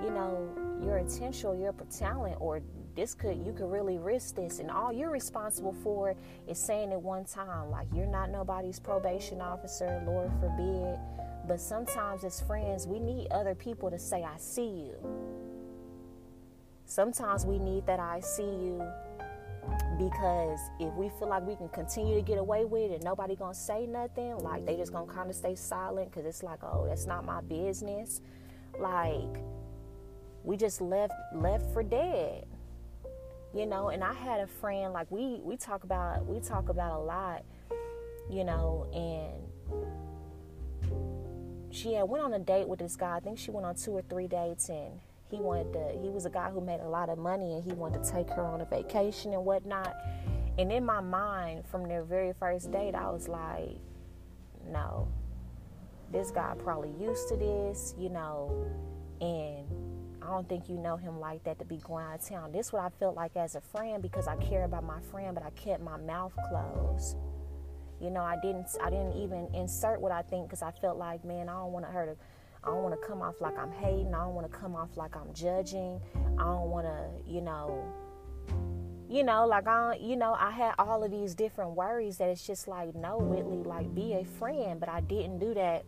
you 0.03 0.11
know, 0.11 0.49
your 0.83 0.99
or 1.45 1.57
your 1.57 1.73
talent 1.91 2.37
or 2.41 2.61
this 2.95 3.15
could 3.15 3.37
you 3.45 3.53
could 3.53 3.71
really 3.71 3.99
risk 3.99 4.37
this. 4.37 4.59
And 4.59 4.71
all 4.71 4.93
you're 4.93 5.11
responsible 5.11 5.75
for 5.83 6.15
is 6.49 6.59
saying 6.59 6.93
it 6.93 7.01
one 7.01 7.25
time. 7.25 7.71
Like 7.71 7.87
you're 7.95 8.07
not 8.07 8.31
nobody's 8.31 8.81
probation 8.81 9.41
officer 9.41 10.03
lord 10.07 10.31
forbid. 10.41 10.99
But 11.47 11.61
sometimes 11.61 12.25
as 12.25 12.41
friends 12.41 12.87
we 12.87 12.99
need 12.99 13.29
other 13.31 13.55
people 13.55 13.91
to 13.91 13.99
say 13.99 14.25
i 14.25 14.37
see 14.39 14.89
you. 14.89 14.95
Sometimes 16.87 17.45
we 17.45 17.59
need 17.59 17.87
that 17.87 18.01
i 18.01 18.21
see 18.21 18.43
you. 18.43 18.83
Because 19.99 20.61
if 20.79 20.95
we 20.95 21.11
feel 21.19 21.29
like 21.29 21.45
we 21.45 21.57
can 21.57 21.69
continue 21.69 22.15
to 22.15 22.23
get 22.23 22.39
away 22.39 22.65
with 22.65 22.91
it 22.93 23.03
nobody 23.03 23.37
gonna 23.37 23.55
say 23.55 23.87
nothing 23.87 24.39
like 24.39 24.65
they 24.65 24.77
just 24.77 24.93
gonna 24.93 25.13
kind 25.13 25.29
of 25.29 25.37
stay 25.37 25.55
silent 25.55 26.11
because 26.11 26.25
it's 26.25 26.43
like 26.43 26.63
oh 26.63 26.87
that's 26.89 27.07
not 27.07 27.25
my 27.25 27.41
business. 27.43 28.21
Like 28.79 29.43
we 30.47 30.57
just 30.57 30.81
left 30.81 31.13
left 31.35 31.71
for 31.73 31.83
dead 31.83 32.47
you 33.55 33.65
know? 33.65 33.89
And 33.89 34.05
i 34.05 34.13
had 34.13 34.41
a 34.41 34.47
friend 34.47 34.93
like 34.93 35.11
we 35.11 35.41
we 35.43 35.57
talk 35.57 35.85
about 35.85 36.25
we 36.27 36.41
talk 36.41 36.69
about 36.69 37.01
a 37.01 37.03
lot 37.03 37.45
you 38.29 38.45
know? 38.45 38.87
And 38.93 39.43
she 41.71 41.95
had 41.95 42.09
went 42.09 42.25
on 42.25 42.33
a 42.33 42.39
date 42.39 42.67
with 42.67 42.79
this 42.79 42.97
guy. 42.97 43.17
I 43.17 43.21
think 43.21 43.39
she 43.39 43.51
went 43.51 43.67
on 43.67 43.75
two 43.75 43.93
or 43.93 44.03
three 44.03 44.27
dates 44.27 44.69
and 44.69 45.01
he 45.31 45.37
wanted 45.37 45.73
to 45.73 45.99
he 46.01 46.09
was 46.09 46.27
a 46.27 46.31
guy 46.31 46.51
who 46.51 46.61
made 46.61 46.81
a 46.81 46.89
lot 46.89 47.09
of 47.09 47.19
money 47.19 47.55
and 47.55 47.65
he 47.65 47.73
wanted 47.73 48.03
to 48.03 48.11
take 48.11 48.31
her 48.31 48.45
on 48.45 48.61
a 48.61 48.65
vacation 48.65 49.33
and 49.33 49.45
whatnot. 49.45 49.95
And 50.59 50.73
in 50.73 50.85
my 50.85 51.01
mind 51.01 51.65
from 51.67 51.87
their 51.89 52.03
very 52.03 52.33
first 52.33 52.71
date 52.71 52.95
i 52.95 53.11
was 53.11 53.29
like 53.29 53.77
no 54.71 55.07
this 56.11 56.31
guy 56.31 56.55
probably 56.59 56.93
used 56.99 57.29
to 57.29 57.37
this 57.37 57.95
you 57.99 58.09
know? 58.09 58.67
And 59.21 59.67
I 60.27 60.31
don't 60.31 60.49
think 60.49 60.69
you 60.69 60.77
know 60.77 60.97
him 60.97 61.21
like 61.21 61.45
that 61.45 61.59
to 61.61 61.65
be 61.65 61.77
going 61.77 62.05
out 62.05 62.17
of 62.17 62.29
town. 62.29 62.51
This 62.51 62.67
is 62.67 62.73
what 62.73 62.83
I 62.83 62.89
felt 62.99 63.15
like 63.15 63.37
as 63.37 63.55
a 63.55 63.61
friend 63.61 64.03
because 64.03 64.27
I 64.27 64.35
care 64.37 64.65
about 64.65 64.83
my 64.83 65.01
friend, 65.13 65.35
but 65.35 65.45
I 65.45 65.51
kept 65.51 65.81
my 65.81 65.97
mouth 65.99 66.33
closed. 66.49 67.17
You 68.01 68.11
know, 68.11 68.23
I 68.23 68.37
didn't 68.43 68.67
I 68.83 68.91
didn't 68.91 69.13
even 69.13 69.49
insert 69.55 70.01
what 70.01 70.11
I 70.11 70.23
think 70.23 70.49
because 70.49 70.63
I 70.63 70.73
felt 70.73 70.99
like, 70.99 71.25
man, 71.25 71.49
I 71.49 71.53
don't 71.53 71.73
want 71.73 71.87
her 71.87 72.07
to 72.07 72.17
I 72.65 72.71
don't 72.71 72.83
want 72.83 73.01
to 73.01 73.07
come 73.07 73.23
off 73.23 73.41
like 73.41 73.57
I'm 73.57 73.71
hating. 73.71 74.13
I 74.13 74.25
don't 74.25 74.35
want 74.35 74.51
to 74.51 74.59
come 74.59 74.75
off 74.75 74.97
like 74.97 75.15
I'm 75.15 75.33
judging. 75.33 76.01
I 76.39 76.43
don't 76.43 76.71
want 76.71 76.87
to, 76.87 77.31
you 77.31 77.41
know, 77.41 77.85
you 79.09 79.23
know, 79.23 79.47
like 79.47 79.69
I, 79.69 79.97
you 80.01 80.17
know, 80.17 80.35
I 80.35 80.51
had 80.51 80.75
all 80.77 81.05
of 81.05 81.13
these 81.13 81.37
different 81.37 81.73
worries 81.73 82.19
that 82.19 82.29
it's 82.29 82.45
just 82.45 82.67
like, 82.67 82.97
no, 82.97 83.19
Whitley, 83.19 83.63
like 83.63 83.95
be 83.95 84.15
a 84.15 84.25
friend, 84.25 84.81
but 84.81 84.89
I 84.89 85.01
didn't 85.01 85.39
do 85.39 85.55
that, 85.55 85.85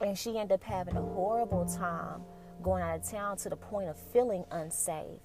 and 0.00 0.16
she 0.16 0.38
ended 0.38 0.52
up 0.52 0.62
having 0.62 0.96
a 0.96 1.02
horrible 1.02 1.66
time 1.66 2.22
going 2.62 2.82
out 2.82 2.96
of 2.96 3.10
town 3.10 3.36
to 3.38 3.48
the 3.48 3.56
point 3.56 3.88
of 3.88 3.96
feeling 4.12 4.44
unsafe. 4.50 5.20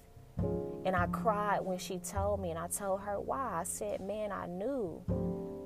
And 0.85 0.95
I 0.95 1.07
cried 1.07 1.61
when 1.61 1.77
she 1.77 1.99
told 1.99 2.41
me, 2.41 2.49
and 2.49 2.59
I 2.59 2.67
told 2.67 3.01
her 3.01 3.19
why. 3.19 3.59
I 3.59 3.63
said, 3.63 4.01
man, 4.01 4.31
I 4.31 4.47
knew. 4.47 5.01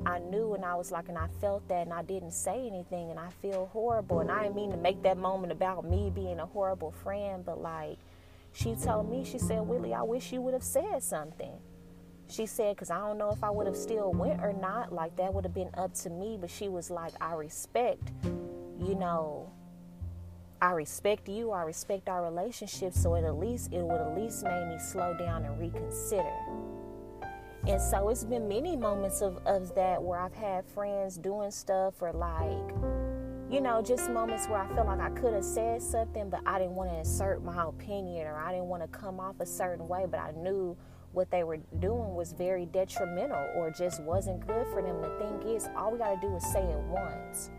I 0.06 0.20
knew, 0.20 0.54
and 0.54 0.64
I 0.64 0.76
was 0.76 0.92
like, 0.92 1.10
and 1.10 1.18
I 1.18 1.28
felt 1.42 1.68
that, 1.70 1.88
and 1.88 1.94
I 1.94 2.04
didn't 2.04 2.32
say 2.32 2.68
anything, 2.68 3.10
and 3.10 3.20
I 3.20 3.30
feel 3.42 3.70
horrible. 3.74 4.20
And 4.20 4.32
I 4.32 4.44
didn't 4.44 4.56
mean 4.56 4.72
to 4.72 4.78
make 4.78 5.02
that 5.04 5.18
moment 5.18 5.52
about 5.52 5.84
me 5.84 6.12
being 6.14 6.40
a 6.40 6.46
horrible 6.46 6.92
friend, 6.92 7.44
but 7.46 7.62
like, 7.62 7.98
she 8.54 8.76
told 8.76 9.10
me, 9.10 9.24
she 9.24 9.38
said, 9.38 9.62
Willie, 9.62 9.94
I 9.94 10.02
wish 10.02 10.32
you 10.32 10.42
would 10.42 10.54
have 10.54 10.64
said 10.64 11.04
something. 11.04 11.54
She 12.30 12.46
said, 12.46 12.76
because 12.76 12.90
I 12.90 12.98
don't 12.98 13.18
know 13.18 13.32
if 13.32 13.44
I 13.44 13.50
would 13.50 13.68
have 13.68 13.76
still 13.76 14.12
went 14.12 14.42
or 14.42 14.52
not. 14.52 14.92
Like, 14.92 15.16
that 15.18 15.34
would 15.34 15.46
have 15.46 15.54
been 15.54 15.70
up 15.76 15.94
to 15.96 16.10
me. 16.10 16.38
But 16.40 16.50
she 16.50 16.68
was 16.68 16.90
like, 16.90 17.14
I 17.22 17.34
respect, 17.34 18.12
you 18.24 18.96
know, 18.96 19.52
I 20.62 20.72
respect 20.72 21.30
you. 21.30 21.52
I 21.52 21.62
respect 21.62 22.10
our 22.10 22.24
relationship. 22.24 22.94
So 22.94 23.16
at 23.16 23.36
least, 23.36 23.72
it 23.72 23.82
would 23.82 24.02
at 24.02 24.18
least 24.18 24.44
make 24.44 24.68
me 24.68 24.80
slow 24.80 25.16
down 25.18 25.46
and 25.46 25.60
reconsider. 25.60 26.34
And 27.68 27.82
so 27.82 28.10
it's 28.10 28.24
been 28.24 28.48
many 28.48 28.76
moments 28.76 29.22
of, 29.22 29.38
of 29.46 29.76
that 29.76 30.02
where 30.02 30.20
I've 30.20 30.34
had 30.34 30.66
friends 30.66 31.18
doing 31.18 31.52
stuff 31.52 32.02
or 32.02 32.14
like, 32.14 32.74
you 33.52 33.62
know, 33.62 33.82
just 33.82 34.10
moments 34.10 34.48
where 34.48 34.60
I 34.60 34.68
feel 34.74 34.86
like 34.86 35.00
I 35.00 35.10
could 35.10 35.34
have 35.34 35.44
said 35.44 35.82
something, 35.82 36.30
but 36.30 36.42
I 36.46 36.60
didn't 36.60 36.76
want 36.76 36.92
to 36.92 36.98
insert 36.98 37.44
my 37.44 37.66
opinion 37.66 38.26
or 38.28 38.38
I 38.38 38.52
didn't 38.52 38.68
want 38.68 38.84
to 38.84 38.88
come 38.88 39.20
off 39.20 39.40
a 39.40 39.46
certain 39.46 39.88
way, 39.88 40.06
but 40.10 40.20
I 40.20 40.32
knew 40.32 40.78
what 41.12 41.30
they 41.30 41.44
were 41.44 41.58
doing 41.80 42.16
was 42.16 42.32
very 42.32 42.66
detrimental 42.66 43.46
or 43.56 43.70
just 43.70 44.02
wasn't 44.04 44.46
good 44.48 44.66
for 44.68 44.82
them. 44.82 45.02
The 45.02 45.10
thing 45.20 45.56
is, 45.56 45.68
all 45.76 45.92
we 45.92 46.00
got 46.00 46.22
to 46.22 46.28
do 46.28 46.36
is 46.36 46.44
say 46.52 46.64
it 46.64 46.80
once. 46.80 47.52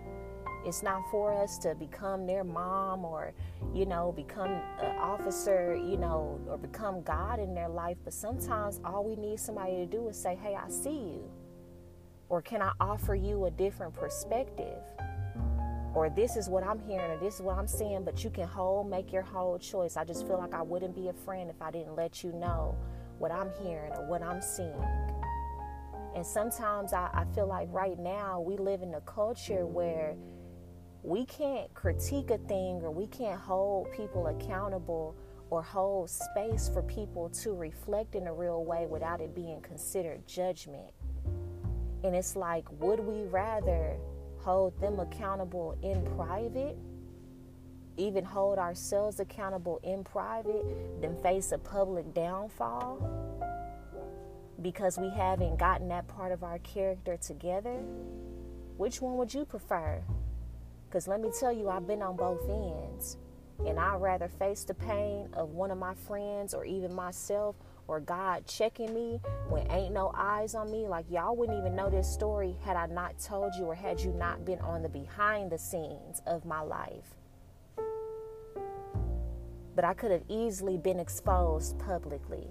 It's 0.65 0.83
not 0.83 1.03
for 1.11 1.33
us 1.33 1.59
to 1.59 1.75
become 1.75 2.27
their 2.27 2.45
mom 2.45 3.05
or, 3.05 3.33
you 3.75 3.87
know, 3.87 4.13
become 4.13 4.51
an 4.51 4.97
officer, 4.99 5.75
you 5.75 5.97
know, 5.97 6.41
or 6.49 6.59
become 6.59 7.03
God 7.03 7.39
in 7.39 7.55
their 7.55 7.69
life. 7.69 7.97
But 8.05 8.13
sometimes 8.13 8.81
all 8.85 9.05
we 9.05 9.17
need 9.17 9.41
somebody 9.41 9.77
to 9.77 9.87
do 9.87 10.09
is 10.09 10.21
say, 10.21 10.37
hey, 10.43 10.57
I 10.57 10.69
see 10.69 10.91
you. 10.91 11.31
Or 12.29 12.43
can 12.43 12.61
I 12.61 12.73
offer 12.81 13.15
you 13.15 13.47
a 13.47 13.51
different 13.51 13.95
perspective? 13.95 14.83
or 15.95 16.09
this 16.09 16.37
is 16.37 16.49
what 16.49 16.63
I'm 16.63 16.79
hearing, 16.79 17.11
or 17.11 17.17
this 17.19 17.37
is 17.37 17.43
what 17.43 17.59
I'm 17.59 17.67
seeing, 17.67 18.05
but 18.05 18.23
you 18.23 18.31
can 18.31 18.47
hold, 18.47 18.89
make 18.89 19.13
your 19.13 19.23
whole 19.23 19.59
choice. 19.59 19.97
I 19.97 20.05
just 20.05 20.27
feel 20.27 20.39
like 20.39 20.55
I 20.55 20.63
wouldn't 20.63 20.95
be 20.95 21.09
a 21.09 21.13
friend 21.13 21.51
if 21.51 21.61
I 21.61 21.71
didn't 21.71 21.97
let 21.97 22.23
you 22.23 22.33
know 22.33 22.77
what 23.19 23.33
I'm 23.33 23.51
hearing 23.61 23.93
or 23.93 24.07
what 24.07 24.23
I'm 24.23 24.41
seeing. 24.41 24.81
And 26.15 26.25
sometimes 26.25 26.93
I, 26.93 27.11
I 27.13 27.25
feel 27.35 27.47
like 27.47 27.69
right 27.73 27.99
now 27.99 28.41
we 28.41 28.57
live 28.57 28.83
in 28.83 28.95
a 28.95 29.01
culture 29.01 29.67
where 29.67 30.15
we 31.03 31.25
can't 31.27 31.73
critique 31.75 32.31
a 32.31 32.39
thing 32.39 32.81
or 32.83 32.91
we 32.91 33.07
can't 33.07 33.41
hold 33.41 33.91
people 33.93 34.27
accountable 34.27 35.15
or 35.51 35.63
hold 35.63 36.11
space 36.11 36.69
for 36.69 36.83
people 36.83 37.29
to 37.31 37.55
reflect 37.55 38.15
in 38.15 38.27
a 38.27 38.33
real 38.33 38.65
way 38.65 38.87
without 38.87 39.21
it 39.21 39.35
being 39.35 39.61
considered 39.61 40.27
judgment. 40.27 40.91
And 42.05 42.15
it's 42.15 42.37
like, 42.37 42.65
would 42.81 43.01
we 43.01 43.25
rather 43.29 43.97
hold 44.39 44.79
them 44.81 45.01
accountable 45.01 45.77
in 45.83 46.05
private, 46.17 46.77
even 47.97 48.25
hold 48.25 48.59
ourselves 48.59 49.21
accountable 49.21 49.81
in 49.83 50.05
private, 50.05 51.01
than 51.01 51.17
face 51.23 51.53
a 51.53 51.59
public 51.59 52.13
downfall 52.15 53.01
because 54.61 54.99
we 54.99 55.09
haven't 55.09 55.57
gotten 55.57 55.89
that 55.89 56.07
part 56.09 56.33
of 56.33 56.43
our 56.43 56.59
character 56.59 57.17
together? 57.17 57.81
Which 58.77 59.01
one 59.01 59.17
would 59.17 59.33
you 59.33 59.45
prefer? 59.45 60.03
Because 60.89 61.07
let 61.07 61.21
me 61.21 61.31
tell 61.39 61.53
you, 61.53 61.69
I've 61.69 61.87
been 61.87 62.03
on 62.03 62.17
both 62.17 62.49
ends. 62.49 63.19
And 63.67 63.79
I'd 63.79 64.01
rather 64.01 64.29
face 64.29 64.65
the 64.65 64.75
pain 64.75 65.29
of 65.35 65.51
one 65.51 65.71
of 65.71 65.79
my 65.79 65.95
friends 65.95 66.55
or 66.55 66.65
even 66.65 66.93
myself 66.93 67.57
or 67.89 68.01
God 68.01 68.47
checking 68.47 68.95
me 68.95 69.21
when 69.49 69.71
ain't 69.71 69.93
no 69.93 70.13
eyes 70.15 70.55
on 70.55 70.71
me. 70.71 70.87
Like, 70.87 71.07
y'all 71.11 71.37
wouldn't 71.37 71.59
even 71.59 71.75
know 71.75 71.91
this 71.91 72.11
story 72.11 72.55
had 72.63 72.77
I 72.77 72.87
not 72.87 73.19
told 73.19 73.53
you 73.59 73.65
or 73.65 73.75
had 73.75 74.01
you 74.01 74.13
not 74.13 74.45
been 74.45 74.61
on 74.61 74.83
the 74.83 74.89
behind 74.89 75.51
the 75.51 75.59
scenes 75.59 76.23
of 76.27 76.45
my 76.45 76.61
life. 76.61 77.17
But 79.75 79.85
I 79.85 79.95
could 79.95 80.11
have 80.11 80.25
easily 80.29 80.77
been 80.77 81.01
exposed 81.01 81.79
publicly. 81.79 82.49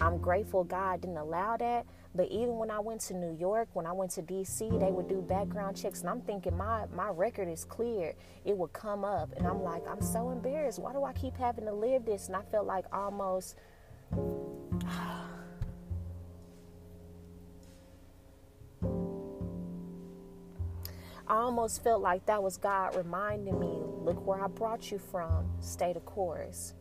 I'm 0.00 0.18
grateful 0.18 0.64
God 0.64 1.00
didn't 1.00 1.16
allow 1.16 1.56
that. 1.56 1.86
But 2.18 2.32
even 2.32 2.56
when 2.56 2.68
I 2.68 2.80
went 2.80 3.00
to 3.02 3.14
New 3.14 3.36
York, 3.38 3.68
when 3.74 3.86
I 3.86 3.92
went 3.92 4.10
to 4.12 4.22
DC, 4.22 4.80
they 4.80 4.90
would 4.90 5.06
do 5.06 5.22
background 5.22 5.76
checks, 5.76 6.00
and 6.00 6.10
I'm 6.10 6.20
thinking 6.20 6.56
my 6.56 6.86
my 6.92 7.10
record 7.10 7.46
is 7.46 7.64
clear. 7.64 8.12
It 8.44 8.58
would 8.58 8.72
come 8.72 9.04
up, 9.04 9.32
and 9.36 9.46
I'm 9.46 9.62
like, 9.62 9.86
I'm 9.86 10.02
so 10.02 10.30
embarrassed. 10.30 10.80
Why 10.80 10.92
do 10.92 11.04
I 11.04 11.12
keep 11.12 11.36
having 11.36 11.66
to 11.66 11.72
live 11.72 12.04
this? 12.04 12.26
And 12.26 12.34
I 12.34 12.42
felt 12.50 12.66
like 12.66 12.86
almost 12.92 13.54
I 14.88 15.26
almost 21.28 21.84
felt 21.84 22.02
like 22.02 22.26
that 22.26 22.42
was 22.42 22.56
God 22.56 22.96
reminding 22.96 23.60
me, 23.60 23.84
look 24.00 24.26
where 24.26 24.42
I 24.42 24.48
brought 24.48 24.90
you 24.90 24.98
from, 24.98 25.46
stay 25.60 25.92
the 25.92 26.00
course. 26.00 26.74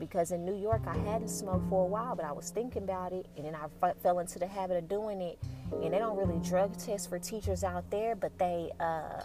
Because 0.00 0.32
in 0.32 0.44
New 0.44 0.56
York, 0.56 0.82
I 0.86 0.96
hadn't 0.96 1.28
smoked 1.28 1.68
for 1.68 1.84
a 1.84 1.86
while, 1.86 2.16
but 2.16 2.24
I 2.24 2.32
was 2.32 2.50
thinking 2.50 2.82
about 2.82 3.12
it, 3.12 3.26
and 3.36 3.46
then 3.46 3.54
I 3.54 3.66
f- 3.82 3.96
fell 4.02 4.18
into 4.18 4.40
the 4.40 4.48
habit 4.48 4.76
of 4.78 4.88
doing 4.88 5.20
it. 5.20 5.38
And 5.70 5.92
they 5.92 5.98
don't 5.98 6.16
really 6.16 6.40
drug 6.40 6.76
test 6.76 7.08
for 7.08 7.18
teachers 7.20 7.62
out 7.62 7.88
there, 7.90 8.16
but 8.16 8.36
they 8.38 8.72
uh, 8.80 9.22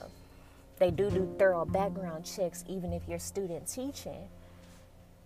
they 0.77 0.91
do 0.91 1.09
do 1.09 1.33
thorough 1.39 1.65
background 1.65 2.25
checks, 2.25 2.63
even 2.67 2.93
if 2.93 3.01
you're 3.07 3.19
student 3.19 3.67
teaching 3.67 4.27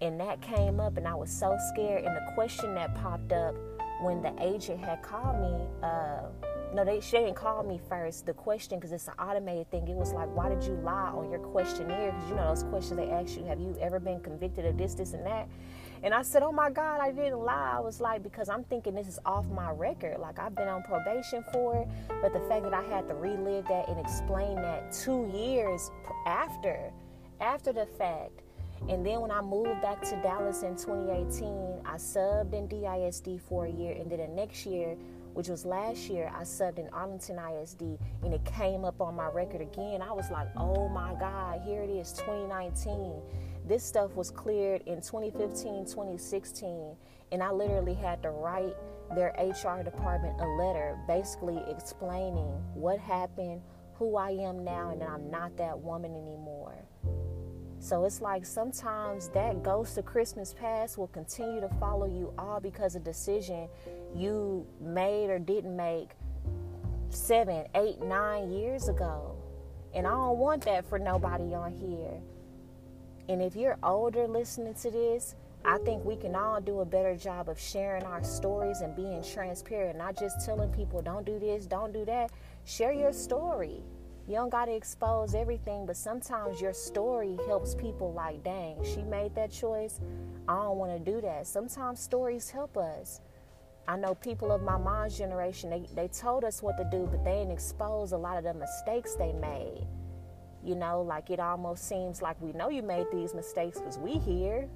and 0.01 0.19
that 0.19 0.41
came 0.41 0.79
up 0.79 0.97
and 0.97 1.07
i 1.07 1.13
was 1.13 1.29
so 1.31 1.57
scared 1.73 2.03
and 2.03 2.15
the 2.15 2.31
question 2.33 2.73
that 2.73 2.93
popped 2.95 3.31
up 3.31 3.53
when 4.01 4.21
the 4.21 4.33
agent 4.39 4.79
had 4.79 5.01
called 5.01 5.39
me 5.41 5.67
uh, 5.83 6.21
no 6.73 6.85
they 6.85 6.99
she 6.99 7.17
didn't 7.17 7.35
call 7.35 7.63
me 7.63 7.79
first 7.89 8.25
the 8.25 8.33
question 8.33 8.79
because 8.79 8.91
it's 8.91 9.07
an 9.07 9.13
automated 9.19 9.69
thing. 9.71 9.87
It 9.87 9.95
was 9.95 10.13
like 10.13 10.33
why 10.35 10.49
did 10.49 10.63
you 10.63 10.73
lie 10.83 11.11
on 11.15 11.29
your 11.29 11.39
questionnaire? 11.39 12.11
Because 12.11 12.29
you 12.29 12.35
know 12.35 12.47
those 12.47 12.63
questions 12.63 12.97
they 12.97 13.09
ask 13.09 13.37
you 13.37 13.45
have 13.45 13.59
you 13.59 13.75
ever 13.81 13.99
been 13.99 14.19
convicted 14.21 14.65
of 14.65 14.77
this 14.77 14.93
this 14.93 15.13
and 15.13 15.25
that? 15.25 15.47
And 16.01 16.13
i 16.13 16.21
said 16.21 16.43
oh 16.43 16.51
my 16.51 16.69
god 16.69 17.01
i 17.01 17.11
didn't 17.11 17.39
lie. 17.39 17.73
I 17.77 17.79
was 17.79 17.99
like 17.99 18.23
because 18.23 18.49
i'm 18.49 18.63
thinking 18.65 18.95
this 18.95 19.07
is 19.07 19.19
off 19.25 19.45
my 19.47 19.71
record. 19.71 20.19
Like 20.19 20.39
i've 20.39 20.55
been 20.55 20.67
on 20.67 20.83
probation 20.83 21.43
for 21.51 21.75
it 21.75 21.87
but 22.21 22.33
the 22.33 22.41
fact 22.47 22.63
that 22.63 22.73
i 22.73 22.83
had 22.83 23.07
to 23.07 23.15
relive 23.15 23.67
that 23.67 23.89
and 23.89 23.99
explain 23.99 24.55
that 24.55 24.91
two 24.91 25.29
years 25.33 25.89
after 26.25 26.91
after 27.41 27.71
the 27.73 27.85
fact. 27.85 28.41
And 28.87 29.05
then 29.05 29.19
when 29.21 29.31
I 29.31 29.41
moved 29.41 29.81
back 29.81 30.01
to 30.03 30.15
Dallas 30.21 30.63
in 30.63 30.75
2018, 30.75 31.81
I 31.85 31.95
subbed 31.95 32.53
in 32.53 32.67
DISD 32.67 33.41
for 33.41 33.65
a 33.65 33.69
year. 33.69 33.93
And 33.99 34.09
then 34.09 34.19
the 34.19 34.27
next 34.27 34.65
year, 34.65 34.95
which 35.39 35.47
was 35.47 35.65
last 35.65 36.09
year, 36.09 36.29
I 36.35 36.41
subbed 36.41 36.79
in 36.79 36.89
Arlington 36.89 37.39
ISD 37.39 37.81
and 38.23 38.33
it 38.33 38.43
came 38.43 38.83
up 38.83 38.99
on 38.99 39.15
my 39.15 39.27
record 39.27 39.61
again. 39.61 40.01
I 40.01 40.11
was 40.11 40.29
like, 40.29 40.49
oh 40.57 40.89
my 40.89 41.13
God, 41.17 41.61
here 41.63 41.81
it 41.81 41.89
is, 41.89 42.11
2019. 42.11 43.21
This 43.65 43.81
stuff 43.81 44.17
was 44.17 44.31
cleared 44.31 44.81
in 44.81 44.95
2015, 44.97 45.85
2016. 45.85 46.93
And 47.31 47.41
I 47.41 47.51
literally 47.51 47.93
had 47.93 48.21
to 48.23 48.31
write 48.31 48.75
their 49.15 49.29
HR 49.39 49.81
department 49.81 50.41
a 50.41 50.45
letter 50.45 50.99
basically 51.07 51.63
explaining 51.69 52.51
what 52.73 52.99
happened, 52.99 53.61
who 53.93 54.17
I 54.17 54.31
am 54.31 54.65
now, 54.65 54.89
and 54.89 54.99
that 54.99 55.09
I'm 55.09 55.31
not 55.31 55.55
that 55.55 55.79
woman 55.79 56.11
anymore. 56.11 56.75
So 57.79 58.03
it's 58.03 58.19
like 58.19 58.45
sometimes 58.45 59.29
that 59.29 59.63
ghost 59.63 59.97
of 59.97 60.05
Christmas 60.05 60.53
past 60.53 60.97
will 60.97 61.07
continue 61.07 61.61
to 61.61 61.69
follow 61.79 62.07
you 62.07 62.33
all 62.37 62.59
because 62.59 62.95
of 62.95 63.05
decision 63.05 63.69
you 64.15 64.65
made 64.81 65.29
or 65.29 65.39
didn't 65.39 65.75
make 65.75 66.11
seven, 67.09 67.65
eight, 67.75 68.01
nine 68.01 68.51
years 68.51 68.89
ago. 68.89 69.35
And 69.93 70.05
I 70.05 70.11
don't 70.11 70.37
want 70.37 70.65
that 70.65 70.85
for 70.85 70.99
nobody 70.99 71.53
on 71.53 71.73
here. 71.73 72.21
And 73.27 73.41
if 73.41 73.55
you're 73.55 73.77
older 73.83 74.27
listening 74.27 74.73
to 74.75 74.91
this, 74.91 75.35
I 75.65 75.77
think 75.79 76.05
we 76.05 76.15
can 76.15 76.35
all 76.35 76.61
do 76.61 76.79
a 76.79 76.85
better 76.85 77.15
job 77.15 77.49
of 77.49 77.59
sharing 77.59 78.03
our 78.03 78.23
stories 78.23 78.81
and 78.81 78.95
being 78.95 79.23
transparent, 79.23 79.97
not 79.97 80.17
just 80.17 80.45
telling 80.45 80.71
people, 80.71 81.01
don't 81.01 81.25
do 81.25 81.37
this, 81.37 81.65
don't 81.65 81.91
do 81.91 82.05
that. 82.05 82.31
Share 82.65 82.93
your 82.93 83.11
story. 83.11 83.83
You 84.27 84.35
don't 84.35 84.49
got 84.49 84.65
to 84.65 84.75
expose 84.75 85.33
everything, 85.33 85.85
but 85.85 85.97
sometimes 85.97 86.61
your 86.61 86.73
story 86.73 87.37
helps 87.47 87.75
people 87.75 88.13
like, 88.13 88.43
dang, 88.43 88.77
she 88.83 89.01
made 89.01 89.33
that 89.35 89.51
choice. 89.51 89.99
I 90.47 90.55
don't 90.55 90.77
want 90.77 91.03
to 91.03 91.11
do 91.11 91.19
that. 91.21 91.47
Sometimes 91.47 91.99
stories 91.99 92.49
help 92.49 92.77
us. 92.77 93.21
I 93.89 93.97
know 93.97 94.13
people 94.13 94.51
of 94.51 94.61
my 94.61 94.77
mom's 94.77 95.17
generation, 95.17 95.71
they, 95.71 95.83
they 95.95 96.07
told 96.09 96.43
us 96.43 96.61
what 96.61 96.77
to 96.77 96.83
do, 96.83 97.09
but 97.09 97.23
they 97.25 97.39
didn't 97.39 97.53
expose 97.53 98.11
a 98.11 98.17
lot 98.17 98.37
of 98.37 98.43
the 98.43 98.53
mistakes 98.53 99.15
they 99.15 99.33
made. 99.33 99.87
You 100.63 100.75
know, 100.75 101.01
like 101.01 101.31
it 101.31 101.39
almost 101.39 101.89
seems 101.89 102.21
like 102.21 102.39
we 102.39 102.51
know 102.51 102.69
you 102.69 102.83
made 102.83 103.07
these 103.11 103.33
mistakes 103.33 103.79
because 103.79 103.97
we 103.97 104.19
here. 104.19 104.69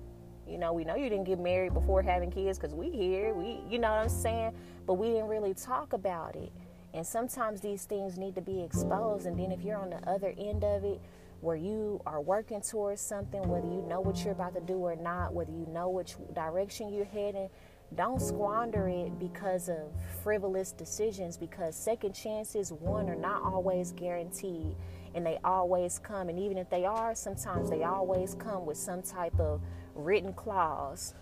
You 0.47 0.57
know, 0.57 0.73
we 0.73 0.83
know 0.83 0.95
you 0.95 1.09
didn't 1.09 1.25
get 1.25 1.39
married 1.39 1.75
before 1.75 2.01
having 2.01 2.31
kids 2.31 2.57
because 2.57 2.73
we 2.73 2.89
here. 2.89 3.35
We, 3.35 3.59
you 3.69 3.77
know 3.77 3.91
what 3.91 3.99
I'm 3.99 4.09
saying? 4.09 4.53
But 4.87 4.95
we 4.95 5.09
didn't 5.09 5.27
really 5.27 5.53
talk 5.53 5.93
about 5.93 6.35
it. 6.35 6.51
And 6.95 7.05
sometimes 7.05 7.61
these 7.61 7.85
things 7.85 8.17
need 8.17 8.33
to 8.33 8.41
be 8.41 8.63
exposed. 8.63 9.27
And 9.27 9.37
then 9.37 9.51
if 9.51 9.61
you're 9.61 9.77
on 9.77 9.91
the 9.91 10.09
other 10.09 10.33
end 10.39 10.63
of 10.63 10.83
it, 10.83 10.99
where 11.43 11.57
you 11.57 12.01
are 12.05 12.21
working 12.21 12.61
towards 12.61 13.01
something, 13.01 13.41
whether 13.49 13.67
you 13.67 13.83
know 13.87 13.99
what 13.99 14.23
you're 14.23 14.31
about 14.31 14.55
to 14.55 14.61
do 14.61 14.75
or 14.75 14.95
not, 14.95 15.33
whether 15.33 15.51
you 15.51 15.67
know 15.69 15.89
which 15.89 16.15
direction 16.33 16.91
you're 16.91 17.03
heading, 17.03 17.49
don't 17.95 18.21
squander 18.21 18.87
it 18.87 19.17
because 19.19 19.69
of 19.69 19.91
frivolous 20.23 20.71
decisions 20.71 21.37
because 21.37 21.75
second 21.75 22.13
chances 22.13 22.71
one 22.71 23.09
are 23.09 23.15
not 23.15 23.41
always 23.43 23.91
guaranteed 23.91 24.75
and 25.15 25.25
they 25.25 25.39
always 25.43 25.99
come. 25.99 26.29
And 26.29 26.39
even 26.39 26.57
if 26.57 26.69
they 26.69 26.85
are 26.85 27.15
sometimes 27.15 27.69
they 27.69 27.83
always 27.83 28.35
come 28.35 28.65
with 28.65 28.77
some 28.77 29.01
type 29.01 29.39
of 29.39 29.61
written 29.95 30.33
clause. 30.33 31.13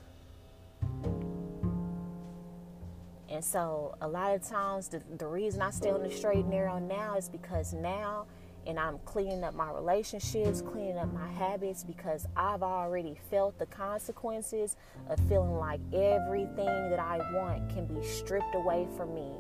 And 3.30 3.44
so 3.44 3.96
a 4.02 4.08
lot 4.08 4.34
of 4.34 4.44
times 4.44 4.90
the, 4.90 5.02
the 5.18 5.26
reason 5.26 5.62
i 5.62 5.70
stay 5.70 5.90
on 5.90 6.04
the 6.04 6.12
straight 6.12 6.40
and 6.40 6.50
narrow 6.50 6.80
now 6.80 7.16
is 7.16 7.30
because 7.30 7.74
now 7.74 8.26
and 8.68 8.80
I'm 8.80 9.00
cleaning 9.06 9.44
up 9.44 9.56
my 9.56 9.72
relationships, 9.72 10.62
cleaning 10.62 10.98
up 10.98 11.12
my 11.14 11.28
habits 11.28 11.84
because 11.84 12.28
I've 12.36 12.64
already 12.64 13.18
felt 13.30 13.58
the 13.58 13.66
consequences 13.66 14.76
of 15.10 15.20
feeling 15.28 15.56
like 15.56 15.80
everything 15.94 16.90
that 16.90 17.00
I 17.00 17.18
want 17.34 17.70
can 17.70 17.86
be 17.86 18.06
stripped 18.06 18.56
away 18.56 18.88
from 18.96 19.14
me 19.16 19.32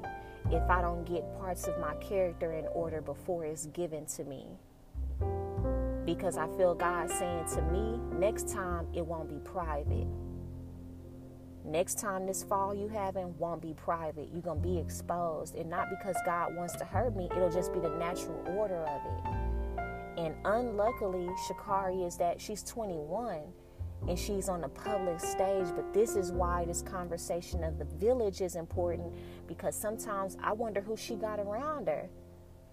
if 0.50 0.70
I 0.70 0.82
don't 0.82 1.06
get 1.06 1.24
parts 1.40 1.68
of 1.68 1.80
my 1.80 1.94
character 1.96 2.54
in 2.54 2.66
order 2.74 3.02
before 3.02 3.46
it's 3.46 3.68
given 3.68 4.06
to 4.08 4.24
me. 4.24 4.48
Because 6.06 6.38
I 6.38 6.48
feel 6.58 6.74
God 6.74 7.10
saying 7.10 7.46
to 7.56 7.62
me, 7.64 8.00
next 8.18 8.50
time 8.50 8.88
it 8.94 9.06
won't 9.06 9.30
be 9.30 9.38
private. 9.50 10.08
Next 11.64 12.00
time 12.00 12.26
this 12.26 12.44
fall 12.44 12.74
you 12.74 12.88
having 12.88 13.38
won't 13.38 13.62
be 13.62 13.74
private. 13.74 14.30
You're 14.34 14.42
gonna 14.42 14.60
be 14.60 14.80
exposed. 14.80 15.56
And 15.56 15.70
not 15.70 15.90
because 15.90 16.16
God 16.26 16.56
wants 16.56 16.76
to 16.78 16.86
hurt 16.86 17.16
me, 17.16 17.30
it'll 17.36 17.52
just 17.52 17.72
be 17.74 17.80
the 17.80 17.90
natural 17.90 18.44
order 18.58 18.84
of 18.84 19.02
it. 19.06 19.42
And 20.18 20.36
unluckily, 20.44 21.30
Sha'Carri 21.48 22.06
is 22.06 22.18
that 22.18 22.42
she's 22.42 22.64
21 22.64 23.42
and 24.08 24.18
she's 24.18 24.50
on 24.50 24.64
a 24.64 24.70
public 24.70 25.20
stage. 25.20 25.68
But 25.76 25.94
this 25.94 26.16
is 26.16 26.32
why 26.32 26.66
this 26.66 26.82
conversation 26.82 27.64
of 27.64 27.78
the 27.78 27.86
village 27.86 28.42
is 28.42 28.56
important 28.56 29.14
because 29.48 29.76
sometimes 29.76 30.38
I 30.44 30.54
wonder 30.54 30.82
who 30.82 30.98
she 30.98 31.16
got 31.16 31.40
around 31.40 31.88
her. 31.88 32.10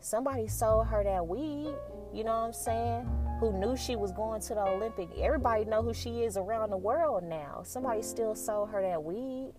Somebody 0.01 0.46
sold 0.46 0.86
her 0.86 1.03
that 1.03 1.26
weed, 1.26 1.74
you 2.12 2.24
know 2.24 2.30
what 2.30 2.46
I'm 2.46 2.53
saying? 2.53 3.09
Who 3.40 3.53
knew 3.53 3.76
she 3.76 3.96
was 3.96 4.12
going 4.12 4.40
to 4.42 4.55
the 4.55 4.62
Olympic. 4.62 5.09
Everybody 5.18 5.64
know 5.64 5.82
who 5.82 5.92
she 5.92 6.22
is 6.22 6.36
around 6.36 6.70
the 6.70 6.76
world 6.76 7.24
now. 7.24 7.62
Somebody 7.64 8.03
still 8.03 8.34
sold 8.34 8.70
her 8.70 8.80
that 8.82 9.03
weed. 9.03 9.53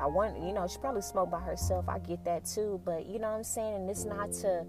I 0.00 0.06
want, 0.06 0.40
you 0.40 0.52
know, 0.52 0.66
she 0.68 0.78
probably 0.78 1.02
smoked 1.02 1.32
by 1.32 1.40
herself. 1.40 1.88
I 1.88 1.98
get 1.98 2.24
that 2.24 2.44
too, 2.44 2.80
but 2.84 3.06
you 3.06 3.18
know 3.18 3.30
what 3.30 3.38
I'm 3.38 3.44
saying? 3.44 3.74
And 3.74 3.90
it's 3.90 4.04
not 4.04 4.32
to 4.34 4.64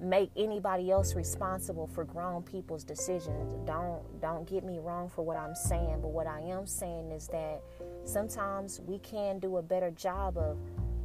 make 0.00 0.30
anybody 0.36 0.90
else 0.90 1.14
responsible 1.14 1.86
for 1.86 2.04
grown 2.04 2.42
people's 2.42 2.84
decisions. 2.84 3.54
Don't 3.66 4.02
don't 4.20 4.48
get 4.48 4.64
me 4.64 4.78
wrong 4.78 5.08
for 5.08 5.22
what 5.22 5.36
I'm 5.36 5.54
saying, 5.54 5.98
but 6.00 6.08
what 6.08 6.26
I 6.26 6.40
am 6.40 6.66
saying 6.66 7.10
is 7.10 7.28
that 7.28 7.62
sometimes 8.04 8.80
we 8.80 8.98
can 8.98 9.38
do 9.38 9.58
a 9.58 9.62
better 9.62 9.90
job 9.90 10.36
of 10.36 10.58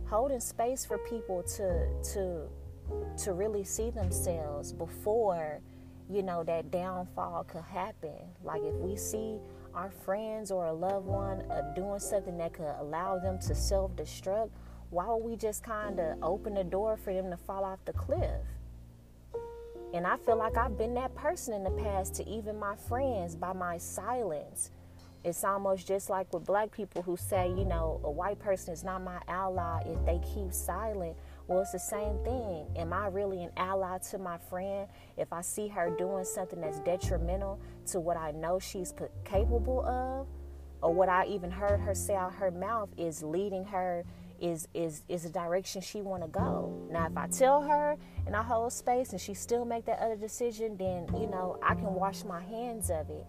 holding 0.09 0.39
space 0.39 0.85
for 0.85 0.97
people 0.97 1.43
to 1.43 1.87
to 2.13 2.47
to 3.17 3.33
really 3.33 3.63
see 3.63 3.91
themselves 3.91 4.73
before 4.73 5.61
you 6.09 6.23
know 6.23 6.43
that 6.43 6.71
downfall 6.71 7.43
could 7.43 7.63
happen. 7.63 8.17
Like 8.43 8.61
if 8.63 8.73
we 8.75 8.95
see 8.95 9.37
our 9.75 9.91
friends 9.91 10.49
or 10.51 10.65
a 10.65 10.73
loved 10.73 11.05
one 11.05 11.41
uh, 11.51 11.73
doing 11.75 11.99
something 11.99 12.37
that 12.37 12.53
could 12.53 12.73
allow 12.79 13.19
them 13.19 13.37
to 13.39 13.53
self-destruct 13.53 14.49
why 14.89 15.05
would 15.05 15.23
we 15.23 15.35
just 15.35 15.63
kind 15.63 15.99
of 15.99 16.17
open 16.23 16.55
the 16.55 16.63
door 16.63 16.97
for 16.97 17.13
them 17.13 17.29
to 17.29 17.37
fall 17.37 17.63
off 17.63 17.79
the 17.85 17.93
cliff? 17.93 18.41
And 19.93 20.05
i 20.05 20.17
feel 20.17 20.37
like 20.37 20.55
i've 20.55 20.77
been 20.77 20.93
that 20.93 21.15
person 21.15 21.53
in 21.53 21.63
the 21.63 21.71
past 21.71 22.13
to 22.15 22.29
even 22.29 22.59
my 22.59 22.75
friends 22.75 23.35
by 23.35 23.53
my 23.53 23.77
silence 23.77 24.69
it's 25.23 25.43
almost 25.43 25.87
just 25.87 26.09
like 26.09 26.31
with 26.33 26.45
black 26.45 26.71
people 26.71 27.01
who 27.01 27.17
say, 27.17 27.49
you 27.49 27.65
know, 27.65 27.99
a 28.03 28.11
white 28.11 28.39
person 28.39 28.73
is 28.73 28.83
not 28.83 29.03
my 29.03 29.21
ally 29.27 29.81
if 29.85 30.05
they 30.05 30.19
keep 30.33 30.53
silent. 30.53 31.15
Well, 31.47 31.61
it's 31.61 31.71
the 31.71 31.79
same 31.79 32.23
thing. 32.23 32.67
Am 32.77 32.93
I 32.93 33.07
really 33.07 33.43
an 33.43 33.51
ally 33.57 33.97
to 34.11 34.17
my 34.17 34.37
friend 34.37 34.87
if 35.17 35.33
I 35.33 35.41
see 35.41 35.67
her 35.67 35.89
doing 35.97 36.23
something 36.23 36.61
that's 36.61 36.79
detrimental 36.79 37.59
to 37.87 37.99
what 37.99 38.17
I 38.17 38.31
know 38.31 38.59
she's 38.59 38.93
capable 39.25 39.85
of? 39.85 40.27
Or 40.81 40.93
what 40.93 41.09
I 41.09 41.25
even 41.25 41.51
heard 41.51 41.79
her 41.81 41.93
say 41.93 42.15
out 42.15 42.33
her 42.35 42.51
mouth 42.51 42.89
is 42.97 43.21
leading 43.21 43.65
her 43.65 44.05
is 44.39 44.69
is 44.73 45.03
is 45.09 45.23
the 45.23 45.29
direction 45.29 45.81
she 45.81 46.01
want 46.01 46.23
to 46.23 46.29
go. 46.29 46.87
Now, 46.89 47.07
if 47.07 47.17
I 47.17 47.27
tell 47.27 47.61
her 47.61 47.97
and 48.25 48.35
I 48.35 48.41
hold 48.41 48.71
space 48.71 49.11
and 49.11 49.19
she 49.19 49.33
still 49.33 49.65
make 49.65 49.85
that 49.85 49.99
other 49.99 50.15
decision, 50.15 50.77
then 50.77 51.07
you 51.19 51.27
know 51.27 51.59
I 51.61 51.75
can 51.75 51.93
wash 51.93 52.23
my 52.23 52.41
hands 52.41 52.89
of 52.89 53.09
it. 53.09 53.25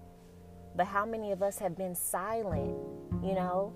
But 0.80 0.86
how 0.86 1.04
many 1.04 1.30
of 1.30 1.42
us 1.42 1.58
have 1.58 1.76
been 1.76 1.94
silent, 1.94 2.74
you 3.22 3.34
know, 3.34 3.74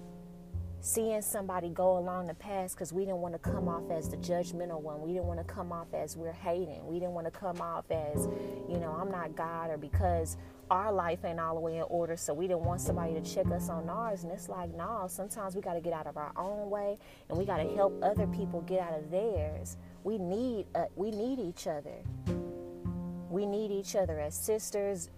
seeing 0.80 1.20
somebody 1.20 1.68
go 1.68 1.98
along 1.98 2.28
the 2.28 2.34
path 2.34 2.70
because 2.70 2.94
we 2.94 3.04
didn't 3.04 3.18
want 3.18 3.34
to 3.34 3.38
come 3.38 3.68
off 3.68 3.90
as 3.90 4.08
the 4.08 4.16
judgmental 4.16 4.80
one. 4.80 5.02
We 5.02 5.12
didn't 5.12 5.26
want 5.26 5.38
to 5.38 5.44
come 5.44 5.70
off 5.70 5.92
as 5.92 6.16
we're 6.16 6.32
hating. 6.32 6.86
We 6.86 6.98
didn't 6.98 7.12
want 7.12 7.26
to 7.26 7.30
come 7.30 7.60
off 7.60 7.84
as, 7.90 8.26
you 8.70 8.78
know, 8.78 8.96
I'm 8.98 9.10
not 9.10 9.36
God 9.36 9.68
or 9.68 9.76
because 9.76 10.38
our 10.70 10.90
life 10.90 11.26
ain't 11.26 11.38
all 11.38 11.52
the 11.52 11.60
way 11.60 11.76
in 11.76 11.82
order. 11.90 12.16
So 12.16 12.32
we 12.32 12.48
didn't 12.48 12.64
want 12.64 12.80
somebody 12.80 13.12
to 13.12 13.20
check 13.20 13.50
us 13.50 13.68
on 13.68 13.86
ours. 13.90 14.22
And 14.22 14.32
it's 14.32 14.48
like, 14.48 14.74
no, 14.74 15.04
sometimes 15.06 15.54
we 15.54 15.60
got 15.60 15.74
to 15.74 15.82
get 15.82 15.92
out 15.92 16.06
of 16.06 16.16
our 16.16 16.32
own 16.38 16.70
way 16.70 16.96
and 17.28 17.36
we 17.36 17.44
got 17.44 17.58
to 17.58 17.68
help 17.74 18.02
other 18.02 18.26
people 18.28 18.62
get 18.62 18.80
out 18.80 18.98
of 18.98 19.10
theirs. 19.10 19.76
We 20.04 20.16
need, 20.16 20.68
uh, 20.74 20.86
we 20.96 21.10
need 21.10 21.38
each 21.38 21.66
other. 21.66 21.98
We 23.28 23.44
need 23.44 23.72
each 23.72 23.94
other 23.94 24.20
as 24.20 24.34
sisters, 24.34 25.10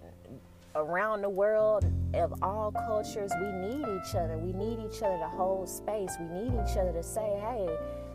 around 0.76 1.22
the 1.22 1.30
world 1.30 1.84
of 2.14 2.34
all 2.42 2.70
cultures, 2.70 3.32
we 3.40 3.50
need 3.52 3.84
each 3.98 4.14
other. 4.14 4.38
We 4.38 4.52
need 4.52 4.78
each 4.78 5.02
other 5.02 5.18
to 5.18 5.28
hold 5.28 5.68
space. 5.68 6.14
We 6.20 6.26
need 6.26 6.52
each 6.52 6.76
other 6.76 6.92
to 6.92 7.02
say, 7.02 7.38
"Hey, 7.40 7.68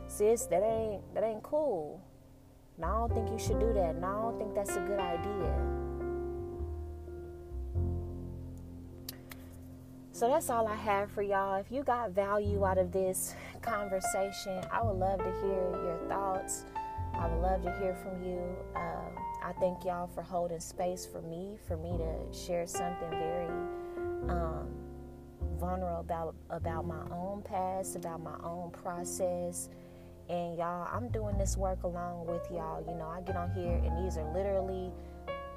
sis, 0.07 0.45
that 0.45 0.63
ain't 0.63 1.01
that 1.13 1.23
ain't 1.23 1.43
cool." 1.43 1.99
No, 2.77 2.87
I 2.87 2.91
don't 2.91 3.13
think 3.13 3.31
you 3.31 3.39
should 3.39 3.59
do 3.59 3.73
that. 3.73 3.95
No, 3.97 4.07
I 4.07 4.21
don't 4.21 4.37
think 4.37 4.55
that's 4.55 4.75
a 4.75 4.79
good 4.81 4.99
idea. 4.99 5.81
So 10.13 10.27
that's 10.27 10.49
all 10.49 10.67
I 10.67 10.75
have 10.75 11.09
for 11.11 11.23
y'all. 11.23 11.55
If 11.55 11.71
you 11.71 11.83
got 11.83 12.11
value 12.11 12.63
out 12.63 12.77
of 12.77 12.91
this 12.91 13.33
conversation, 13.61 14.63
I 14.71 14.83
would 14.83 14.97
love 14.97 15.19
to 15.19 15.31
hear 15.41 15.71
your 15.83 15.99
thoughts. 16.07 16.65
I 17.13 17.27
would 17.27 17.41
love 17.41 17.63
to 17.63 17.71
hear 17.79 17.95
from 17.95 18.23
you. 18.23 18.39
Um, 18.75 19.30
I 19.43 19.53
thank 19.53 19.85
y'all 19.85 20.07
for 20.07 20.21
holding 20.21 20.59
space 20.59 21.05
for 21.05 21.21
me, 21.21 21.57
for 21.67 21.75
me 21.77 21.97
to 21.97 22.37
share 22.37 22.67
something 22.67 23.09
very 23.09 23.47
um, 24.29 24.67
vulnerable 25.59 25.99
about 25.99 26.35
about 26.49 26.85
my 26.85 27.01
own 27.11 27.41
past, 27.43 27.95
about 27.95 28.21
my 28.21 28.35
own 28.43 28.71
process. 28.71 29.69
And 30.29 30.57
y'all, 30.57 30.87
I'm 30.93 31.09
doing 31.09 31.37
this 31.37 31.57
work 31.57 31.83
along 31.83 32.27
with 32.27 32.45
y'all. 32.51 32.85
You 32.87 32.95
know, 32.95 33.07
I 33.07 33.21
get 33.21 33.35
on 33.35 33.51
here, 33.51 33.81
and 33.83 34.05
these 34.05 34.17
are 34.17 34.33
literally 34.33 34.91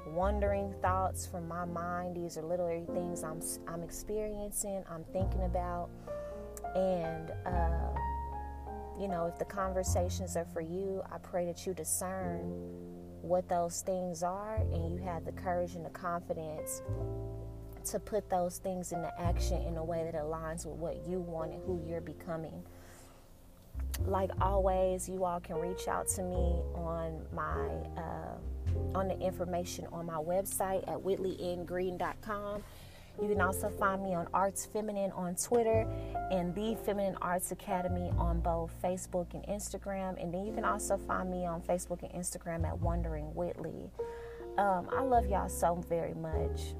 wandering 0.07 0.73
thoughts 0.81 1.25
from 1.27 1.47
my 1.47 1.65
mind. 1.65 2.15
These 2.15 2.37
are 2.37 2.43
literally 2.43 2.85
things 2.93 3.23
I'm 3.23 3.39
I'm 3.67 3.83
experiencing, 3.83 4.83
I'm 4.89 5.03
thinking 5.13 5.43
about, 5.43 5.89
and. 6.75 7.31
Uh, 7.45 7.99
you 8.97 9.09
know, 9.09 9.25
if 9.25 9.37
the 9.37 9.43
conversations 9.43 10.37
are 10.37 10.45
for 10.45 10.61
you, 10.61 11.03
I 11.11 11.17
pray 11.17 11.45
that 11.47 11.67
you 11.67 11.73
discern 11.73 12.49
what 13.25 13.49
those 13.49 13.81
things 13.81 14.23
are 14.23 14.55
and 14.55 14.91
you 14.91 14.97
have 15.03 15.25
the 15.25 15.31
courage 15.31 15.75
and 15.75 15.85
the 15.85 15.89
confidence 15.89 16.81
to 17.85 17.99
put 17.99 18.29
those 18.29 18.57
things 18.57 18.91
into 18.91 19.11
action 19.19 19.61
in 19.63 19.77
a 19.77 19.83
way 19.83 20.03
that 20.03 20.15
aligns 20.15 20.65
with 20.65 20.75
what 20.75 21.07
you 21.07 21.19
want 21.19 21.51
and 21.51 21.61
who 21.63 21.81
you're 21.87 22.01
becoming. 22.01 22.63
Like 24.05 24.31
always, 24.41 25.07
you 25.07 25.23
all 25.23 25.39
can 25.39 25.57
reach 25.57 25.87
out 25.87 26.07
to 26.09 26.21
me 26.23 26.61
on 26.75 27.21
my 27.33 27.67
uh, 27.97 28.97
on 28.97 29.07
the 29.07 29.17
information 29.19 29.87
on 29.91 30.05
my 30.05 30.15
website 30.15 30.87
at 30.89 30.97
whitleyngreen.com. 30.97 32.63
You 33.21 33.29
can 33.29 33.41
also 33.41 33.69
find 33.69 34.03
me 34.03 34.13
on 34.13 34.27
Arts 34.33 34.65
Feminine 34.65 35.11
on 35.11 35.35
Twitter 35.35 35.87
and 36.31 36.53
The 36.53 36.75
Feminine 36.85 37.17
Arts 37.21 37.51
Academy 37.51 38.11
on 38.17 38.41
both 38.41 38.71
Facebook 38.83 39.33
and 39.33 39.43
Instagram. 39.47 40.21
And 40.21 40.33
then 40.33 40.45
you 40.45 40.53
can 40.53 40.65
also 40.65 40.97
find 40.97 41.29
me 41.29 41.45
on 41.45 41.61
Facebook 41.61 42.03
and 42.03 42.11
Instagram 42.11 42.67
at 42.67 42.77
Wondering 42.79 43.33
Whitley. 43.33 43.89
Um, 44.57 44.89
I 44.95 45.01
love 45.01 45.27
y'all 45.27 45.49
so 45.49 45.75
very 45.75 46.13
much. 46.13 46.75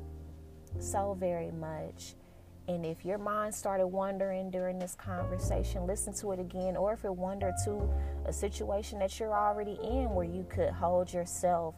So 0.80 1.16
very 1.20 1.52
much. 1.52 2.16
And 2.68 2.86
if 2.86 3.06
your 3.06 3.20
mind 3.20 3.54
started 3.54 3.88
wandering 3.88 4.50
during 4.50 4.80
this 4.80 4.96
conversation, 4.96 5.86
listen 5.86 6.14
to 6.16 6.32
it 6.32 6.40
again. 6.40 6.76
Or 6.76 6.94
if 6.94 7.06
it 7.06 7.14
wandered 7.14 7.54
to 7.66 7.88
a 8.26 8.34
situation 8.34 9.00
that 9.00 9.20
you're 9.20 9.36
already 9.36 9.78
in 9.84 10.10
where 10.10 10.26
you 10.26 10.46
could 10.50 10.72
hold 10.72 11.14
yourself 11.14 11.76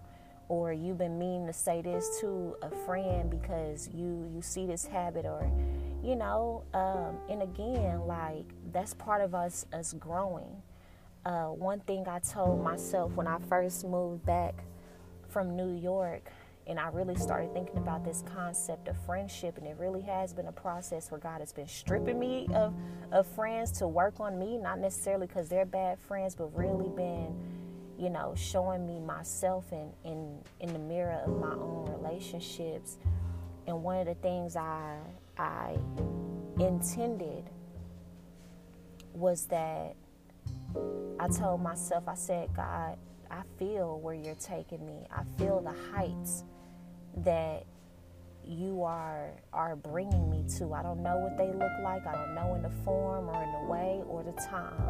or 0.49 0.71
you've 0.71 0.97
been 0.97 1.19
meaning 1.19 1.45
to 1.45 1.53
say 1.53 1.81
this 1.81 2.19
to 2.21 2.55
a 2.61 2.69
friend 2.85 3.29
because 3.29 3.89
you 3.93 4.29
you 4.33 4.41
see 4.41 4.65
this 4.65 4.85
habit 4.85 5.25
or 5.25 5.49
you 6.03 6.15
know 6.15 6.63
um, 6.73 7.17
and 7.29 7.41
again 7.41 7.99
like 8.07 8.45
that's 8.71 8.93
part 8.93 9.21
of 9.21 9.35
us 9.35 9.65
us 9.73 9.93
growing. 9.93 10.61
Uh, 11.25 11.47
one 11.47 11.79
thing 11.81 12.07
i 12.07 12.19
told 12.19 12.63
myself 12.63 13.11
when 13.13 13.27
i 13.27 13.37
first 13.49 13.85
moved 13.85 14.25
back 14.25 14.63
from 15.27 15.57
new 15.57 15.75
york 15.77 16.31
and 16.67 16.79
i 16.79 16.87
really 16.87 17.15
started 17.15 17.51
thinking 17.53 17.75
about 17.75 18.05
this 18.05 18.23
concept 18.33 18.87
of 18.87 18.95
friendship 19.05 19.57
and 19.57 19.67
it 19.67 19.75
really 19.77 19.99
has 19.99 20.31
been 20.31 20.45
a 20.45 20.51
process 20.53 21.11
where 21.11 21.19
god 21.19 21.41
has 21.41 21.51
been 21.51 21.67
stripping 21.67 22.17
me 22.17 22.47
of, 22.53 22.73
of 23.11 23.27
friends 23.27 23.73
to 23.73 23.85
work 23.85 24.21
on 24.21 24.39
me 24.39 24.57
not 24.57 24.79
necessarily 24.79 25.27
because 25.27 25.49
they're 25.49 25.65
bad 25.65 25.99
friends 25.99 26.33
but 26.33 26.45
really 26.57 26.87
been 26.95 27.35
you 27.97 28.09
know, 28.09 28.33
showing 28.35 28.85
me 28.85 28.99
myself 28.99 29.71
in, 29.71 29.91
in, 30.03 30.37
in 30.59 30.71
the 30.73 30.79
mirror 30.79 31.21
of 31.25 31.39
my 31.39 31.51
own 31.51 31.89
relationships. 31.91 32.97
And 33.65 33.83
one 33.83 33.97
of 33.97 34.05
the 34.05 34.15
things 34.15 34.55
I, 34.55 34.97
I 35.37 35.75
intended 36.59 37.49
was 39.13 39.45
that 39.47 39.95
I 41.19 41.27
told 41.27 41.61
myself, 41.61 42.03
I 42.07 42.15
said, 42.15 42.49
God, 42.55 42.97
I 43.31 43.41
feel 43.57 43.99
where 43.99 44.13
you're 44.13 44.35
taking 44.35 44.85
me. 44.85 45.07
I 45.11 45.23
feel 45.37 45.59
the 45.61 45.75
heights 45.95 46.43
that 47.17 47.65
you 48.47 48.83
are 48.83 49.31
are 49.53 49.75
bringing 49.75 50.29
me 50.29 50.43
to. 50.57 50.73
I 50.73 50.81
don't 50.81 51.03
know 51.03 51.17
what 51.17 51.37
they 51.37 51.47
look 51.47 51.71
like. 51.83 52.05
I 52.07 52.13
don't 52.13 52.35
know 52.35 52.55
in 52.55 52.61
the 52.61 52.71
form 52.83 53.29
or 53.29 53.43
in 53.43 53.51
the 53.51 53.71
way 53.71 54.01
or 54.07 54.23
the 54.23 54.33
time. 54.41 54.81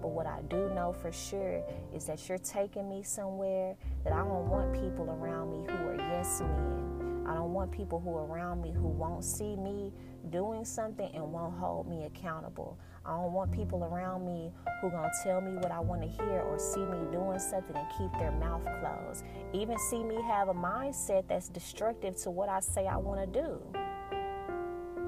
But 0.00 0.08
what 0.08 0.26
I 0.26 0.40
do 0.48 0.70
know 0.74 0.92
for 0.92 1.12
sure 1.12 1.62
is 1.94 2.06
that 2.06 2.28
you're 2.28 2.38
taking 2.38 2.88
me 2.88 3.02
somewhere 3.02 3.76
that 4.04 4.12
I 4.12 4.18
don't 4.18 4.48
want 4.48 4.72
people 4.72 5.08
around 5.10 5.50
me 5.50 5.72
who 5.72 5.88
are 5.88 5.96
yes 5.96 6.40
men. 6.40 7.24
I 7.26 7.34
don't 7.34 7.52
want 7.52 7.70
people 7.70 8.00
who 8.00 8.10
are 8.16 8.26
around 8.26 8.62
me 8.62 8.72
who 8.72 8.88
won't 8.88 9.24
see 9.24 9.54
me 9.56 9.92
doing 10.30 10.64
something 10.64 11.08
and 11.14 11.32
won't 11.32 11.56
hold 11.56 11.88
me 11.88 12.04
accountable. 12.04 12.78
I 13.04 13.10
don't 13.16 13.32
want 13.32 13.50
people 13.50 13.84
around 13.84 14.24
me 14.24 14.52
who 14.80 14.90
gonna 14.90 15.10
tell 15.24 15.40
me 15.40 15.56
what 15.56 15.72
I 15.72 15.80
want 15.80 16.02
to 16.02 16.08
hear 16.08 16.40
or 16.40 16.58
see 16.58 16.84
me 16.84 16.98
doing 17.10 17.38
something 17.38 17.76
and 17.76 17.86
keep 17.98 18.12
their 18.18 18.30
mouth 18.32 18.62
closed. 18.80 19.24
Even 19.52 19.76
see 19.90 20.04
me 20.04 20.20
have 20.22 20.48
a 20.48 20.54
mindset 20.54 21.26
that's 21.28 21.48
destructive 21.48 22.16
to 22.18 22.30
what 22.30 22.48
I 22.48 22.60
say 22.60 22.86
I 22.86 22.96
want 22.96 23.20
to 23.20 23.40
do. 23.40 23.60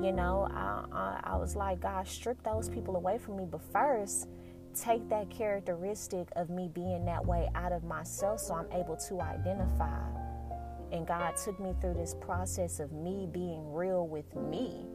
You 0.02 0.12
know, 0.12 0.48
I, 0.52 0.84
I, 0.92 1.20
I 1.22 1.36
was 1.36 1.54
like, 1.54 1.80
God, 1.80 2.06
strip 2.08 2.42
those 2.42 2.68
people 2.68 2.96
away 2.96 3.16
from 3.16 3.36
me. 3.36 3.46
But 3.48 3.60
first, 3.72 4.28
take 4.74 5.08
that 5.08 5.30
characteristic 5.30 6.28
of 6.34 6.50
me 6.50 6.68
being 6.74 7.04
that 7.04 7.24
way 7.24 7.48
out 7.54 7.70
of 7.72 7.84
myself 7.84 8.40
so 8.40 8.54
I'm 8.54 8.70
able 8.72 8.96
to 9.08 9.20
identify. 9.20 10.02
And 10.90 11.06
God 11.06 11.34
took 11.36 11.60
me 11.60 11.74
through 11.80 11.94
this 11.94 12.14
process 12.20 12.80
of 12.80 12.92
me 12.92 13.28
being 13.30 13.72
real 13.72 14.06
with 14.06 14.34
me. 14.34 14.86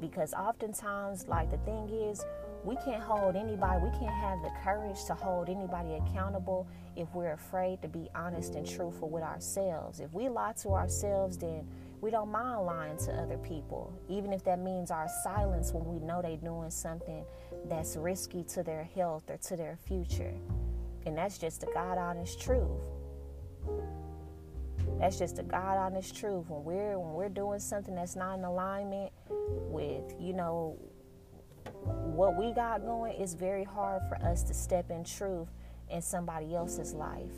Because 0.00 0.32
oftentimes, 0.34 1.26
like 1.28 1.50
the 1.50 1.56
thing 1.58 1.88
is, 1.88 2.24
we 2.64 2.76
can't 2.84 3.02
hold 3.02 3.36
anybody, 3.36 3.84
we 3.84 3.90
can't 3.98 4.14
have 4.14 4.42
the 4.42 4.50
courage 4.62 5.04
to 5.06 5.14
hold 5.14 5.48
anybody 5.48 5.94
accountable 5.94 6.66
if 6.96 7.08
we're 7.14 7.32
afraid 7.32 7.80
to 7.82 7.88
be 7.88 8.08
honest 8.14 8.54
and 8.54 8.68
truthful 8.68 9.08
with 9.08 9.22
ourselves. 9.22 10.00
If 10.00 10.12
we 10.12 10.28
lie 10.28 10.52
to 10.62 10.70
ourselves, 10.70 11.38
then 11.38 11.66
we 12.00 12.10
don't 12.10 12.30
mind 12.30 12.66
lying 12.66 12.96
to 12.98 13.12
other 13.12 13.38
people, 13.38 13.92
even 14.08 14.32
if 14.32 14.44
that 14.44 14.58
means 14.58 14.90
our 14.90 15.08
silence 15.24 15.72
when 15.72 15.84
we 15.84 16.04
know 16.04 16.22
they're 16.22 16.36
doing 16.36 16.70
something 16.70 17.24
that's 17.66 17.96
risky 17.96 18.44
to 18.44 18.62
their 18.62 18.84
health 18.84 19.30
or 19.30 19.36
to 19.36 19.56
their 19.56 19.76
future. 19.76 20.34
And 21.06 21.16
that's 21.16 21.38
just 21.38 21.60
the 21.60 21.68
God 21.74 21.98
honest 21.98 22.40
truth. 22.40 22.82
That's 24.98 25.18
just 25.18 25.36
the 25.36 25.42
God 25.42 25.76
honest 25.76 26.16
truth. 26.16 26.48
When 26.48 26.64
we're 26.64 26.98
when 26.98 27.12
we're 27.14 27.28
doing 27.28 27.60
something 27.60 27.94
that's 27.94 28.16
not 28.16 28.38
in 28.38 28.44
alignment 28.44 29.12
with, 29.28 30.14
you 30.20 30.32
know, 30.32 30.76
what 31.74 32.36
we 32.36 32.52
got 32.52 32.84
going, 32.84 33.14
it's 33.18 33.34
very 33.34 33.64
hard 33.64 34.02
for 34.08 34.16
us 34.24 34.42
to 34.44 34.54
step 34.54 34.90
in 34.90 35.04
truth 35.04 35.48
in 35.90 36.02
somebody 36.02 36.54
else's 36.54 36.94
life. 36.94 37.32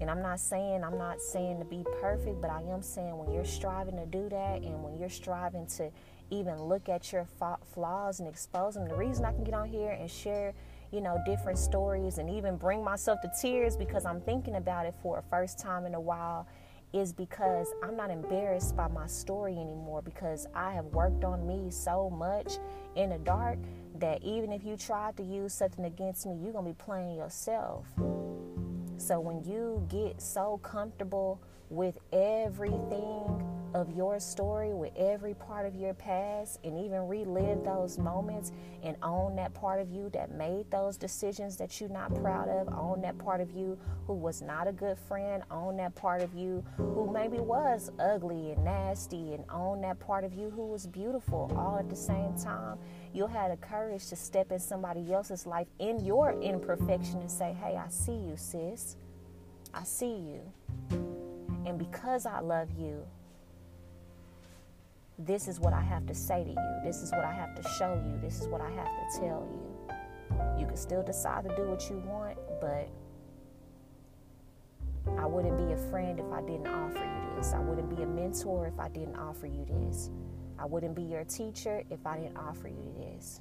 And 0.00 0.10
I'm 0.10 0.22
not 0.22 0.40
saying 0.40 0.82
I'm 0.82 0.96
not 0.96 1.20
saying 1.20 1.58
to 1.58 1.64
be 1.64 1.84
perfect, 2.00 2.40
but 2.40 2.50
I 2.50 2.62
am 2.62 2.82
saying 2.82 3.16
when 3.18 3.32
you're 3.32 3.44
striving 3.44 3.96
to 3.96 4.06
do 4.06 4.28
that 4.30 4.62
and 4.62 4.82
when 4.82 4.98
you're 4.98 5.10
striving 5.10 5.66
to 5.76 5.90
even 6.30 6.62
look 6.62 6.88
at 6.88 7.12
your 7.12 7.26
flaws 7.74 8.20
and 8.20 8.28
expose 8.28 8.74
them. 8.74 8.88
The 8.88 8.94
reason 8.94 9.24
I 9.24 9.32
can 9.32 9.44
get 9.44 9.52
on 9.52 9.68
here 9.68 9.90
and 9.90 10.10
share, 10.10 10.54
you 10.90 11.00
know, 11.00 11.20
different 11.26 11.58
stories 11.58 12.18
and 12.18 12.30
even 12.30 12.56
bring 12.56 12.82
myself 12.82 13.20
to 13.22 13.30
tears 13.40 13.76
because 13.76 14.06
I'm 14.06 14.20
thinking 14.22 14.54
about 14.54 14.86
it 14.86 14.94
for 15.02 15.18
a 15.18 15.22
first 15.22 15.58
time 15.58 15.84
in 15.84 15.94
a 15.94 16.00
while 16.00 16.46
is 16.92 17.12
because 17.12 17.68
I'm 17.82 17.96
not 17.96 18.10
embarrassed 18.10 18.76
by 18.76 18.88
my 18.88 19.06
story 19.06 19.52
anymore 19.52 20.02
because 20.02 20.46
I 20.54 20.72
have 20.72 20.86
worked 20.86 21.24
on 21.24 21.46
me 21.46 21.70
so 21.70 22.10
much 22.10 22.58
in 22.96 23.10
the 23.10 23.18
dark 23.18 23.58
that 23.98 24.22
even 24.22 24.52
if 24.52 24.64
you 24.64 24.76
tried 24.76 25.16
to 25.18 25.22
use 25.22 25.54
something 25.54 25.84
against 25.84 26.26
me, 26.26 26.36
you're 26.42 26.52
going 26.52 26.64
to 26.64 26.72
be 26.72 26.84
playing 26.84 27.16
yourself. 27.16 27.86
So 28.96 29.18
when 29.20 29.42
you 29.44 29.86
get 29.88 30.20
so 30.20 30.58
comfortable 30.62 31.40
with 31.70 31.98
everything 32.12 33.09
of 33.80 33.96
your 33.96 34.20
story, 34.20 34.72
with 34.72 34.92
every 34.96 35.34
part 35.34 35.66
of 35.66 35.74
your 35.74 35.94
past, 35.94 36.60
and 36.62 36.78
even 36.78 37.08
relive 37.08 37.64
those 37.64 37.98
moments 37.98 38.52
and 38.82 38.96
own 39.02 39.34
that 39.36 39.54
part 39.54 39.80
of 39.80 39.90
you 39.90 40.10
that 40.10 40.32
made 40.32 40.70
those 40.70 40.96
decisions 40.96 41.56
that 41.56 41.80
you're 41.80 41.90
not 41.90 42.14
proud 42.22 42.48
of, 42.48 42.68
own 42.72 43.00
that 43.00 43.18
part 43.18 43.40
of 43.40 43.50
you 43.50 43.78
who 44.06 44.14
was 44.14 44.42
not 44.42 44.68
a 44.68 44.72
good 44.72 44.98
friend, 44.98 45.42
own 45.50 45.76
that 45.76 45.94
part 45.94 46.22
of 46.22 46.34
you 46.34 46.64
who 46.76 47.10
maybe 47.12 47.38
was 47.38 47.90
ugly 47.98 48.52
and 48.52 48.64
nasty, 48.64 49.34
and 49.34 49.44
own 49.50 49.80
that 49.80 49.98
part 49.98 50.24
of 50.24 50.34
you 50.34 50.50
who 50.50 50.66
was 50.66 50.86
beautiful 50.86 51.50
all 51.56 51.78
at 51.78 51.88
the 51.88 51.96
same 51.96 52.34
time. 52.36 52.78
You'll 53.12 53.28
have 53.28 53.50
the 53.50 53.56
courage 53.56 54.06
to 54.08 54.16
step 54.16 54.52
in 54.52 54.60
somebody 54.60 55.12
else's 55.12 55.46
life 55.46 55.66
in 55.78 56.04
your 56.04 56.40
imperfection 56.40 57.20
and 57.20 57.30
say, 57.30 57.56
Hey, 57.60 57.76
I 57.76 57.88
see 57.88 58.12
you, 58.12 58.34
sis. 58.36 58.96
I 59.72 59.84
see 59.84 60.14
you. 60.14 60.40
And 61.66 61.78
because 61.78 62.26
I 62.26 62.40
love 62.40 62.68
you, 62.78 63.06
this 65.26 65.48
is 65.48 65.60
what 65.60 65.72
I 65.72 65.82
have 65.82 66.06
to 66.06 66.14
say 66.14 66.44
to 66.44 66.50
you. 66.50 66.80
This 66.84 67.02
is 67.02 67.10
what 67.12 67.24
I 67.24 67.32
have 67.32 67.54
to 67.54 67.68
show 67.78 67.94
you. 67.94 68.18
This 68.20 68.40
is 68.40 68.48
what 68.48 68.60
I 68.60 68.70
have 68.70 68.86
to 68.86 69.20
tell 69.20 69.46
you. 69.50 70.58
You 70.58 70.66
can 70.66 70.76
still 70.76 71.02
decide 71.02 71.44
to 71.48 71.54
do 71.56 71.62
what 71.68 71.88
you 71.90 71.98
want, 72.06 72.38
but 72.60 72.88
I 75.18 75.26
wouldn't 75.26 75.58
be 75.58 75.72
a 75.72 75.76
friend 75.90 76.18
if 76.18 76.32
I 76.32 76.40
didn't 76.42 76.68
offer 76.68 76.98
you 76.98 77.36
this. 77.36 77.52
I 77.52 77.58
wouldn't 77.58 77.94
be 77.94 78.02
a 78.02 78.06
mentor 78.06 78.66
if 78.66 78.78
I 78.78 78.88
didn't 78.88 79.16
offer 79.16 79.46
you 79.46 79.66
this. 79.68 80.10
I 80.58 80.66
wouldn't 80.66 80.94
be 80.94 81.02
your 81.02 81.24
teacher 81.24 81.82
if 81.90 82.06
I 82.06 82.18
didn't 82.18 82.36
offer 82.36 82.68
you 82.68 82.94
this. 82.96 83.40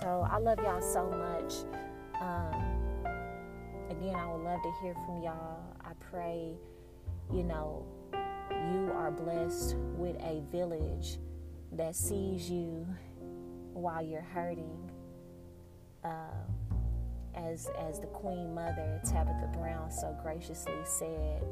So 0.00 0.26
I 0.30 0.38
love 0.38 0.58
y'all 0.58 0.80
so 0.80 1.10
much. 1.10 1.54
Um, 2.20 3.04
again, 3.90 4.14
I 4.14 4.32
would 4.32 4.42
love 4.42 4.62
to 4.62 4.72
hear 4.82 4.94
from 5.06 5.22
y'all. 5.22 5.60
I 5.84 5.92
pray, 6.00 6.54
you 7.32 7.42
know, 7.42 7.84
you 8.72 8.92
are 8.94 9.10
blessed 9.10 9.76
with 9.96 10.16
a 10.22 10.42
village 10.50 11.18
that 11.72 11.94
sees 11.94 12.50
you 12.50 12.86
while 13.72 14.02
you're 14.02 14.20
hurting. 14.20 14.90
Uh, 16.04 16.08
as 17.34 17.70
as 17.88 17.98
the 17.98 18.06
Queen 18.08 18.54
Mother 18.54 19.00
Tabitha 19.04 19.50
Brown 19.56 19.90
so 19.90 20.16
graciously 20.22 20.74
said 20.84 21.42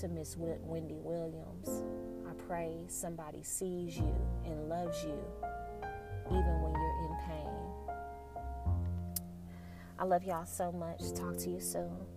to 0.00 0.08
Miss 0.08 0.36
Wendy 0.36 0.98
Williams, 0.98 1.82
I 2.28 2.32
pray 2.46 2.84
somebody 2.88 3.42
sees 3.42 3.96
you 3.96 4.14
and 4.44 4.68
loves 4.68 5.02
you 5.04 5.18
even 6.26 6.60
when 6.62 6.72
you're 6.72 6.98
in 7.04 7.16
pain. 7.26 7.56
I 9.98 10.04
love 10.04 10.24
y'all 10.24 10.44
so 10.44 10.70
much. 10.72 11.00
Talk 11.14 11.38
to 11.38 11.50
you 11.50 11.60
soon. 11.60 12.15